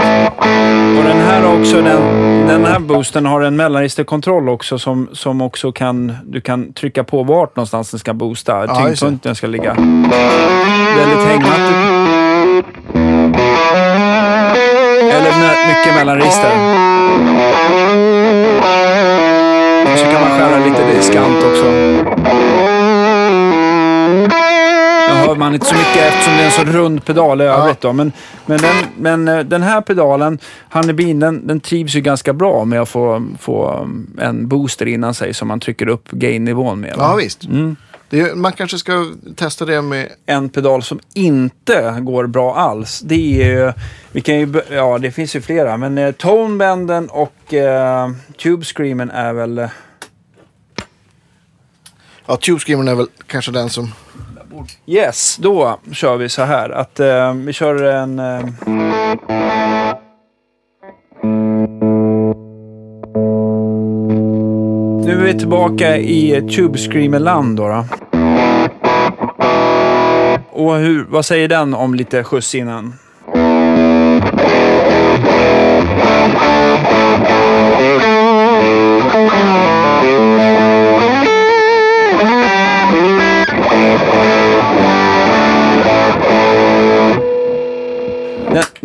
Och 0.98 1.04
den 1.04 1.18
här 1.22 1.60
också, 1.60 1.82
den, 1.82 2.02
den 2.48 2.66
här 2.66 2.80
boosten 2.80 3.26
har 3.26 3.42
en 3.42 3.56
mellanregisterkontroll 3.56 4.50
också 4.50 4.80
som, 4.80 5.10
som 5.14 5.42
också 5.42 5.72
kan, 5.72 6.18
du 6.26 6.42
kan 6.42 6.74
trycka 6.74 7.04
på 7.04 7.24
vart 7.24 7.56
någonstans 7.56 7.92
den 7.92 8.00
ska 8.00 8.14
boosta. 8.14 8.68
det. 8.68 8.76
Tyngdpunkten 8.76 9.36
ska 9.36 9.48
ligga. 9.48 9.74
Väldigt 10.98 11.24
hängmattigt. 11.28 11.78
Eller 15.14 15.32
mycket 15.68 15.96
mellanregister. 15.96 16.52
Så 20.06 20.12
kan 20.12 20.22
man 20.22 20.30
skära 20.40 20.66
lite 20.66 20.96
diskant 20.96 21.44
också. 21.44 21.72
Nu 25.10 25.14
hör 25.28 25.36
man 25.36 25.54
inte 25.54 25.66
så 25.66 25.76
mycket 25.76 25.98
eftersom 25.98 26.34
det 26.34 26.42
är 26.42 26.46
en 26.46 26.52
så 26.52 26.64
rund 26.64 27.06
pedal 27.06 27.42
i 27.42 27.44
övrigt. 27.44 27.82
Då. 27.82 27.94
Men, 27.94 28.12
men, 28.46 28.58
den, 28.58 28.76
men 28.98 29.28
eh, 29.28 29.40
den 29.40 29.64
här 29.64 29.82
pedalen, 29.82 30.40
Honeybeen, 30.74 31.20
den, 31.20 31.48
den 31.48 31.60
trivs 31.60 31.96
ju 31.96 32.02
ganska 32.02 32.34
bra 32.34 32.66
med 32.66 32.82
att 32.82 32.90
få, 32.90 33.28
få 33.40 33.80
um, 33.82 34.18
en 34.22 34.48
booster 34.48 34.86
innan 34.86 35.14
sig 35.14 35.34
som 35.34 35.48
man 35.48 35.60
trycker 35.60 35.88
upp 35.88 36.12
gain-nivån 36.12 36.80
med. 36.80 36.96
va? 36.98 37.04
Ja, 37.10 37.16
visst. 37.16 37.42
Det 38.10 38.22
är, 38.22 38.36
man 38.36 38.52
kanske 38.52 38.78
ska 38.78 39.06
testa 39.36 39.66
det 39.66 39.82
med... 39.82 40.10
en 40.26 40.50
pedal 40.50 40.84
som 40.84 41.00
inte 41.14 41.96
går 42.02 42.28
bra 42.28 42.56
alls, 42.56 43.00
det 43.00 43.42
är 43.44 43.48
ju, 43.48 43.74
vi 44.12 44.22
kan 44.22 44.40
ju, 44.40 44.62
ja 44.70 44.98
det 44.98 45.12
finns 45.12 45.36
ju 45.36 45.42
flera, 45.42 45.78
men 45.78 45.98
eh, 45.98 46.12
Tonebenden 46.12 47.10
och 47.10 47.54
eh, 47.54 48.10
Tube 48.38 48.66
Screamen 48.66 49.12
är 49.12 49.34
väl, 49.34 49.58
eh, 49.58 49.70
Ja, 52.28 52.38
Tube 52.38 52.60
Screamer 52.60 52.92
är 52.92 52.96
väl 52.96 53.08
kanske 53.28 53.52
den 53.52 53.70
som... 53.70 53.92
yes, 54.86 55.38
då 55.38 55.80
kör 55.92 56.18
vi 56.18 56.30
så 56.30 56.44
här 56.44 56.70
att 56.70 57.00
eh, 57.00 57.34
vi 57.34 57.54
kör 57.54 57.84
en, 57.84 58.20
eh, 58.20 58.46
nu 65.06 65.12
är 65.12 65.24
vi 65.24 65.40
tillbaka 65.40 65.98
i 65.98 66.50
Tube 66.56 66.78
Screamer-land 66.78 67.58
då. 67.58 67.68
då. 67.68 67.86
Och 70.52 70.76
hur, 70.76 71.06
vad 71.10 71.26
säger 71.26 71.48
den 71.48 71.74
om 71.74 71.96
lite 71.96 72.24
skjuts 72.24 72.56
innan? 72.56 72.94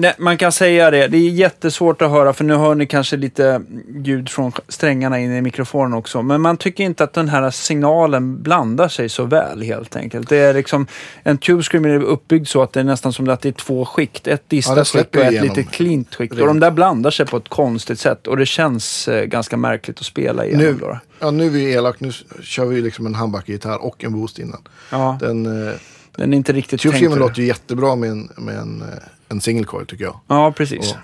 Nej, 0.01 0.15
man 0.19 0.37
kan 0.39 0.53
säga 0.53 0.91
det. 0.91 1.09
Det 1.09 1.17
är 1.17 1.31
jättesvårt 1.31 2.03
att 2.03 2.11
höra 2.11 2.33
för 2.33 2.45
nu 2.45 2.55
hör 2.55 2.75
ni 2.75 2.87
kanske 2.87 3.17
lite 3.17 3.63
ljud 4.05 4.29
från 4.29 4.53
strängarna 4.69 5.19
in 5.21 5.33
i 5.33 5.43
mikrofonen 5.43 5.93
också. 5.95 6.23
Men 6.23 6.41
man 6.41 6.57
tycker 6.57 6.85
inte 6.85 7.05
att 7.05 7.13
den 7.13 7.29
här 7.29 7.51
signalen 7.51 8.43
blandar 8.43 8.89
sig 8.89 9.09
så 9.09 9.25
väl 9.25 9.63
helt 9.63 9.97
enkelt. 9.97 10.29
Det 10.29 10.37
är 10.37 10.55
liksom, 10.55 10.87
en 11.23 11.39
tube 11.39 11.63
screamer 11.63 11.89
är 11.89 12.01
uppbyggd 12.03 12.47
så 12.49 12.63
att 12.63 12.73
det 12.73 12.81
är 12.81 12.85
nästan 12.85 13.13
som 13.13 13.29
att 13.29 13.41
det 13.41 13.49
är 13.49 13.53
två 13.53 13.85
skikt. 13.85 14.27
Ett 14.27 14.41
Ja, 14.41 14.57
distat 14.57 14.77
skikt 14.79 14.89
släpper 14.89 15.19
och 15.21 15.25
ett 15.35 15.43
lite 15.43 15.63
cleant 15.63 16.15
skikt. 16.15 16.33
Och 16.41 16.47
de 16.47 16.61
där 16.61 16.71
blandar 16.71 17.11
sig 17.11 17.27
på 17.27 17.37
ett 17.37 17.49
konstigt 17.49 17.99
sätt 18.01 18.27
och 18.27 18.37
det 18.37 18.47
känns 18.47 19.09
eh, 19.09 19.25
ganska 19.25 19.57
märkligt 19.57 19.99
att 19.99 20.05
spela 20.07 20.45
igenom. 20.47 20.65
Nu, 20.65 20.73
Då. 20.81 20.99
ja, 21.21 21.31
nu 21.31 21.47
är 21.47 21.51
vi 21.51 21.73
elak. 21.73 22.01
Nu 22.01 22.13
kör 22.43 22.65
vi 22.65 22.81
liksom 22.81 23.07
en 23.07 23.15
handbackgitarr 23.15 23.85
och 23.85 24.05
en 24.05 24.13
boost 24.13 24.39
innan. 24.39 24.63
Ja, 24.91 25.19
Den, 25.21 25.69
eh, 25.69 25.75
den 26.17 26.33
är 26.33 26.37
inte 26.37 26.53
riktigt 26.53 26.81
Tube 26.81 26.93
tänkt 26.93 26.99
Screamer 27.01 27.17
för 27.17 27.21
det. 27.23 27.29
låter 27.29 27.41
ju 27.41 27.47
jättebra 27.49 27.97
med 27.97 28.11
en, 28.11 28.29
med 28.37 28.57
en, 28.59 28.83
eh, 28.83 28.89
en 29.31 29.41
single 29.41 29.65
coil 29.67 29.87
tycker 29.87 30.05
jag. 30.05 30.21
Ja, 30.27 30.53
precis. 30.53 30.91
Och- 30.93 30.97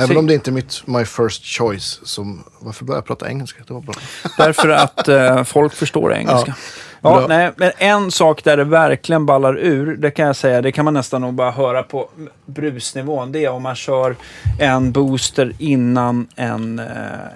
Även 0.00 0.16
om 0.16 0.26
det 0.26 0.34
inte 0.34 0.50
är 0.50 0.52
mitt 0.52 0.86
my 0.86 1.04
first 1.04 1.44
choice. 1.44 2.00
Som, 2.02 2.44
varför 2.60 2.84
började 2.84 2.98
jag 2.98 3.06
prata 3.06 3.28
engelska? 3.28 3.62
Det 3.66 3.74
var 3.74 3.80
bra. 3.80 3.94
Därför 4.38 4.68
att 4.68 5.08
eh, 5.08 5.44
folk 5.44 5.72
förstår 5.74 6.14
engelska. 6.14 6.54
Ja. 7.02 7.20
Ja, 7.20 7.26
nej, 7.28 7.52
men 7.56 7.72
en 7.78 8.10
sak 8.10 8.44
där 8.44 8.56
det 8.56 8.64
verkligen 8.64 9.26
ballar 9.26 9.58
ur, 9.58 9.96
det 9.96 10.10
kan 10.10 10.26
jag 10.26 10.36
säga, 10.36 10.62
det 10.62 10.72
kan 10.72 10.84
man 10.84 10.94
nästan 10.94 11.20
nog 11.20 11.34
bara 11.34 11.50
höra 11.50 11.82
på 11.82 12.08
brusnivån. 12.46 13.32
Det 13.32 13.44
är 13.44 13.50
om 13.50 13.62
man 13.62 13.74
kör 13.76 14.16
en 14.60 14.92
booster 14.92 15.52
innan 15.58 16.28
en, 16.36 16.78
eh, 16.78 16.86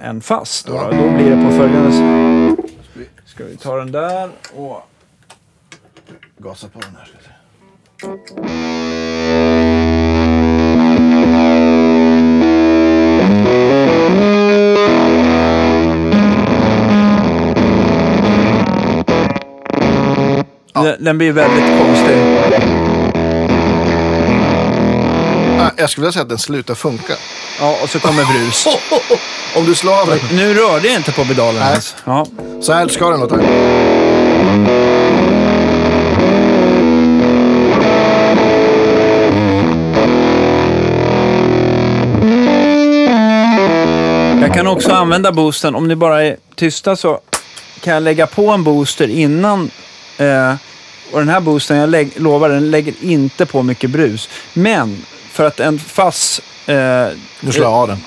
en 0.09 0.21
fast. 0.21 0.67
Då, 0.67 0.75
Ja. 0.75 0.85
då. 0.91 0.97
då 0.97 1.11
blir 1.11 1.31
det 1.37 1.45
på 1.45 1.51
följande 1.57 1.93
sätt. 1.93 2.71
Ska 3.27 3.45
vi 3.45 3.57
ta 3.57 3.77
den 3.77 3.93
där 3.93 4.31
och... 4.55 4.89
Gasa 6.39 6.69
på 6.69 6.81
den 6.81 6.97
här. 6.99 7.09
Den, 20.73 21.05
den 21.05 21.19
blir 21.19 21.33
väldigt 21.33 21.79
konstig. 21.79 22.17
Ah, 25.61 25.71
jag 25.77 25.91
skulle 25.91 26.03
vilja 26.05 26.13
säga 26.13 26.23
att 26.23 26.29
den 26.29 26.39
slutar 26.39 26.75
funka. 26.75 27.13
Ja, 27.61 27.77
och 27.83 27.91
så 27.91 27.99
kommer 27.99 28.25
brus. 28.25 28.67
Om 29.57 29.65
du 29.67 29.75
slår 29.75 30.01
av 30.01 30.07
den. 30.07 30.37
Nu 30.37 30.55
rörde 30.55 30.87
jag 30.89 30.97
inte 30.97 31.13
på 31.13 31.25
pedalen 31.25 31.61
Nej. 31.61 31.71
ens. 31.71 31.97
Ja. 32.05 32.27
Så 32.61 32.73
här 32.73 32.89
ska 32.89 33.11
den 33.11 33.21
låta. 33.21 33.37
Jag 44.41 44.55
kan 44.55 44.67
också 44.67 44.93
använda 44.93 45.33
boosten, 45.33 45.75
om 45.75 45.89
ni 45.89 45.97
bara 45.97 46.25
är 46.25 46.37
tysta 46.55 46.97
så 46.97 47.21
kan 47.81 47.95
jag 47.95 48.03
lägga 48.03 48.27
på 48.27 48.51
en 48.51 48.65
booster 48.65 49.09
innan. 49.09 49.71
Eh, 50.23 50.55
och 51.13 51.19
den 51.19 51.29
här 51.29 51.41
boosten, 51.41 51.77
jag 51.77 51.89
lägg, 51.89 52.21
lovar, 52.21 52.49
den 52.49 52.71
lägger 52.71 52.95
inte 53.01 53.47
på 53.47 53.63
mycket 53.63 53.91
brus. 53.91 54.29
Men 54.53 55.05
för 55.31 55.47
att 55.47 55.61
en 55.61 55.79
fass, 55.79 56.41
eh, 56.67 57.09
Nu 57.41 57.53
slår 57.53 57.65
jag 57.67 57.73
av 57.73 57.89
den. 57.89 58.01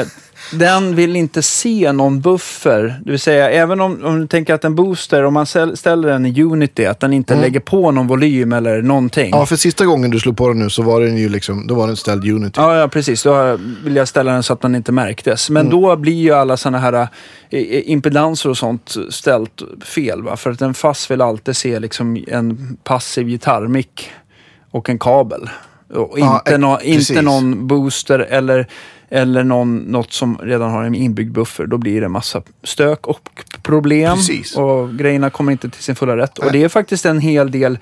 eh, 0.00 0.06
den 0.52 0.94
vill 0.96 1.16
inte 1.16 1.42
se 1.42 1.92
någon 1.92 2.20
buffer. 2.20 3.00
Det 3.04 3.10
vill 3.10 3.20
säga, 3.20 3.50
även 3.50 3.80
om, 3.80 4.04
om 4.04 4.20
du 4.20 4.26
tänker 4.26 4.54
att 4.54 4.64
en 4.64 4.74
booster, 4.74 5.24
om 5.24 5.34
man 5.34 5.46
ställ- 5.46 5.76
ställer 5.76 6.08
den 6.08 6.26
i 6.26 6.42
Unity, 6.42 6.84
att 6.86 7.00
den 7.00 7.12
inte 7.12 7.34
lägger 7.40 7.60
på 7.60 7.90
någon 7.90 8.06
volym 8.06 8.52
eller 8.52 8.82
någonting. 8.82 9.30
Ja, 9.32 9.46
för 9.46 9.56
sista 9.56 9.84
gången 9.84 10.10
du 10.10 10.20
slog 10.20 10.36
på 10.36 10.48
den 10.48 10.58
nu 10.58 10.70
så 10.70 10.82
var 10.82 11.00
den 11.00 11.16
ju 11.16 11.28
liksom, 11.28 11.66
då 11.66 11.74
var 11.74 11.86
den 11.86 11.96
ställd 11.96 12.24
Unity. 12.28 12.60
Ja, 12.60 12.76
ja, 12.76 12.88
precis. 12.88 13.22
Då 13.22 13.58
vill 13.84 13.96
jag 13.96 14.08
ställa 14.08 14.32
den 14.32 14.42
så 14.42 14.52
att 14.52 14.60
den 14.60 14.74
inte 14.74 14.92
märktes. 14.92 15.50
Men 15.50 15.70
då 15.70 15.96
blir 15.96 16.12
ju 16.22 16.32
alla 16.32 16.56
sådana 16.56 16.78
här 16.78 17.08
eh, 17.50 17.90
impedanser 17.90 18.50
och 18.50 18.58
sånt 18.58 18.94
ställt 19.10 19.62
fel. 19.84 20.22
Va? 20.22 20.36
För 20.36 20.50
att 20.50 20.60
en 20.62 20.74
fass 20.74 21.10
vill 21.10 21.20
alltid 21.20 21.56
se 21.56 21.80
liksom 21.80 22.24
en 22.28 22.76
passiv 22.84 23.26
gitarrmick 23.26 24.10
och 24.70 24.88
en 24.90 24.98
kabel. 24.98 25.50
Och 25.94 26.18
Ja, 26.18 26.38
inte, 26.38 26.52
eh, 26.54 26.58
nå, 26.58 26.76
precis. 26.76 27.10
inte 27.10 27.22
någon 27.22 27.66
booster 27.66 28.18
eller, 28.18 28.66
eller 29.12 29.44
någon, 29.44 29.78
något 29.78 30.12
som 30.12 30.38
redan 30.42 30.70
har 30.70 30.84
en 30.84 30.94
inbyggd 30.94 31.32
buffer. 31.32 31.66
Då 31.66 31.78
blir 31.78 32.00
det 32.00 32.08
massa 32.08 32.42
stök 32.62 33.06
och 33.06 33.30
problem. 33.62 34.16
Precis. 34.16 34.56
Och 34.56 34.94
grejerna 34.94 35.30
kommer 35.30 35.52
inte 35.52 35.68
till 35.68 35.82
sin 35.82 35.94
fulla 35.94 36.16
rätt. 36.16 36.38
Och 36.38 36.44
Nej. 36.44 36.52
det 36.52 36.64
är 36.64 36.68
faktiskt 36.68 37.06
en 37.06 37.18
hel 37.18 37.50
del 37.50 37.78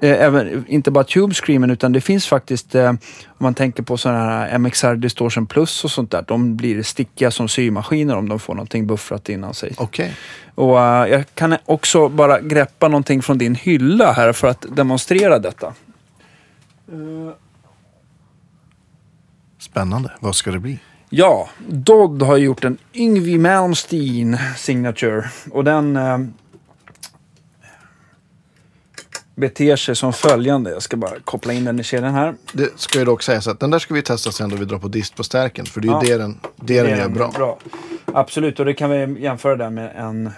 Eh, 0.00 0.22
även, 0.22 0.64
inte 0.68 0.90
bara 0.90 1.04
Tube 1.04 1.34
Screamen 1.34 1.70
utan 1.70 1.92
det 1.92 2.00
finns 2.00 2.26
faktiskt, 2.26 2.74
eh, 2.74 2.88
om 2.88 2.98
man 3.38 3.54
tänker 3.54 3.82
på 3.82 3.96
sådana 3.96 4.18
här 4.18 4.58
MXR 4.58 4.94
Distortion 4.94 5.46
Plus 5.46 5.84
och 5.84 5.90
sånt 5.90 6.10
där, 6.10 6.24
de 6.28 6.56
blir 6.56 6.82
stickiga 6.82 7.30
som 7.30 7.48
symaskiner 7.48 8.16
om 8.16 8.28
de 8.28 8.38
får 8.38 8.54
någonting 8.54 8.86
buffrat 8.86 9.28
innan 9.28 9.54
sig. 9.54 9.72
Okej. 9.76 10.16
Och 10.54 10.80
eh, 10.80 11.08
jag 11.08 11.24
kan 11.34 11.56
också 11.64 12.08
bara 12.08 12.40
greppa 12.40 12.88
någonting 12.88 13.22
från 13.22 13.38
din 13.38 13.54
hylla 13.54 14.12
här 14.12 14.32
för 14.32 14.48
att 14.48 14.66
demonstrera 14.76 15.38
detta. 15.38 15.74
Spännande. 19.76 20.12
Vad 20.20 20.36
ska 20.36 20.50
det 20.50 20.58
bli? 20.58 20.78
Ja, 21.10 21.48
Dodd 21.68 22.22
har 22.22 22.36
gjort 22.36 22.64
en 22.64 22.78
Yngwie 22.94 23.38
Malmsteen 23.38 24.38
signature 24.56 25.30
och 25.50 25.64
den 25.64 25.96
eh, 25.96 26.18
beter 29.34 29.76
sig 29.76 29.96
som 29.96 30.12
följande. 30.12 30.70
Jag 30.70 30.82
ska 30.82 30.96
bara 30.96 31.20
koppla 31.24 31.52
in 31.52 31.64
den 31.64 31.80
i 31.80 31.82
kedjan 31.82 32.14
här. 32.14 32.34
Det 32.52 32.80
ska 32.80 32.98
ju 32.98 33.04
dock 33.04 33.22
sägas 33.22 33.48
att 33.48 33.60
den 33.60 33.70
där 33.70 33.78
ska 33.78 33.94
vi 33.94 34.02
testa 34.02 34.32
sen 34.32 34.50
då 34.50 34.56
vi 34.56 34.64
drar 34.64 34.78
på 34.78 34.88
dist 34.88 35.16
på 35.16 35.24
stärken. 35.24 35.66
För 35.66 35.80
det 35.80 35.88
är 35.88 35.90
ju 35.90 35.94
Ja. 35.94 36.00
det 36.00 36.16
den, 36.22 36.40
det 36.56 36.82
den 36.82 36.98
gör 36.98 37.08
bra. 37.08 37.58
Absolut, 38.04 38.60
och 38.60 38.66
det 38.66 38.74
kan 38.74 38.90
vi 38.90 39.22
jämföra 39.22 39.56
där 39.56 39.70
med 39.70 39.96
en... 39.96 40.30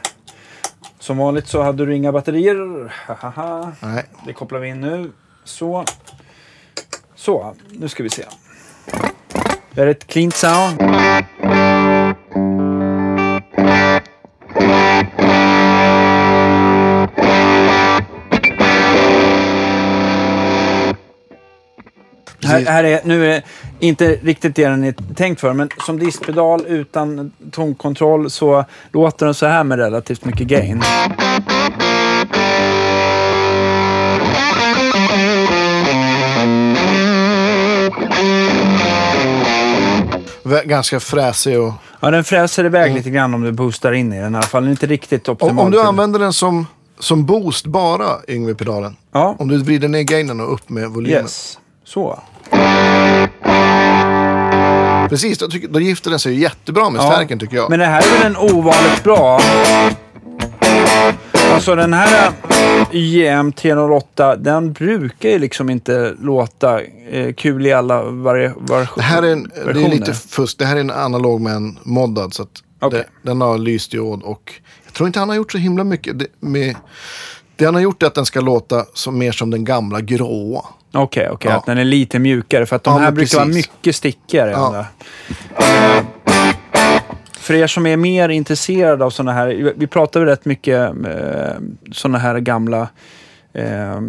Som 0.98 1.18
vanligt 1.18 1.48
så 1.48 1.62
hade 1.62 1.86
du 1.86 1.96
inga 1.96 2.12
batterier. 2.12 2.92
Hahaha. 3.06 3.72
Nej. 3.82 4.04
Det 4.26 4.32
kopplar 4.32 4.58
vi 4.58 4.68
in 4.68 4.80
nu. 4.80 5.12
Så. 5.44 5.84
Så, 7.14 7.54
nu 7.70 7.88
ska 7.88 8.02
vi 8.02 8.10
se. 8.10 8.24
Det 9.78 9.82
är 9.82 9.86
ett 9.86 10.06
clean 10.06 10.30
sound. 10.30 10.80
Här, 22.44 22.64
här 22.64 22.84
är, 22.84 23.00
nu 23.04 23.24
är 23.24 23.28
det 23.28 23.42
inte 23.78 24.18
riktigt 24.22 24.54
det 24.54 24.68
den 24.68 24.84
är 24.84 24.94
tänkt 25.14 25.40
för, 25.40 25.52
men 25.52 25.68
som 25.86 25.98
diskpedal 25.98 26.66
utan 26.66 27.32
tonkontroll 27.52 28.30
så 28.30 28.64
låter 28.92 29.26
den 29.26 29.34
så 29.34 29.46
här 29.46 29.64
med 29.64 29.78
relativt 29.78 30.24
mycket 30.24 30.46
gain. 30.46 30.82
Ganska 40.64 41.00
fräsig 41.00 41.60
och... 41.60 41.72
Ja, 42.00 42.10
den 42.10 42.24
fräser 42.24 42.64
iväg 42.64 42.94
lite 42.94 43.10
grann 43.10 43.34
om 43.34 43.42
du 43.42 43.52
boostar 43.52 43.92
in 43.92 44.12
i 44.12 44.20
den 44.20 44.34
i 44.34 44.36
alla 44.36 44.46
fall. 44.46 44.62
Den 44.62 44.68
är 44.68 44.70
inte 44.72 44.86
riktigt 44.86 45.28
optimal. 45.28 45.50
Om, 45.50 45.58
om 45.58 45.70
du 45.70 45.80
använder 45.80 46.18
den 46.18 46.32
som, 46.32 46.66
som 46.98 47.26
boost 47.26 47.66
bara, 47.66 48.06
Yngve-pedalen. 48.28 48.96
Ja, 49.12 49.36
Om 49.38 49.48
du 49.48 49.58
vrider 49.58 49.88
ner 49.88 50.02
gainen 50.02 50.40
och 50.40 50.52
upp 50.54 50.68
med 50.68 50.90
volymen. 50.90 51.22
yes. 51.22 51.58
Så. 51.84 52.18
Precis, 55.08 55.38
då, 55.38 55.48
tycker, 55.48 55.68
då 55.68 55.80
gifter 55.80 56.10
den 56.10 56.18
sig 56.18 56.40
jättebra 56.40 56.90
med 56.90 57.02
Ja, 57.02 57.12
stärken 57.12 57.38
tycker 57.38 57.56
jag. 57.56 57.70
Men 57.70 57.78
det 57.78 57.86
här 57.86 58.02
är 58.02 58.18
väl 58.18 58.26
en 58.26 58.36
ovanligt 58.36 59.04
bra... 59.04 59.40
Alltså 61.58 61.74
den 61.74 61.92
här 61.92 62.32
YM 62.92 63.52
308, 63.52 64.36
den 64.36 64.72
brukar 64.72 65.28
ju 65.28 65.38
liksom 65.38 65.70
inte 65.70 66.14
låta 66.20 66.80
eh, 67.10 67.32
kul 67.34 67.66
i 67.66 67.72
alla 67.72 68.02
vari- 68.02 68.52
var- 68.56 68.88
det 68.96 69.02
här 69.02 69.22
är, 69.22 69.32
en, 69.32 69.50
det 69.64 69.70
är 69.84 69.88
lite 69.88 70.14
fusk. 70.14 70.58
Det 70.58 70.64
här 70.64 70.76
är 70.76 70.80
en 70.80 70.90
analog 70.90 71.40
med 71.40 71.52
en 71.52 71.78
moddad. 71.82 72.34
Så 72.34 72.42
att 72.42 72.48
Okej. 72.80 72.98
det, 73.22 73.28
den 73.30 73.40
har 73.40 73.58
lysdiod 73.58 74.22
och 74.22 74.52
jag 74.84 74.94
tror 74.94 75.06
inte 75.06 75.18
han 75.18 75.28
har 75.28 75.36
gjort 75.36 75.52
så 75.52 75.58
himla 75.58 75.84
mycket. 75.84 76.18
Det, 76.18 76.26
med, 76.40 76.76
det 77.56 77.64
han 77.64 77.74
har 77.74 77.82
gjort 77.82 78.02
är 78.02 78.06
att 78.06 78.14
den 78.14 78.26
ska 78.26 78.40
låta 78.40 78.84
som, 78.94 79.18
mer 79.18 79.32
som 79.32 79.50
den 79.50 79.64
gamla 79.64 80.00
gråa. 80.00 80.64
Okej, 80.94 81.28
okej. 81.30 81.50
Ja. 81.50 81.56
Att 81.56 81.66
den 81.66 81.78
är 81.78 81.84
lite 81.84 82.18
mjukare. 82.18 82.66
För 82.66 82.76
att 82.76 82.84
de 82.84 82.90
Ja, 82.94 82.98
här 82.98 83.06
men 83.06 83.14
brukar 83.14 83.36
vara 83.38 83.46
precis. 83.46 83.66
mycket 83.76 83.96
stickigare. 83.96 84.50
Ja. 84.50 84.86
För 87.48 87.54
er 87.54 87.66
som 87.66 87.86
är 87.86 87.96
mer 87.96 88.28
intresserade 88.28 89.04
av 89.04 89.10
sådana 89.10 89.32
här, 89.32 89.72
vi 89.76 89.86
pratar 89.86 90.20
väl 90.20 90.28
rätt 90.28 90.44
mycket 90.44 90.80
eh, 91.06 91.56
sådana 91.92 92.18
här 92.18 92.38
gamla 92.40 92.88
eh, 93.52 94.00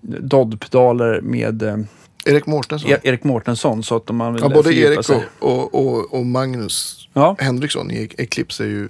Dodd-pedaler 0.00 1.20
med 1.20 1.62
eh, 1.62 1.76
Erik 2.24 2.46
Mårtensson. 2.46 2.90
E- 2.90 2.98
Erik 3.02 3.24
Mårtensson. 3.24 3.82
Så 3.82 3.96
att 3.96 4.08
man 4.10 4.32
vill 4.34 4.42
Ja, 4.42 4.48
både 4.48 4.74
Erik 4.74 5.08
och, 5.08 5.22
och, 5.38 5.74
och, 5.74 6.14
och 6.14 6.26
Magnus 6.26 7.08
Ja. 7.12 7.36
Henriksson 7.38 7.90
i 7.90 8.08
Eclipse 8.18 8.64
är 8.64 8.68
ju 8.68 8.88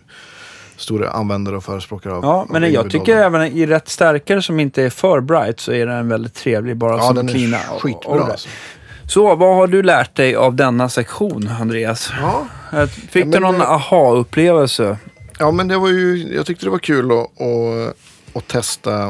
stora 0.77 1.11
användare 1.11 1.57
och 1.57 1.65
förespråkare 1.65 2.13
av 2.15 2.25
Ja, 2.25 2.29
av 2.35 2.47
men 2.51 2.63
jag 2.63 2.71
Yngve 2.73 2.91
tycker 2.91 3.17
även 3.17 3.43
i 3.43 3.67
rätt 3.67 3.89
stärkare 3.89 4.43
som 4.43 4.61
inte 4.61 4.83
är 4.83 4.91
för 4.91 5.21
bright 5.21 5.61
så 5.61 5.73
är 5.73 5.87
den 5.87 6.09
väldigt 6.09 6.35
trevlig. 6.35 6.77
Bara 6.77 6.97
Ja, 6.97 7.03
som 7.03 7.17
den 7.17 7.29
cleana. 7.29 7.57
är 7.59 7.75
och- 7.75 7.83
skitbra. 7.83 8.13
och. 8.23 8.31
Alltså. 8.31 8.49
Så, 9.07 9.35
vad 9.37 9.57
har 9.57 9.67
du 9.67 9.83
lärt 9.83 10.15
dig 10.15 10.35
av 10.37 10.55
denna 10.57 10.89
sektion, 10.89 11.49
Andreas? 11.61 12.13
Ja, 12.21 12.47
Eh, 12.73 12.87
Fick 12.87 13.25
Ja, 13.27 13.31
du 13.31 13.39
någon 13.41 13.61
eh, 13.61 13.71
aha-upplevelse? 13.71 14.99
ja, 15.39 15.51
men 15.51 15.69
det 15.69 15.79
var 15.79 15.89
ju, 15.89 16.35
jag 16.35 16.47
tyckte 16.47 16.67
det 16.67 16.71
var 16.71 16.79
kul 16.79 17.11
att, 17.13 17.19
att, 17.41 17.97
att 18.37 18.49
testa 18.49 19.05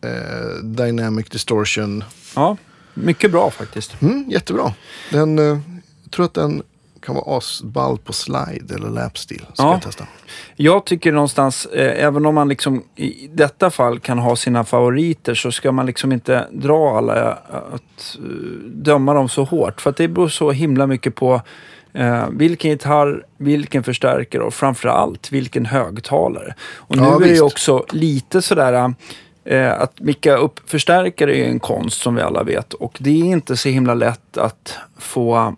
eh, 0.00 0.62
Dynamic 0.62 1.28
Distortion. 1.28 2.04
Ja, 2.36 2.56
mycket 2.94 3.30
bra 3.30 3.50
faktiskt. 3.50 4.02
Mm, 4.02 4.24
jättebra. 4.30 4.72
Den, 5.10 5.38
eh, 5.38 5.44
jag 6.04 6.10
tror 6.10 6.24
att 6.26 6.34
den 6.34 6.62
kan 7.04 7.14
vara 7.14 7.36
asball 7.38 7.98
på 7.98 8.12
slide 8.12 8.74
eller 8.74 8.90
lapstil. 8.90 9.46
Ska 9.54 9.62
Ja. 9.62 9.72
jag 9.72 9.82
testa. 9.82 10.04
Jag 10.56 10.86
tycker 10.86 11.12
någonstans, 11.12 11.66
eh, 11.66 12.04
även 12.04 12.26
om 12.26 12.34
man 12.34 12.48
liksom 12.48 12.82
i 12.96 13.28
detta 13.32 13.70
fall 13.70 13.98
kan 14.00 14.18
ha 14.18 14.36
sina 14.36 14.64
favoriter 14.64 15.34
så 15.34 15.52
ska 15.52 15.72
man 15.72 15.86
liksom 15.86 16.12
inte 16.12 16.48
dra 16.52 16.98
alla, 16.98 17.22
eh, 17.30 17.36
att 17.74 18.16
eh, 18.18 18.24
döma 18.68 19.14
dem 19.14 19.28
så 19.28 19.44
hårt. 19.44 19.80
För 19.80 19.90
att 19.90 19.96
det 19.96 20.08
beror 20.08 20.28
så 20.28 20.50
himla 20.50 20.86
mycket 20.86 21.14
på 21.14 21.40
eh, 21.92 22.28
vilken 22.30 22.70
gitarr, 22.70 23.24
vilken 23.38 23.82
förstärkare 23.84 24.42
och 24.42 24.54
framförallt 24.54 25.32
vilken 25.32 25.66
högtalare. 25.66 26.54
Och 26.76 26.96
nu 26.96 27.02
Ja, 27.02 27.14
är 27.24 27.28
det 27.28 27.40
också 27.40 27.84
lite 27.90 28.42
sådär 28.42 28.94
eh, 29.44 29.72
att 29.80 30.00
micka 30.00 30.36
upp 30.36 30.70
förstärkare 30.70 31.36
är 31.36 31.44
en 31.48 31.60
konst 31.60 32.00
som 32.02 32.14
vi 32.14 32.22
alla 32.22 32.42
vet 32.42 32.72
och 32.74 32.96
det 33.00 33.10
är 33.10 33.24
inte 33.24 33.56
så 33.56 33.68
himla 33.68 33.94
lätt 33.94 34.38
att 34.38 34.78
få 34.98 35.56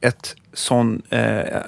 ett 0.00 0.36
sån 0.52 1.02
eh, 1.10 1.60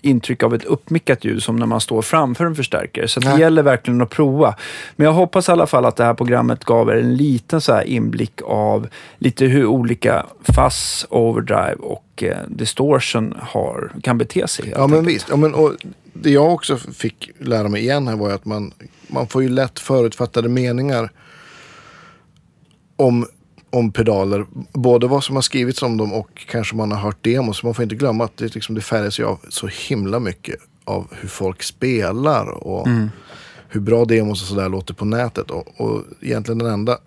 intryck 0.00 0.42
av 0.42 0.54
ett 0.54 0.64
uppmickat 0.64 1.24
ljud 1.24 1.42
som 1.42 1.56
när 1.56 1.66
man 1.66 1.80
står 1.80 2.02
framför 2.02 2.44
en 2.44 2.54
förstärkare. 2.54 3.08
Så 3.08 3.20
det 3.20 3.38
gäller 3.38 3.62
verkligen 3.62 4.00
att 4.00 4.10
prova. 4.10 4.54
Men 4.96 5.04
jag 5.04 5.12
hoppas 5.12 5.48
i 5.48 5.52
alla 5.52 5.66
fall 5.66 5.84
att 5.84 5.96
det 5.96 6.04
här 6.04 6.14
programmet 6.14 6.64
gav 6.64 6.88
er 6.88 6.96
en 6.96 7.16
liten 7.16 7.60
så 7.60 7.72
här 7.72 7.84
inblick 7.84 8.40
av 8.44 8.88
lite 9.18 9.44
hur 9.44 9.66
olika 9.66 10.26
fuzz, 10.42 11.06
overdrive 11.10 11.74
och 11.74 12.22
eh, 12.22 12.36
distortion 12.48 13.34
har, 13.40 13.92
kan 14.02 14.18
bete 14.18 14.48
sig. 14.48 14.68
Ja, 14.70 14.86
men 14.86 14.98
enkelt. 14.98 15.16
visst. 15.16 15.26
Ja, 15.28 15.36
men, 15.36 15.54
och 15.54 15.72
det 16.12 16.30
jag 16.30 16.52
också 16.52 16.76
fick 16.76 17.30
lära 17.38 17.68
mig 17.68 17.82
igen 17.82 18.08
här 18.08 18.16
var 18.16 18.30
att 18.30 18.44
man, 18.44 18.72
man 19.06 19.26
får 19.28 19.42
ju 19.42 19.48
lätt 19.48 19.78
förutfattade 19.78 20.48
meningar 20.48 21.10
om, 22.96 23.26
om 23.72 23.92
pedaler. 23.92 24.46
Både 24.72 25.06
vad 25.06 25.24
som 25.24 25.34
har 25.34 25.42
skrivits 25.42 25.82
om 25.82 25.96
dem 25.96 26.12
och 26.12 26.46
kanske 26.50 26.76
man 26.76 26.92
har 26.92 26.98
hört 26.98 27.24
demos. 27.24 27.58
Så 27.58 27.66
man 27.66 27.74
får 27.74 27.82
inte 27.82 27.94
glömma 27.94 28.24
att 28.24 28.36
det, 28.36 28.54
liksom, 28.54 28.74
det 28.74 28.80
färgas 28.80 29.20
ju 29.20 29.24
av 29.24 29.40
så 29.48 29.66
himla 29.66 30.18
mycket 30.18 30.56
av 30.84 31.06
hur 31.20 31.28
folk 31.28 31.62
spelar 31.62 32.66
och 32.66 32.88
hur 33.68 33.80
bra 33.80 34.04
demos 34.04 34.42
och 34.42 34.48
sådär 34.48 34.68
låter 34.68 34.94
på 34.94 35.04
nätet. 35.04 35.50
Och, 35.50 35.80
och 35.80 36.02
egentligen 36.20 36.58
den 36.58 36.72
enda 36.72 36.98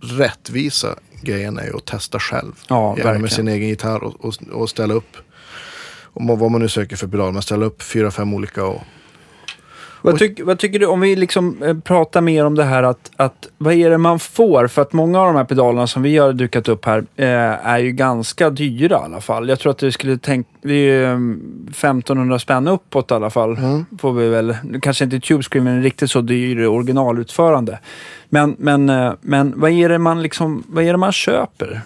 rättvisa 0.00 0.88
grejen 1.22 1.58
är 1.58 1.64
ju 1.64 1.76
att 1.76 1.84
testa 1.84 2.18
själv. 2.18 2.52
Ja, 2.68 2.98
Gärna 2.98 3.18
med 3.18 3.32
sin 3.32 3.48
egen 3.48 3.68
gitarr 3.68 4.04
och, 4.04 4.24
och, 4.24 4.34
och 4.52 4.70
ställa 4.70 4.94
upp. 4.94 5.16
Om 6.14 6.26
vad 6.26 6.50
man 6.50 6.60
nu 6.60 6.68
söker 6.68 6.96
för 6.96 7.06
pedal. 7.06 7.32
Man 7.32 7.42
ställer 7.42 7.66
upp 7.66 7.82
fyra, 7.82 8.10
fem 8.10 8.34
olika 8.34 8.64
och... 8.64 8.80
Vad, 10.02 10.18
tyck, 10.18 10.40
vad 10.42 10.58
tycker 10.58 10.78
du, 10.78 10.86
om 10.86 11.00
vi 11.00 11.16
liksom 11.16 11.62
eh, 11.62 11.78
pratar 11.78 12.20
mer 12.20 12.44
om 12.44 12.54
det 12.54 12.64
här 12.64 12.82
att, 12.82 13.10
att 13.16 13.48
vad 13.58 13.74
är 13.74 13.90
det 13.90 13.98
man 13.98 14.18
får? 14.18 14.66
För 14.66 14.82
att 14.82 14.92
många 14.92 15.20
av 15.20 15.26
de 15.26 15.36
här 15.36 15.44
pedalerna 15.44 15.86
som 15.86 16.02
vi 16.02 16.18
har 16.18 16.32
dukat 16.32 16.68
upp 16.68 16.84
här 16.84 17.04
eh, 17.16 17.66
är 17.66 17.78
ju 17.78 17.92
ganska 17.92 18.50
dyra 18.50 18.94
i 18.94 19.04
alla 19.04 19.20
fall. 19.20 19.48
Jag 19.48 19.60
tror 19.60 19.70
att 19.70 19.78
du 19.78 19.92
skulle 19.92 20.18
tänka, 20.18 20.50
det 20.62 20.72
är 20.72 20.76
ju 20.76 21.04
eh, 21.04 21.10
1500 21.70 22.38
spänn 22.38 22.68
uppåt 22.68 23.10
i 23.10 23.14
alla 23.14 23.30
fall. 23.30 23.56
Får 23.98 24.12
vi 24.12 24.28
väl, 24.28 24.56
nu 24.64 24.80
kanske 24.80 25.04
inte 25.04 25.20
Tube 25.20 25.42
Scream 25.42 25.66
är 25.66 25.80
riktigt 25.80 26.10
så 26.10 26.20
dyr 26.20 26.66
originalutförande. 26.66 27.78
Men, 28.28 28.56
men, 28.58 28.88
eh, 28.90 29.12
men 29.20 29.60
vad 29.60 29.70
är 29.70 29.88
det 29.88 29.98
man 29.98 30.22
liksom, 30.22 30.64
vad 30.68 30.84
är 30.84 30.92
det 30.92 30.98
man 30.98 31.12
köper? 31.12 31.80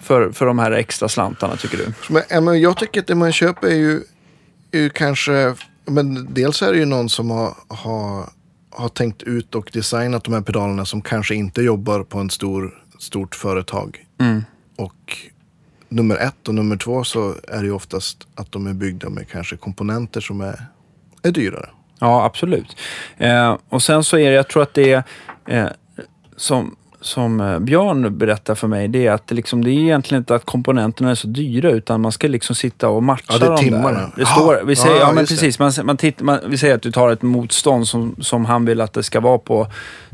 För, 0.00 0.30
för 0.30 0.46
de 0.46 0.58
här 0.58 0.72
extra 0.72 1.08
slantarna 1.08 1.56
tycker 1.56 1.78
du? 1.78 1.92
Men, 2.08 2.22
ja, 2.30 2.40
men 2.40 2.60
jag 2.60 2.76
tycker 2.76 3.00
att 3.00 3.06
det 3.06 3.14
man 3.14 3.32
köper 3.32 3.66
är 3.66 3.74
ju, 3.74 4.00
är 4.72 4.78
ju 4.78 4.90
kanske... 4.90 5.54
Men 5.86 6.34
dels 6.34 6.62
är 6.62 6.72
det 6.72 6.78
ju 6.78 6.84
någon 6.84 7.08
som 7.08 7.30
har, 7.30 7.54
har, 7.68 8.30
har 8.70 8.88
tänkt 8.88 9.22
ut 9.22 9.54
och 9.54 9.70
designat 9.72 10.24
de 10.24 10.34
här 10.34 10.40
pedalerna 10.40 10.84
som 10.84 11.02
kanske 11.02 11.34
inte 11.34 11.62
jobbar 11.62 12.02
på 12.02 12.18
en 12.18 12.30
stor, 12.30 12.82
stort 12.98 13.34
företag. 13.34 14.06
Och 14.76 15.16
nummer 15.88 16.16
ett 16.16 16.48
och 16.48 16.54
nummer 16.54 16.76
två 16.76 17.04
så 17.04 17.34
är 17.48 17.58
det 17.58 17.64
ju 17.64 17.72
oftast 17.72 18.26
att 18.34 18.52
de 18.52 18.66
är 18.66 18.74
byggda 18.74 19.08
med 19.08 19.28
kanske 19.28 19.56
komponenter 19.56 20.20
som 20.20 20.40
är, 20.40 20.66
är 21.22 21.30
dyrare. 21.30 21.68
Ja, 21.98 22.24
absolut. 22.24 22.76
Eh, 23.16 23.56
och 23.68 23.82
sen 23.82 24.04
så 24.04 24.18
är 24.18 24.30
det, 24.30 24.36
jag 24.36 24.48
tror 24.48 24.62
att 24.62 24.74
det 24.74 24.92
är 24.92 25.04
eh, 25.46 25.68
som, 26.36 26.76
som 27.06 27.40
eh, 27.40 27.58
Björn 27.58 28.18
berättar 28.18 28.54
för 28.54 28.68
mig, 28.68 28.88
det 28.88 29.06
är 29.06 29.12
att 29.12 29.26
det, 29.26 29.34
liksom, 29.34 29.64
det 29.64 29.70
är 29.70 29.72
egentligen 29.72 30.20
inte 30.20 30.34
att 30.34 30.44
komponenterna 30.44 31.10
är 31.10 31.14
så 31.14 31.28
dyra 31.28 31.70
utan 31.70 32.00
man 32.00 32.12
ska 32.12 32.28
liksom 32.28 32.56
sitta 32.56 32.88
och 32.88 33.02
matcha 33.02 33.24
Ja, 33.28 33.38
det 33.38 33.44
är 33.44 33.50
dem 33.50 33.58
timmarna. 33.58 33.90
där. 33.90 34.10
Det 34.16 34.26
står, 34.26 34.62
vi 34.64 34.76
säger, 34.76 34.96
ja, 34.96 35.00
ja, 35.00 35.12
men 35.12 35.26
precis, 35.26 35.58
man, 35.58 35.72
man 35.84 35.96
titt, 35.96 36.20
man, 36.20 36.38
vi 36.46 36.58
säger 36.58 36.74
att 36.74 36.82
du 36.82 36.92
tar 36.92 37.10
ett 37.10 37.22
motstånd 37.22 37.88
som, 37.88 38.16
som 38.20 38.44
han 38.44 38.64
vill 38.64 38.80
att 38.80 38.92
det 38.92 39.02
ska 39.02 39.20
vara 39.20 39.38
på 39.38 39.66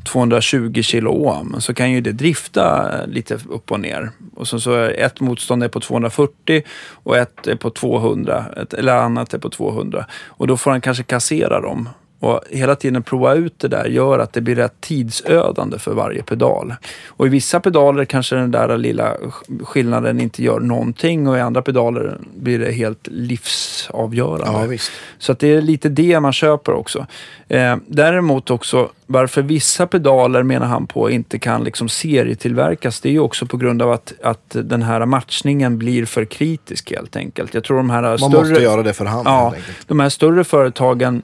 220 0.05 0.82
kilo 0.82 1.11
ohm 1.11 1.57
så 1.61 1.74
kan 1.74 1.90
ju 1.90 2.01
det 2.01 2.12
drifta 2.12 2.90
eh, 3.01 3.07
lite 3.07 3.38
upp 3.49 3.72
och 3.72 3.80
ner. 3.80 4.11
Och 4.34 4.49
så, 4.49 4.61
så 4.61 4.72
är 4.72 4.90
ett 4.90 5.20
motstånd 5.20 5.64
är 5.64 5.68
på 5.68 5.80
240 5.80 6.62
och 6.90 7.16
ett 7.16 7.47
är 7.47 7.57
på 7.57 7.70
200, 7.70 8.45
ett, 8.57 8.74
eller 8.74 8.97
annat 8.97 9.34
är 9.34 9.38
på 9.38 9.51
200. 9.51 10.07
Och 10.26 10.47
då 10.47 10.57
får 10.57 10.70
han 10.70 10.80
kanske 10.80 11.03
kassera 11.03 11.61
dem. 11.61 11.88
Och 12.23 12.41
hela 12.51 12.77
tiden 12.77 13.03
prova 13.03 13.35
ut 13.35 13.59
det 13.59 13.68
där 13.68 13.85
gör 13.85 14.18
att 14.18 14.33
det 14.33 14.41
blir 14.41 14.55
rätt 14.55 14.81
tidsödande 14.81 15.79
för 15.79 15.95
varje 15.95 16.23
pedal. 16.23 16.75
Och 17.09 17.27
i 17.27 17.29
vissa 17.29 17.61
pedaler 17.61 18.05
kanske 18.05 18.37
den 18.37 18.51
där 18.51 18.77
lilla 18.79 19.14
sk- 19.16 19.64
skillnaden 19.64 20.20
inte 20.20 20.43
gör 20.43 20.61
någonting 20.61 21.29
och 21.29 21.37
i 21.37 21.41
andra 21.41 21.62
pedaler 21.62 22.18
blir 22.37 22.59
det 22.59 22.73
helt 22.73 23.09
livsavgörande. 23.11 24.61
Ja, 24.61 24.66
visst. 24.66 24.91
Så 25.18 25.33
att 25.33 25.39
det 25.39 25.49
är 25.55 25.62
lite 25.62 25.89
det 25.89 26.20
man 26.20 26.33
köper 26.33 26.73
också. 26.73 27.07
Eh, 27.49 27.77
däremot 27.87 28.51
också 28.51 28.91
varför 29.07 29.43
vissa 29.43 29.87
pedaler 29.87 30.43
menar 30.43 30.66
han 30.66 30.87
på 30.87 31.11
inte 31.11 31.39
kan 31.39 31.64
liksom 31.64 31.89
serietillverkas. 31.89 33.01
Det 33.01 33.09
är 33.09 33.12
ju 33.12 33.20
också 33.20 33.47
på 33.47 33.57
grund 33.57 33.83
av 33.83 33.93
att, 33.93 34.12
att 34.23 34.57
den 34.64 34.83
här 34.83 35.07
matchningen 35.07 35.79
blir 35.79 36.05
för 36.07 36.25
kritisk 36.25 36.91
helt 36.91 37.16
enkelt. 37.16 37.55
Jag 37.55 37.64
tror 37.64 37.77
de 37.77 37.91
här 37.91 38.03
Man 38.03 38.18
större... 38.18 38.31
måste 38.49 38.62
göra 38.62 38.83
det 38.83 38.93
för 38.93 39.05
hand 39.05 39.27
Ja, 39.29 39.55
de 39.87 40.01
här 40.01 40.09
större 40.09 40.45
företagen 40.45 41.23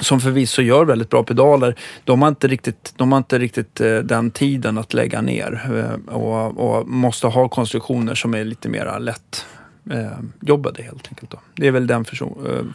som 0.00 0.20
förvisso 0.20 0.62
gör 0.62 0.84
väldigt 0.84 1.10
bra 1.10 1.22
pedaler, 1.22 1.74
de 2.04 2.22
har 2.22 2.28
inte 2.28 2.48
riktigt, 2.48 2.92
de 2.96 3.12
har 3.12 3.18
inte 3.18 3.38
riktigt 3.38 3.80
eh, 3.80 3.98
den 3.98 4.30
tiden 4.30 4.78
att 4.78 4.94
lägga 4.94 5.20
ner 5.22 5.60
eh, 6.08 6.14
och, 6.14 6.78
och 6.78 6.88
måste 6.88 7.26
ha 7.26 7.48
konstruktioner 7.48 8.14
som 8.14 8.34
är 8.34 8.44
lite 8.44 8.68
mer 8.68 8.98
lätt 9.00 9.46
eh, 9.90 10.06
jobbade 10.40 10.82
helt 10.82 11.08
enkelt. 11.08 11.30
Då. 11.30 11.38
Det 11.54 11.66
är 11.66 11.70
väl 11.70 11.86
den 11.86 12.04
person, 12.04 12.72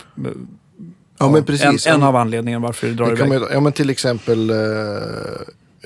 Ja, 1.17 1.29
men 1.29 1.43
precis. 1.43 1.87
en, 1.87 1.93
en 1.93 2.03
av 2.03 2.15
anledningarna 2.15 2.65
varför 2.65 2.87
det 2.87 2.93
drar 2.93 3.05
Det 3.05 3.11
iväg. 3.11 3.29
man, 3.29 3.47
ja, 3.51 3.59
men 3.59 3.73
till 3.73 3.89
exempel 3.89 4.51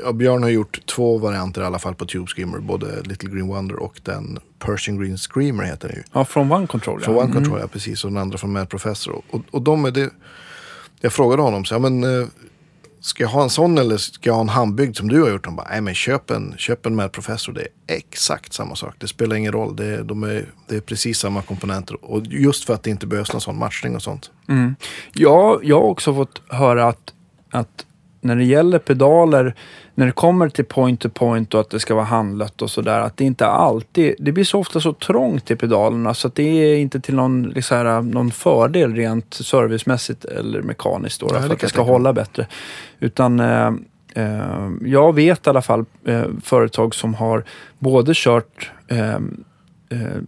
ja, 0.04 0.12
Björn 0.14 0.44
har 0.44 0.50
gjort 0.50 0.86
två 0.86 1.18
varianter 1.18 1.62
i 1.62 1.66
alla 1.66 1.80
fall 1.80 1.96
på 1.96 2.06
Tube 2.06 2.28
Screamer. 2.28 2.60
Både 2.60 3.02
Little 3.04 3.30
Green 3.30 3.48
Wonder 3.48 3.76
och 3.76 4.00
den 4.04 4.40
Persian 4.60 5.00
Green 5.00 5.18
Screamer 5.18 5.64
heter 5.64 5.88
den 5.88 5.98
ju. 5.98 6.04
Ja, 6.14 6.26
från 6.26 6.52
One 6.52 6.68
Control. 6.68 7.02
Från 7.02 7.16
ja. 7.16 7.24
One 7.24 7.34
Control, 7.34 7.60
ja 7.62 7.68
precis. 7.68 8.04
Och 8.04 8.12
den 8.12 8.22
andra 8.22 8.38
från 8.38 8.54
Mad 8.54 8.70
Professor. 8.70 9.22
Och, 9.30 9.42
och 9.52 9.62
de 9.62 9.86
är 9.86 9.92
det... 9.92 10.10
Jag 11.00 11.14
frågade 11.14 11.42
honom, 11.42 11.66
så, 11.66 11.76
ja, 11.76 11.80
men, 11.80 12.04
eh, 12.04 12.28
ska 13.00 13.24
jag 13.24 13.30
ha 13.30 13.44
en 13.44 13.50
sån 13.50 13.78
eller 13.78 13.98
ska 13.98 14.30
jag 14.30 14.34
ha 14.34 14.42
en 14.42 14.50
handbyggd 14.50 14.98
som 14.98 15.08
du 15.08 15.22
har 15.22 15.30
gjort? 15.30 15.46
Han 15.46 15.56
bara, 15.56 15.68
nej 15.70 15.82
men 15.82 15.94
köp 15.94 16.32
en, 16.32 16.54
köp 16.58 16.86
en 16.86 16.96
med 16.96 17.12
Professor. 17.12 17.54
Det 17.54 17.62
är 17.62 17.68
exakt 17.88 18.54
samma 18.54 18.76
sak. 18.76 18.96
Det 18.98 19.08
spelar 19.08 19.36
ingen 19.36 19.52
roll. 19.52 19.76
Det 19.76 19.86
är, 19.86 20.04
de 20.04 20.24
är, 20.24 20.46
det 20.68 20.76
är 20.76 20.82
precis 20.82 21.20
samma 21.20 21.42
komponenter. 21.42 22.06
Och 22.06 22.26
just 22.26 22.66
för 22.66 22.74
att 22.74 22.84
det 22.84 22.90
inte 22.90 23.08
behövs 23.08 23.34
någon 23.34 23.42
sån 23.42 23.58
matchning 23.58 23.96
och 23.96 24.02
sånt. 24.02 24.32
Mm. 24.50 24.76
Ja, 25.14 25.60
jag 25.64 25.76
har 25.76 25.88
också 25.88 26.16
fått 26.16 26.42
höra 26.50 26.88
att, 26.88 27.14
att 27.52 27.86
när 28.22 28.36
det 28.36 28.44
gäller 28.44 28.80
pedaler, 28.80 29.56
när 29.98 30.06
det 30.06 30.12
kommer 30.12 30.50
till 30.50 30.66
point 30.66 31.00
to 31.02 31.10
point 31.10 31.54
och 31.54 31.62
att 31.62 31.70
det 31.70 31.80
ska 31.80 31.96
vara 31.96 32.06
handlött 32.06 32.62
och 32.62 32.72
sådär, 32.72 33.00
att 33.00 33.18
det 33.18 33.24
inte 33.24 33.48
alltid, 33.48 34.16
det 34.20 34.32
blir 34.32 34.44
så 34.44 34.60
ofta 34.60 34.80
så 34.80 34.94
trångt 34.94 35.52
i 35.52 35.56
pedalerna 35.56 36.14
så 36.14 36.28
att 36.28 36.36
det 36.36 36.44
är 36.44 36.78
inte 36.78 37.00
till 37.00 37.16
någon, 37.16 37.44
liksom 37.44 37.78
här, 37.78 38.02
någon 38.02 38.32
fördel 38.32 38.96
rent 38.96 39.34
servicemässigt 39.34 40.26
eller 40.26 40.62
mekaniskt 40.62 41.22
då, 41.22 41.30
Ja, 41.34 41.42
för 41.42 41.54
att 41.54 41.60
det 41.60 41.68
ska 41.68 41.82
hålla 41.82 42.14
bättre. 42.14 42.48
Utan 43.00 43.40
eh, 43.40 43.72
eh, 44.16 44.70
jag 44.82 45.16
vet 45.16 45.48
i 45.48 45.50
alla 45.50 45.62
fall 45.62 45.86
eh, 46.06 46.26
företag 46.44 46.96
som 46.96 47.14
har 47.14 47.44
både 47.80 48.12
kört 48.16 48.72
eh, 48.88 49.16
eh, 49.16 49.20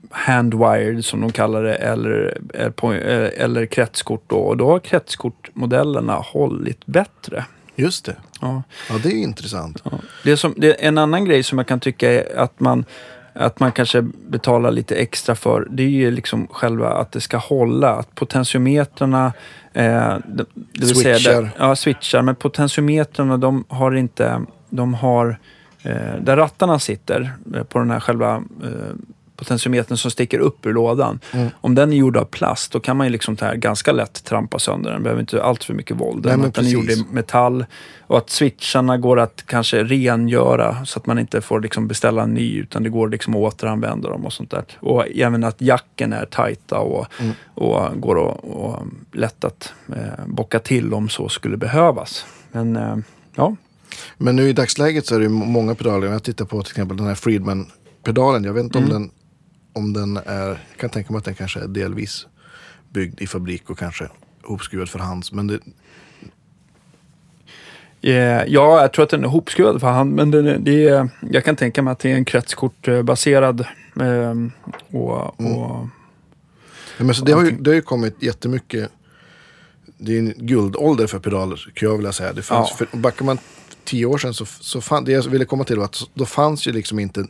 handwired 0.09 1.05
som 1.05 1.21
de 1.21 1.31
kallar 1.31 1.63
det 1.63 1.75
eller, 1.75 2.37
eh, 2.53 3.43
eller 3.43 3.65
kretskort 3.65 4.23
då. 4.27 4.37
Och 4.37 4.57
då 4.57 4.67
har 4.67 4.79
kretskortmodellerna 4.79 6.13
hållit 6.13 6.85
bättre. 6.85 7.45
Just 7.75 8.05
det. 8.05 8.15
Ja. 8.41 8.63
Ja, 8.89 8.95
det 9.03 9.09
är 9.09 9.23
intressant. 9.23 9.81
Ja. 9.83 9.91
Det 10.23 10.31
är 10.31 10.35
som, 10.35 10.53
det 10.57 10.83
är 10.83 10.87
en 10.87 10.97
annan 10.97 11.25
grej 11.25 11.43
som 11.43 11.57
jag 11.57 11.67
kan 11.67 11.79
tycka 11.79 12.11
är 12.11 12.37
att 12.37 12.59
man, 12.59 12.85
att 13.33 13.59
man 13.59 13.71
kanske 13.71 14.01
betalar 14.01 14.71
lite 14.71 14.95
extra 14.95 15.35
för. 15.35 15.67
Det 15.69 15.83
är 15.83 15.87
ju 15.87 16.11
liksom 16.11 16.47
själva 16.47 16.89
att 16.89 17.11
det 17.11 17.21
ska 17.21 17.37
hålla. 17.37 17.89
Att 17.89 18.15
potentiometrarna, 18.15 19.33
eh, 19.73 20.17
det, 20.27 20.45
det 20.53 20.85
vill 20.85 20.95
säga... 20.95 21.15
Switchar. 21.15 21.41
Där, 21.41 21.51
ja, 21.57 21.75
switchar. 21.75 22.21
Men 22.21 22.35
potentiometrarna 22.35 23.37
de 23.37 23.65
har 23.67 23.95
inte... 23.95 24.41
De 24.69 24.93
har... 24.93 25.39
Eh, 25.83 26.15
där 26.21 26.37
rattarna 26.37 26.79
sitter 26.79 27.33
eh, 27.55 27.63
på 27.63 27.79
den 27.79 27.91
här 27.91 27.99
själva 27.99 28.35
eh, 28.63 28.95
potentiometern 29.39 29.97
som 29.97 30.11
sticker 30.11 30.39
upp 30.39 30.65
ur 30.65 30.73
lådan. 30.73 31.19
Mm. 31.31 31.47
Om 31.61 31.75
den 31.75 31.93
är 31.93 31.97
gjord 31.97 32.17
av 32.17 32.25
plast 32.25 32.71
då 32.71 32.79
kan 32.79 32.97
man 32.97 33.07
ju 33.07 33.11
liksom 33.11 33.37
här 33.41 33.55
ganska 33.55 33.91
lätt 33.91 34.23
trampa 34.23 34.59
sönder 34.59 34.91
den. 34.91 35.03
behöver 35.03 35.21
inte 35.21 35.43
allt 35.43 35.63
för 35.63 35.73
mycket 35.73 35.97
våld. 35.97 36.25
Nej, 36.25 36.51
den 36.53 36.65
är 36.65 36.69
gjord 36.69 36.89
i 36.89 37.03
metall. 37.11 37.65
Och 38.07 38.17
att 38.17 38.29
switcharna 38.29 38.97
går 38.97 39.19
att 39.19 39.43
kanske 39.45 39.83
rengöra 39.83 40.85
så 40.85 40.99
att 40.99 41.05
man 41.05 41.19
inte 41.19 41.41
får 41.41 41.59
liksom 41.61 41.87
beställa 41.87 42.23
en 42.23 42.33
ny 42.33 42.57
utan 42.59 42.83
det 42.83 42.89
går 42.89 43.09
liksom 43.09 43.35
att 43.35 43.39
återanvända 43.53 44.09
dem 44.09 44.25
och 44.25 44.33
sånt 44.33 44.51
där. 44.51 44.63
Och 44.79 45.05
även 45.15 45.43
att 45.43 45.61
jacken 45.61 46.13
är 46.13 46.25
tajta 46.25 46.79
och, 46.79 47.05
Mm. 47.19 47.31
och 47.53 48.01
går 48.01 48.29
att 48.31 48.43
och 48.43 48.83
lätt 49.13 49.43
att 49.43 49.73
eh, 49.95 50.25
bocka 50.27 50.59
till 50.59 50.93
om 50.93 51.09
så 51.09 51.29
skulle 51.29 51.57
behövas. 51.57 52.25
Men 52.51 52.75
eh, 52.75 52.95
ja, 53.35 53.55
Men 54.17 54.35
nu 54.35 54.49
i 54.49 54.53
dagsläget 54.53 55.05
så 55.05 55.15
är 55.15 55.19
det 55.19 55.29
många 55.29 55.75
pedaler. 55.75 56.07
Jag 56.07 56.23
tittar 56.23 56.45
på 56.45 56.61
till 56.63 56.71
exempel 56.71 56.97
den 56.97 57.07
här 57.07 57.15
Friedman-pedalen. 57.15 58.43
Jag 58.43 58.53
vet 58.53 58.63
inte 58.63 58.77
Mm. 58.79 58.91
om, 58.91 59.01
den, 59.01 59.11
om 59.73 59.93
den 59.93 60.17
är... 60.17 60.47
Jag 60.47 60.57
kan 60.79 60.89
tänka 60.89 61.13
mig 61.13 61.17
att 61.17 61.25
den 61.25 61.35
kanske 61.35 61.59
är 61.59 61.67
delvis 61.67 62.27
byggd 62.89 63.21
i 63.21 63.27
fabrik 63.27 63.69
och 63.69 63.79
kanske 63.79 64.07
hopskruvad 64.43 64.89
för 64.89 64.99
hands. 64.99 65.31
Men 65.31 65.47
det, 65.47 65.59
Eh, 68.01 68.13
Ja, 68.47 68.81
jag 68.81 68.93
tror 68.93 69.03
att 69.03 69.09
den 69.09 69.23
är 69.23 69.27
hopskruvad 69.27 69.79
för 69.81 69.87
hand, 69.87 70.13
men 70.15 70.31
det 70.63 70.87
är, 70.87 71.09
jag 71.31 71.45
kan 71.45 71.55
tänka 71.55 71.81
mig 71.81 71.91
att 71.91 71.99
det 71.99 72.11
är 72.11 72.15
en 72.15 72.25
kretskortbaserad. 72.25 73.59
Eh, 73.99 74.35
och, 74.99 75.39
Mm. 75.39 75.55
och, 75.57 75.87
Ja, 76.97 77.03
men 77.05 77.15
så 77.15 77.25
det, 77.25 77.31
har 77.31 77.43
ju, 77.43 77.51
det 77.51 77.69
har 77.69 77.75
ju 77.75 77.81
kommit 77.81 78.23
jättemycket. 78.23 78.89
Det 79.97 80.15
är 80.15 80.19
en 80.19 80.33
guldålder 80.37 81.07
för 81.07 81.19
pedaler, 81.19 81.55
skulle 81.55 81.91
jag 81.91 81.97
vilja 81.97 82.11
säga. 82.11 82.33
Det 82.33 82.41
fanns, 82.41 82.69
Ja. 82.79 82.85
för, 82.85 82.97
backar 82.97 83.25
man 83.25 83.37
tio 83.83 84.05
år 84.05 84.17
sedan 84.17 84.33
så, 84.33 84.45
så 84.45 84.81
fann, 84.81 85.03
det 85.05 85.11
jag 85.11 85.23
ville 85.23 85.45
komma 85.45 85.63
till 85.63 85.77
var 85.77 85.85
att 85.85 86.01
då 86.13 86.25
fanns 86.25 86.67
ju 86.67 86.71
liksom 86.71 86.99
inte... 86.99 87.25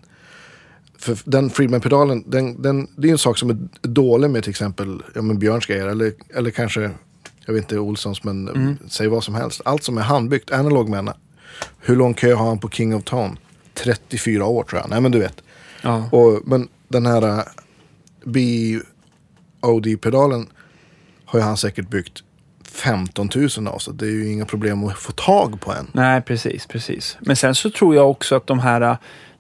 För 1.00 1.18
den 1.26 1.50
Friedman-pedalen, 1.50 2.24
den, 2.28 2.62
den, 2.62 2.88
det 2.97 3.08
är 3.08 3.12
en 3.12 3.18
sak 3.18 3.38
som 3.38 3.50
är 3.50 3.58
dålig 3.82 4.30
med 4.30 4.43
till 4.43 4.50
exempel 4.50 5.02
ja, 5.16 5.22
men 5.22 5.39
Björns 5.39 5.66
grejer. 5.66 5.88
Eller, 5.88 6.14
eller 6.36 6.52
kanske, 6.52 6.91
jag 7.45 7.54
vet 7.54 7.64
inte, 7.64 7.80
Olssons, 7.80 8.24
men 8.24 8.47
Mm. 8.50 8.78
säg 8.89 9.08
vad 9.08 9.24
som 9.24 9.36
helst. 9.36 9.62
Allt 9.66 9.84
som 9.84 9.97
är 9.97 10.02
handbyggt, 10.02 10.52
analog 10.52 10.89
menar. 10.89 11.16
Hur 11.80 11.95
lång 11.95 12.14
kö 12.14 12.34
har 12.34 12.47
han 12.47 12.60
på 12.60 12.70
King 12.70 12.95
of 12.95 13.04
Tone? 13.04 13.36
34 13.74 14.45
år 14.45 14.64
tror 14.64 14.82
jag. 14.82 14.89
Nej 14.89 15.02
men 15.02 15.12
du 15.12 15.20
vet. 15.20 15.41
ja. 15.82 16.10
Och, 16.12 16.41
men 16.45 16.68
den 16.88 17.06
här 17.06 17.24
uh, 17.24 17.43
BOD-pedalen 19.62 20.47
har 21.26 21.39
ju 21.39 21.45
han 21.45 21.58
säkert 21.58 21.89
byggt 21.89 22.24
15 22.72 23.30
000 23.58 23.68
av. 23.68 23.78
Så 23.78 23.91
det 23.91 24.06
är 24.06 24.12
ju 24.12 24.32
inga 24.32 24.45
problem 24.45 24.84
att 24.84 24.97
få 24.97 25.12
tag 25.12 25.62
på 25.62 25.72
en. 25.74 25.88
Nej, 25.93 26.22
precis, 26.22 26.66
precis. 26.66 27.18
Men 27.22 27.36
sen 27.36 27.56
så 27.56 27.70
tror 27.70 27.95
jag 27.95 28.10
också 28.10 28.36
att 28.36 28.47
de 28.47 28.60
här 28.60 28.97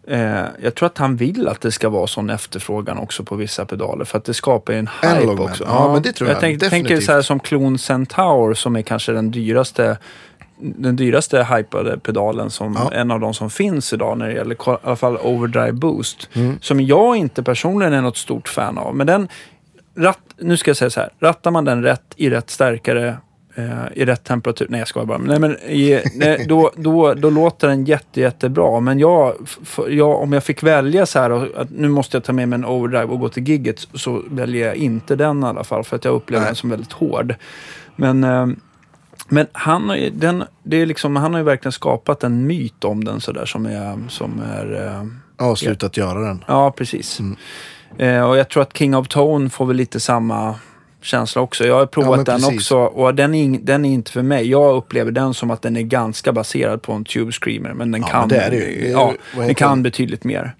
Eh, 0.09 0.45
jag 0.61 0.75
tror 0.75 0.87
att 0.87 0.97
han 0.97 1.15
vill 1.15 1.47
att 1.47 1.61
det 1.61 1.71
ska 1.71 1.89
vara 1.89 2.07
sån 2.07 2.29
efterfrågan 2.29 2.97
också 2.97 3.23
på 3.23 3.35
vissa 3.35 3.65
pedaler 3.65 4.05
för 4.05 4.17
att 4.17 4.25
det 4.25 4.33
skapar 4.33 4.73
ju 4.73 4.79
en 4.79 4.87
hype 5.01 5.11
Analog 5.15 5.39
också. 5.39 5.63
Ja, 5.67 5.93
men 5.93 6.01
det 6.01 6.11
tror 6.11 6.29
jag 6.29 6.35
Jag 6.35 6.41
tänk, 6.41 6.69
tänker 6.69 6.99
så 7.01 7.11
här 7.11 7.21
som 7.21 7.39
Clone 7.39 7.77
Centaur 7.77 8.53
som 8.53 8.75
är 8.75 8.81
kanske 8.81 9.11
den 9.11 9.31
dyraste 9.31 9.97
den 10.61 10.95
dyraste 10.95 11.43
hypade 11.43 11.99
pedalen 11.99 12.49
som 12.49 12.73
Ja. 12.73 12.91
en 12.93 13.11
av 13.11 13.19
de 13.19 13.33
som 13.33 13.49
finns 13.49 13.93
idag 13.93 14.17
när 14.17 14.27
det 14.27 14.33
gäller 14.33 14.55
i 14.55 14.77
alla 14.83 14.95
fall 14.95 15.17
overdrive 15.17 15.71
boost. 15.71 16.29
Mm. 16.33 16.57
Som 16.61 16.81
jag 16.81 17.15
inte 17.15 17.43
personligen 17.43 17.93
är 17.93 18.01
något 18.01 18.17
stort 18.17 18.49
fan 18.49 18.77
av. 18.77 18.95
Men 18.95 19.07
den, 19.07 19.27
ratt, 19.97 20.19
nu 20.37 20.57
ska 20.57 20.69
jag 20.69 20.77
säga 20.77 20.89
så 20.89 20.99
här, 20.99 21.09
rattar 21.19 21.51
man 21.51 21.65
den 21.65 21.83
rätt 21.83 22.13
i 22.15 22.29
rätt 22.29 22.49
stärkare 22.49 23.17
eh, 23.55 23.85
i 23.93 24.05
rätt 24.05 24.23
temperatur. 24.23 24.67
Nej, 24.69 24.79
jag 24.79 24.87
skojar 24.87 25.05
bara. 25.05 25.17
Nej, 25.17 25.39
men 25.39 25.51
i, 25.51 26.01
nej, 26.15 26.45
då, 26.49 26.71
då, 26.75 27.13
då 27.13 27.29
låter 27.29 27.67
den 27.67 27.85
jätte, 27.85 28.21
jättebra. 28.21 28.79
Men 28.79 28.99
jag, 28.99 29.33
jag, 29.89 30.21
om 30.21 30.33
jag 30.33 30.43
fick 30.43 30.63
välja 30.63 31.05
så 31.05 31.19
här, 31.19 31.29
och, 31.29 31.61
att 31.61 31.69
nu 31.69 31.89
måste 31.89 32.17
jag 32.17 32.23
ta 32.23 32.33
med 32.33 32.49
mig 32.49 32.57
en 32.57 32.65
overdrive 32.65 33.05
och 33.05 33.19
gå 33.19 33.29
till 33.29 33.49
gigget, 33.49 33.87
så 33.93 34.23
väljer 34.29 34.67
jag 34.67 34.75
inte 34.75 35.15
den 35.15 35.43
i 35.43 35.45
alla 35.45 35.63
fall. 35.63 35.83
För 35.83 35.95
att 35.95 36.05
jag 36.05 36.13
upplever 36.13 36.41
Nej. 36.41 36.49
den 36.49 36.55
som 36.55 36.69
väldigt 36.69 36.93
hård. 36.93 37.35
Men, 37.95 38.23
eh, 38.23 38.47
men 39.29 39.47
han, 39.51 39.89
har 39.89 39.95
ju, 39.95 40.09
den, 40.09 40.43
det 40.63 40.77
är 40.77 40.85
liksom, 40.85 41.15
han 41.15 41.33
har 41.33 41.39
ju 41.39 41.45
verkligen 41.45 41.71
skapat 41.71 42.23
en 42.23 42.47
myt 42.47 42.83
om 42.83 43.03
den 43.03 43.21
sådär 43.21 43.45
som 43.45 43.65
är... 43.65 43.97
Som 44.09 44.41
är 44.41 44.85
eh, 44.85 45.03
Ja, 45.41 45.55
slutat 45.55 45.97
göra 45.97 46.19
den. 46.19 46.43
Ja, 46.47 46.71
precis. 46.71 47.19
Mm. 47.19 47.37
Eh, 47.97 48.29
och 48.29 48.37
jag 48.37 48.49
tror 48.49 48.63
att 48.63 48.77
King 48.77 48.95
of 48.95 49.07
Tone 49.07 49.49
får 49.49 49.65
väl 49.65 49.75
lite 49.75 49.99
samma 49.99 50.55
känsla 51.01 51.41
också. 51.41 51.65
Jag 51.67 51.73
har 51.73 51.81
Ja, 51.81 51.85
provat 51.87 52.15
men 52.27 52.41
den 52.41 52.55
också 52.55 52.77
och 52.77 53.15
den 53.15 53.35
är, 53.35 53.59
den 53.59 53.85
är 53.85 53.89
inte 53.93 54.11
för 54.11 54.21
mig. 54.21 54.49
Jag 54.49 54.75
upplever 54.75 55.11
den 55.11 55.33
som 55.33 55.51
att 55.51 55.61
den 55.61 55.77
är 55.77 55.81
ganska 55.81 56.31
baserad 56.33 56.81
på 56.81 56.93
en 56.93 57.03
Tube 57.05 57.31
Screamer. 57.31 57.73
Men 57.73 57.91
den 57.91 58.01
Ja, 58.01 58.07
kan, 58.07 58.19
men 58.19 58.29
det 58.29 58.37
är 58.37 58.51
det 58.51 58.89
ja, 58.89 59.13
den 59.35 59.55
kan 59.55 59.69
den? 59.69 59.83
betydligt 59.83 60.23
mer. 60.23 60.55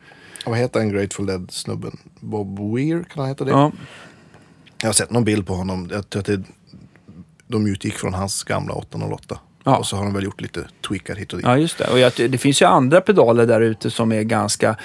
Vad 0.46 0.58
heter 0.58 0.80
den 0.80 0.90
Grateful 0.94 1.26
Dead-snubben? 1.26 1.98
Bob 2.20 2.76
Weir, 2.76 3.04
kan 3.04 3.20
han 3.20 3.28
heta 3.28 3.44
det? 3.46 3.52
Ja, 3.52 3.72
Jag 4.82 4.88
har 4.88 4.94
sett 4.94 5.12
någon 5.12 5.24
bild 5.24 5.48
på 5.48 5.54
honom. 5.54 5.90
Jag 5.92 6.10
tror 6.10 6.20
att 6.20 6.26
det, 6.26 6.42
de 7.48 7.68
utgick 7.68 7.94
från 7.94 8.14
hans 8.14 8.44
gamla 8.44 8.74
808. 8.74 9.40
Ja. 9.64 9.78
Och 9.78 9.86
så 9.86 9.96
har 9.98 10.04
de 10.04 10.14
väl 10.14 10.24
gjort 10.24 10.42
lite 10.42 10.68
tweakar 10.88 11.16
hit 11.16 11.34
och 11.34 11.38
dit. 11.40 11.46
ja, 11.48 11.58
just 11.58 11.78
det. 11.78 11.88
Och 11.88 12.00
jag, 12.00 12.12
det 12.30 12.38
finns 12.38 12.62
ju 12.62 12.66
andra 12.66 13.02
pedaler 13.02 13.46
där 13.46 13.62
ute 13.62 13.92
som 13.92 14.12
är 14.12 14.24
ganska 14.24 14.76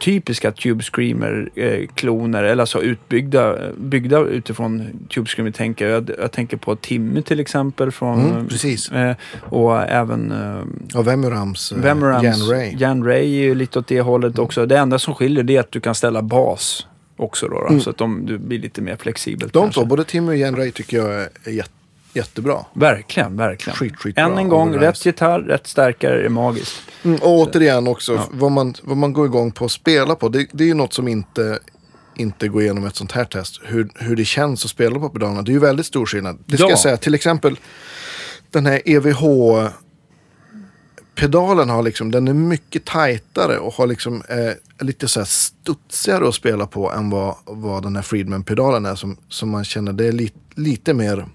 typiska 0.00 0.52
Tube 0.52 0.82
Screamer-kloner, 0.82 2.42
eller 2.44 2.62
alltså 2.62 2.82
utbyggda 2.82 3.58
byggda 3.76 4.18
utifrån 4.20 4.90
Tube 5.14 5.26
Screamer. 5.28 5.50
Tänker 5.50 5.88
jag. 5.88 6.10
jag 6.18 6.32
tänker 6.32 6.56
på 6.56 6.76
Timmy 6.76 7.22
till 7.22 7.40
exempel. 7.40 7.90
Från, 7.90 8.30
Mm, 8.30 8.48
precis. 8.48 8.92
eh, 8.92 9.16
och 9.40 9.82
även 9.82 10.32
eh, 10.32 10.98
Och 10.98 11.06
Vemurams 11.06 11.72
uh, 11.72 11.78
Vemurams, 11.78 12.24
Jan 12.24 12.50
Ray. 12.50 12.74
Jan 12.78 13.04
Ray 13.04 13.38
är 13.38 13.42
ju 13.42 13.54
lite 13.54 13.78
åt 13.78 13.86
det 13.86 14.00
hållet 14.00 14.38
också. 14.38 14.66
Det 14.66 14.78
enda 14.78 14.98
som 14.98 15.14
skiljer 15.14 15.44
det 15.44 15.56
är 15.56 15.60
att 15.60 15.72
du 15.72 15.80
kan 15.80 15.94
ställa 15.94 16.22
bas 16.22 16.86
också 17.16 17.48
då. 17.48 17.60
då 17.60 17.66
Mm. 17.66 17.80
Så 17.80 17.90
att 17.90 17.96
de, 17.98 18.26
du 18.26 18.38
blir 18.38 18.58
lite 18.58 18.82
mer 18.82 18.96
flexibelt. 18.96 19.52
De 19.52 19.62
kanske. 19.62 19.80
två, 19.80 19.86
både 19.86 20.04
Timmy 20.04 20.28
och 20.32 20.36
Jan 20.36 20.56
Ray 20.56 20.70
tycker 20.70 20.96
jag 20.96 21.12
är 21.44 21.50
jätte, 21.50 21.70
jättebra. 22.16 22.64
Verkligen, 22.74 23.36
verkligen. 23.36 23.76
Skit, 23.76 23.96
skitbra 23.96 24.24
Än 24.24 24.38
en 24.38 24.48
gång, 24.48 24.74
rätt 24.74 25.06
gitarr, 25.06 25.40
rätt 25.40 25.66
stärkare 25.66 26.24
är 26.24 26.28
magiskt. 26.28 26.74
Mm, 27.02 27.18
och 27.22 27.28
återigen 27.30 27.88
också, 27.88 28.14
Ja. 28.14 28.28
vad, 28.32 28.52
man, 28.52 28.74
vad 28.82 28.96
man 28.96 29.12
går 29.12 29.26
igång 29.26 29.52
på 29.52 29.64
att 29.64 29.70
spela 29.72 30.14
på. 30.14 30.28
Det, 30.28 30.46
det 30.52 30.64
är 30.64 30.68
ju 30.68 30.74
något 30.74 30.92
som 30.92 31.08
inte, 31.08 31.58
inte 32.16 32.48
går 32.48 32.62
igenom 32.62 32.84
ett 32.84 32.96
sånt 32.96 33.12
här 33.12 33.24
test. 33.24 33.60
Hur, 33.64 33.88
hur 33.94 34.16
det 34.16 34.24
känns 34.24 34.64
att 34.64 34.70
spela 34.70 34.98
på 34.98 35.08
pedalerna. 35.08 35.42
Det 35.42 35.50
är 35.50 35.54
ju 35.54 35.58
väldigt 35.58 35.86
stor 35.86 36.06
skillnad. 36.06 36.38
Det 36.46 36.56
ska 36.56 36.66
Ja. 36.66 36.70
jag 36.70 36.78
säga. 36.78 36.96
Till 36.96 37.14
exempel 37.14 37.58
den 38.50 38.66
här 38.66 38.82
EVH 38.84 39.22
pedalen 41.14 41.70
har 41.70 41.82
liksom, 41.82 42.10
den 42.10 42.28
är 42.28 42.34
mycket 42.34 42.84
tajtare 42.84 43.58
och 43.58 43.74
har 43.74 43.86
liksom 43.86 44.22
eh, 44.28 44.84
lite 44.86 45.08
så 45.08 45.20
här 45.20 45.24
studsigare 45.26 46.28
att 46.28 46.34
spela 46.34 46.66
på 46.66 46.92
än 46.92 47.10
vad, 47.10 47.34
vad 47.44 47.82
den 47.82 47.96
här 47.96 48.02
Friedman-pedalen 48.02 48.86
är. 48.86 48.94
Som, 48.94 49.16
som 49.28 49.48
man 49.50 49.64
känner, 49.64 49.92
det 49.92 50.06
är 50.06 50.12
li, 50.12 50.32
lite 50.54 50.94
mer 50.94 51.26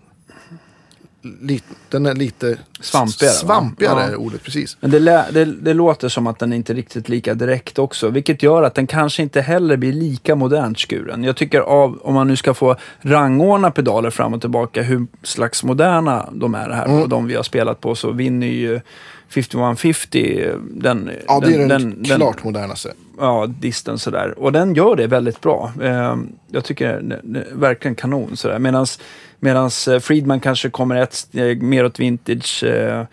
lite, 1.42 1.66
den 1.90 2.06
är 2.06 2.16
lite 2.16 2.58
Svampigare, 2.80 3.32
va? 3.32 3.38
Svampigare 3.38 4.12
Ja. 4.12 4.18
ordet, 4.18 4.44
precis. 4.44 4.78
Men 4.80 4.92
det, 4.92 5.00
det, 5.32 5.46
det 5.46 5.74
låter 5.74 6.10
som 6.10 6.28
att 6.28 6.40
den 6.40 6.54
inte 6.54 6.74
är 6.74 6.76
riktigt 6.76 7.10
lika 7.10 7.34
direkt 7.34 7.80
också. 7.80 8.10
Vilket 8.10 8.44
gör 8.44 8.64
att 8.64 8.76
den 8.76 8.88
kanske 8.88 9.24
inte 9.24 9.42
heller 9.42 9.78
blir 9.78 9.94
lika 9.94 10.36
modernt 10.36 10.80
skuren. 10.80 11.24
Jag 11.24 11.36
tycker 11.36 11.60
av, 11.62 12.00
om 12.04 12.14
man 12.14 12.28
nu 12.28 12.36
ska 12.36 12.54
få 12.54 12.76
rangordna 13.02 13.72
pedaler 13.72 14.10
fram 14.10 14.34
och 14.34 14.42
tillbaka, 14.42 14.82
hur 14.82 15.08
slags 15.24 15.64
moderna 15.64 16.30
de 16.32 16.56
är 16.56 16.70
här 16.70 16.86
Mm. 16.86 17.02
och 17.02 17.10
de 17.10 17.28
vi 17.28 17.36
har 17.36 17.44
spelat 17.44 17.82
på, 17.82 17.96
så 17.96 18.12
vinner 18.12 18.48
ju 18.48 18.82
5150 19.30 20.52
den, 20.62 21.12
Ja, 21.28 21.40
det 21.40 21.54
är 21.54 21.60
den, 21.60 21.68
den, 21.68 22.04
den, 22.04 22.18
klart 22.18 22.44
modernaste. 22.44 22.94
ja, 23.20 23.48
disten 23.60 24.00
sådär. 24.00 24.40
Och 24.40 24.52
den 24.52 24.76
gör 24.76 24.96
det 24.96 25.08
väldigt 25.08 25.42
bra. 25.42 25.72
Eh, 25.82 26.16
jag 26.48 26.64
tycker 26.66 27.02
det 27.24 27.40
är 27.40 27.56
verkligen 27.56 27.96
kanon 27.96 28.38
sådär. 28.38 28.60
Medans, 28.60 29.00
medans 29.40 29.88
eh, 29.88 30.00
Friedman 30.00 30.40
kanske 30.40 30.70
kommer 30.70 30.96
ett 30.96 31.14
steg 31.14 31.62
mer 31.64 31.86
åt 31.86 32.00
vintage. 32.00 32.64
Eh, 32.64 33.06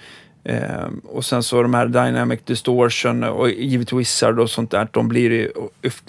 eh, 0.45 0.87
och 1.05 1.25
sen 1.25 1.43
så 1.43 1.63
de 1.63 1.75
här 1.75 1.87
Dynamic 1.87 2.41
Distortion 2.45 3.25
och 3.25 3.51
givet 3.51 3.93
Wizard 3.93 4.41
och 4.41 4.51
sånt 4.51 4.71
där. 4.71 4.89
De 4.91 5.09
blir 5.09 5.31
ju 5.31 5.51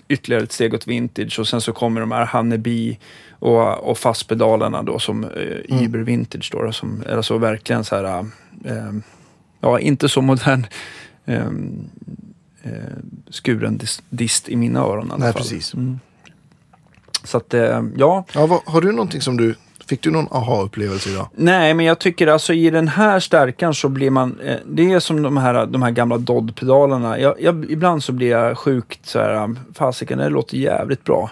ytterligare 0.08 0.44
ett 0.44 0.52
steg 0.52 0.74
åt 0.74 0.88
vintage. 0.88 1.40
Och 1.40 1.48
sen 1.48 1.62
så 1.62 1.74
kommer 1.74 2.02
de 2.02 2.12
här 2.12 2.26
Honeybee 2.26 2.98
och, 3.40 3.90
och 3.90 3.98
fastpedalerna 3.98 4.84
då 4.84 5.00
som 5.00 5.24
eh, 5.24 5.84
Iber 5.84 6.00
Vintage 6.00 6.50
då. 6.52 6.72
som, 6.72 7.04
alltså 7.12 7.38
verkligen 7.38 7.84
så 7.84 7.96
här, 7.96 8.26
eh, 8.66 8.94
ja 9.60 9.80
inte 9.80 10.10
så 10.10 10.22
modern. 10.22 10.66
Eh, 11.26 11.46
eh, 12.64 12.72
skuren 13.32 13.80
dis- 13.80 14.02
dist 14.10 14.50
i 14.50 14.56
mina 14.56 14.80
öron 14.80 15.08
i 15.08 15.10
alla 15.10 15.18
Nej, 15.18 15.34
fall. 15.34 15.42
precis. 15.42 15.74
Mm. 15.74 16.00
Så 17.24 17.38
att, 17.38 17.54
eh, 17.54 17.84
ja. 17.98 18.26
Ja, 18.34 18.46
vad, 18.46 18.62
har 18.66 18.82
du 18.82 18.92
någonting 18.92 19.22
som 19.22 19.38
du... 19.38 19.56
Fick 19.88 20.02
du 20.02 20.12
någon 20.12 20.28
aha-upplevelse 20.32 21.10
idag? 21.10 21.28
Nej, 21.36 21.74
men 21.74 21.86
jag 21.86 22.00
tycker 22.00 22.28
alltså 22.28 22.54
i 22.54 22.70
den 22.70 22.88
här 22.88 23.20
stärkan 23.20 23.74
så 23.74 23.90
blir 23.90 24.10
man... 24.10 24.40
Eh, 24.40 24.56
det 24.66 24.92
är 24.92 25.00
som 25.00 25.22
de 25.22 25.38
här, 25.38 25.66
de 25.66 25.82
här 25.82 25.92
gamla 25.92 26.18
Dodd-pedalerna. 26.18 27.20
Jag, 27.20 27.42
jag, 27.42 27.72
ibland 27.72 28.04
så 28.04 28.12
blir 28.12 28.30
jag 28.30 28.58
sjukt 28.58 29.06
så 29.06 29.20
här, 29.20 29.56
fasiken, 29.74 30.18
det 30.18 30.30
låter 30.30 30.58
jävligt 30.58 31.04
bra. 31.04 31.30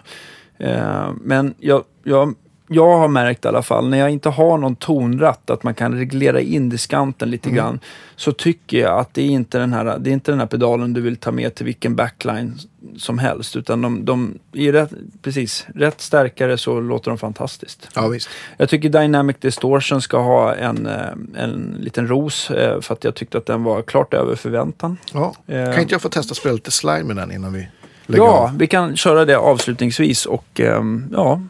Eh, 0.58 1.10
men 1.22 1.54
jag, 1.60 1.84
jag, 2.04 2.34
jag 2.68 2.98
har 2.98 3.08
märkt 3.08 3.46
i 3.46 3.48
alla 3.48 3.62
fall, 3.62 3.90
när 3.90 3.98
jag 3.98 4.10
inte 4.10 4.30
har 4.30 4.58
någon 4.58 4.76
tonratt, 4.76 5.50
att 5.50 5.64
man 5.64 5.74
kan 5.74 5.94
reglera 5.98 6.42
in 6.42 6.70
diskanten 6.70 7.30
lite 7.32 7.50
grann, 7.50 7.80
så 8.16 8.32
tycker 8.32 8.78
jag 8.80 9.00
att 9.00 9.14
det 9.14 9.22
är 9.22 9.26
inte 9.30 9.58
den 9.58 9.74
här, 9.74 9.98
det 10.00 10.10
är 10.10 10.14
inte 10.14 10.32
den 10.32 10.40
här 10.40 10.48
pedalen 10.48 10.94
du 10.94 11.02
vill 11.02 11.18
ta 11.18 11.32
med 11.32 11.56
till 11.56 11.66
vilken 11.66 11.96
backline 11.96 12.58
som 12.98 13.20
helst. 13.20 13.56
Utan 13.56 13.82
de, 13.82 14.06
de 14.06 14.34
i 14.52 14.72
rätt, 14.72 14.90
precis, 15.22 15.66
rätt 15.76 16.02
stärkare 16.02 16.58
så 16.58 16.80
låter 16.80 17.12
de 17.12 17.18
fantastiskt. 17.18 17.90
Ja, 17.96 18.08
visst. 18.08 18.30
Jag 18.58 18.70
tycker 18.70 18.90
Dynamic 18.90 19.36
Distortion 19.40 20.02
ska 20.02 20.18
ha 20.20 20.56
en, 20.56 20.86
eh, 20.86 21.44
en 21.44 21.76
liten 21.80 22.08
ros 22.08 22.52
eh, 22.52 22.82
för 22.82 22.94
att 22.94 23.04
jag 23.04 23.16
tyckte 23.16 23.38
att 23.38 23.46
den 23.46 23.64
var 23.64 23.82
klart 23.82 24.14
över 24.14 24.36
förväntan. 24.36 24.98
Ja. 25.14 25.36
Eh, 25.48 25.72
Kan 25.74 25.82
inte 25.82 25.94
jag 25.94 26.02
få 26.02 26.10
testa 26.10 26.32
att 26.32 26.38
spela 26.38 26.54
lite 26.54 26.72
slime 26.72 27.04
med 27.04 27.16
den 27.16 27.32
innan 27.32 27.54
vi 27.54 27.68
lägger 28.08 28.24
Ja, 28.24 28.32
av? 28.32 28.58
vi 28.58 28.68
kan 28.68 28.96
köra 28.98 29.26
det 29.26 29.38
avslutningsvis 29.38 30.26
och 30.26 30.60
ehm, 30.60 31.10
ja, 31.14 31.42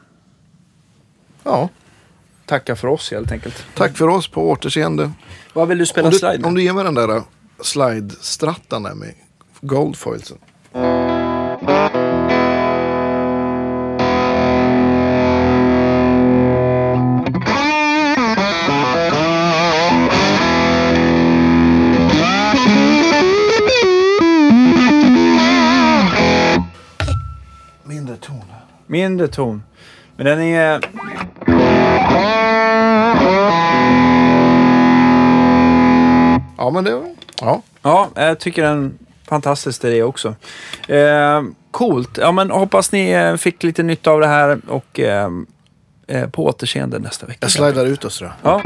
Ja. 1.45 1.69
tacka 2.45 2.75
för 2.75 2.87
oss 2.87 3.11
helt 3.11 3.31
enkelt. 3.31 3.65
Tack 3.75 3.97
för 3.97 4.07
oss, 4.07 4.27
på 4.27 4.49
återseende. 4.49 5.11
Vad 5.53 5.67
vill 5.67 5.77
du 5.77 5.85
spela 5.85 6.07
Om 6.07 6.11
du, 6.11 6.17
slide 6.17 6.37
med? 6.37 6.45
om 6.45 6.55
du 6.55 6.63
ger 6.63 6.73
mig 6.73 6.83
den 6.83 6.95
där 6.95 7.15
uh, 7.15 7.23
slide-strattan 7.61 8.83
där 8.83 8.93
med 8.93 9.13
goldfoilsen. 9.61 10.37
Mindre 27.83 28.15
ton. 28.17 28.43
Mindre 28.87 29.27
ton. 29.27 29.63
Men 30.17 30.25
den 30.25 30.41
är... 30.41 30.81
Ja, 36.57 36.69
men 36.69 36.83
det. 36.83 37.15
Ja. 37.41 37.61
Ja, 37.81 38.09
jag 38.15 38.39
tycker 38.39 38.63
den 38.63 38.85
är 38.85 39.29
fantastisk 39.29 39.81
det 39.81 40.03
också. 40.03 40.35
Eh, 40.87 41.43
coolt. 41.71 42.17
Ja, 42.17 42.31
men 42.31 42.51
hoppas 42.51 42.91
ni 42.91 43.09
eh, 43.11 43.35
fick 43.35 43.63
lite 43.63 43.83
nytta 43.83 44.11
av 44.11 44.19
det 44.19 44.27
här 44.27 44.59
och 44.67 44.99
eh, 44.99 45.29
eh, 46.07 46.29
på 46.29 46.45
återseende 46.45 46.99
nästa 46.99 47.25
vecka. 47.25 47.39
Jag 47.41 47.51
slidar 47.51 47.85
ut 47.85 48.05
oss 48.05 48.21
jag. 48.21 48.31
Ja. 48.41 48.61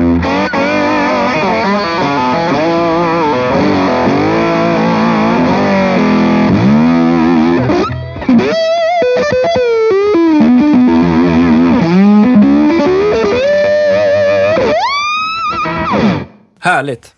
Härligt. 16.60 17.16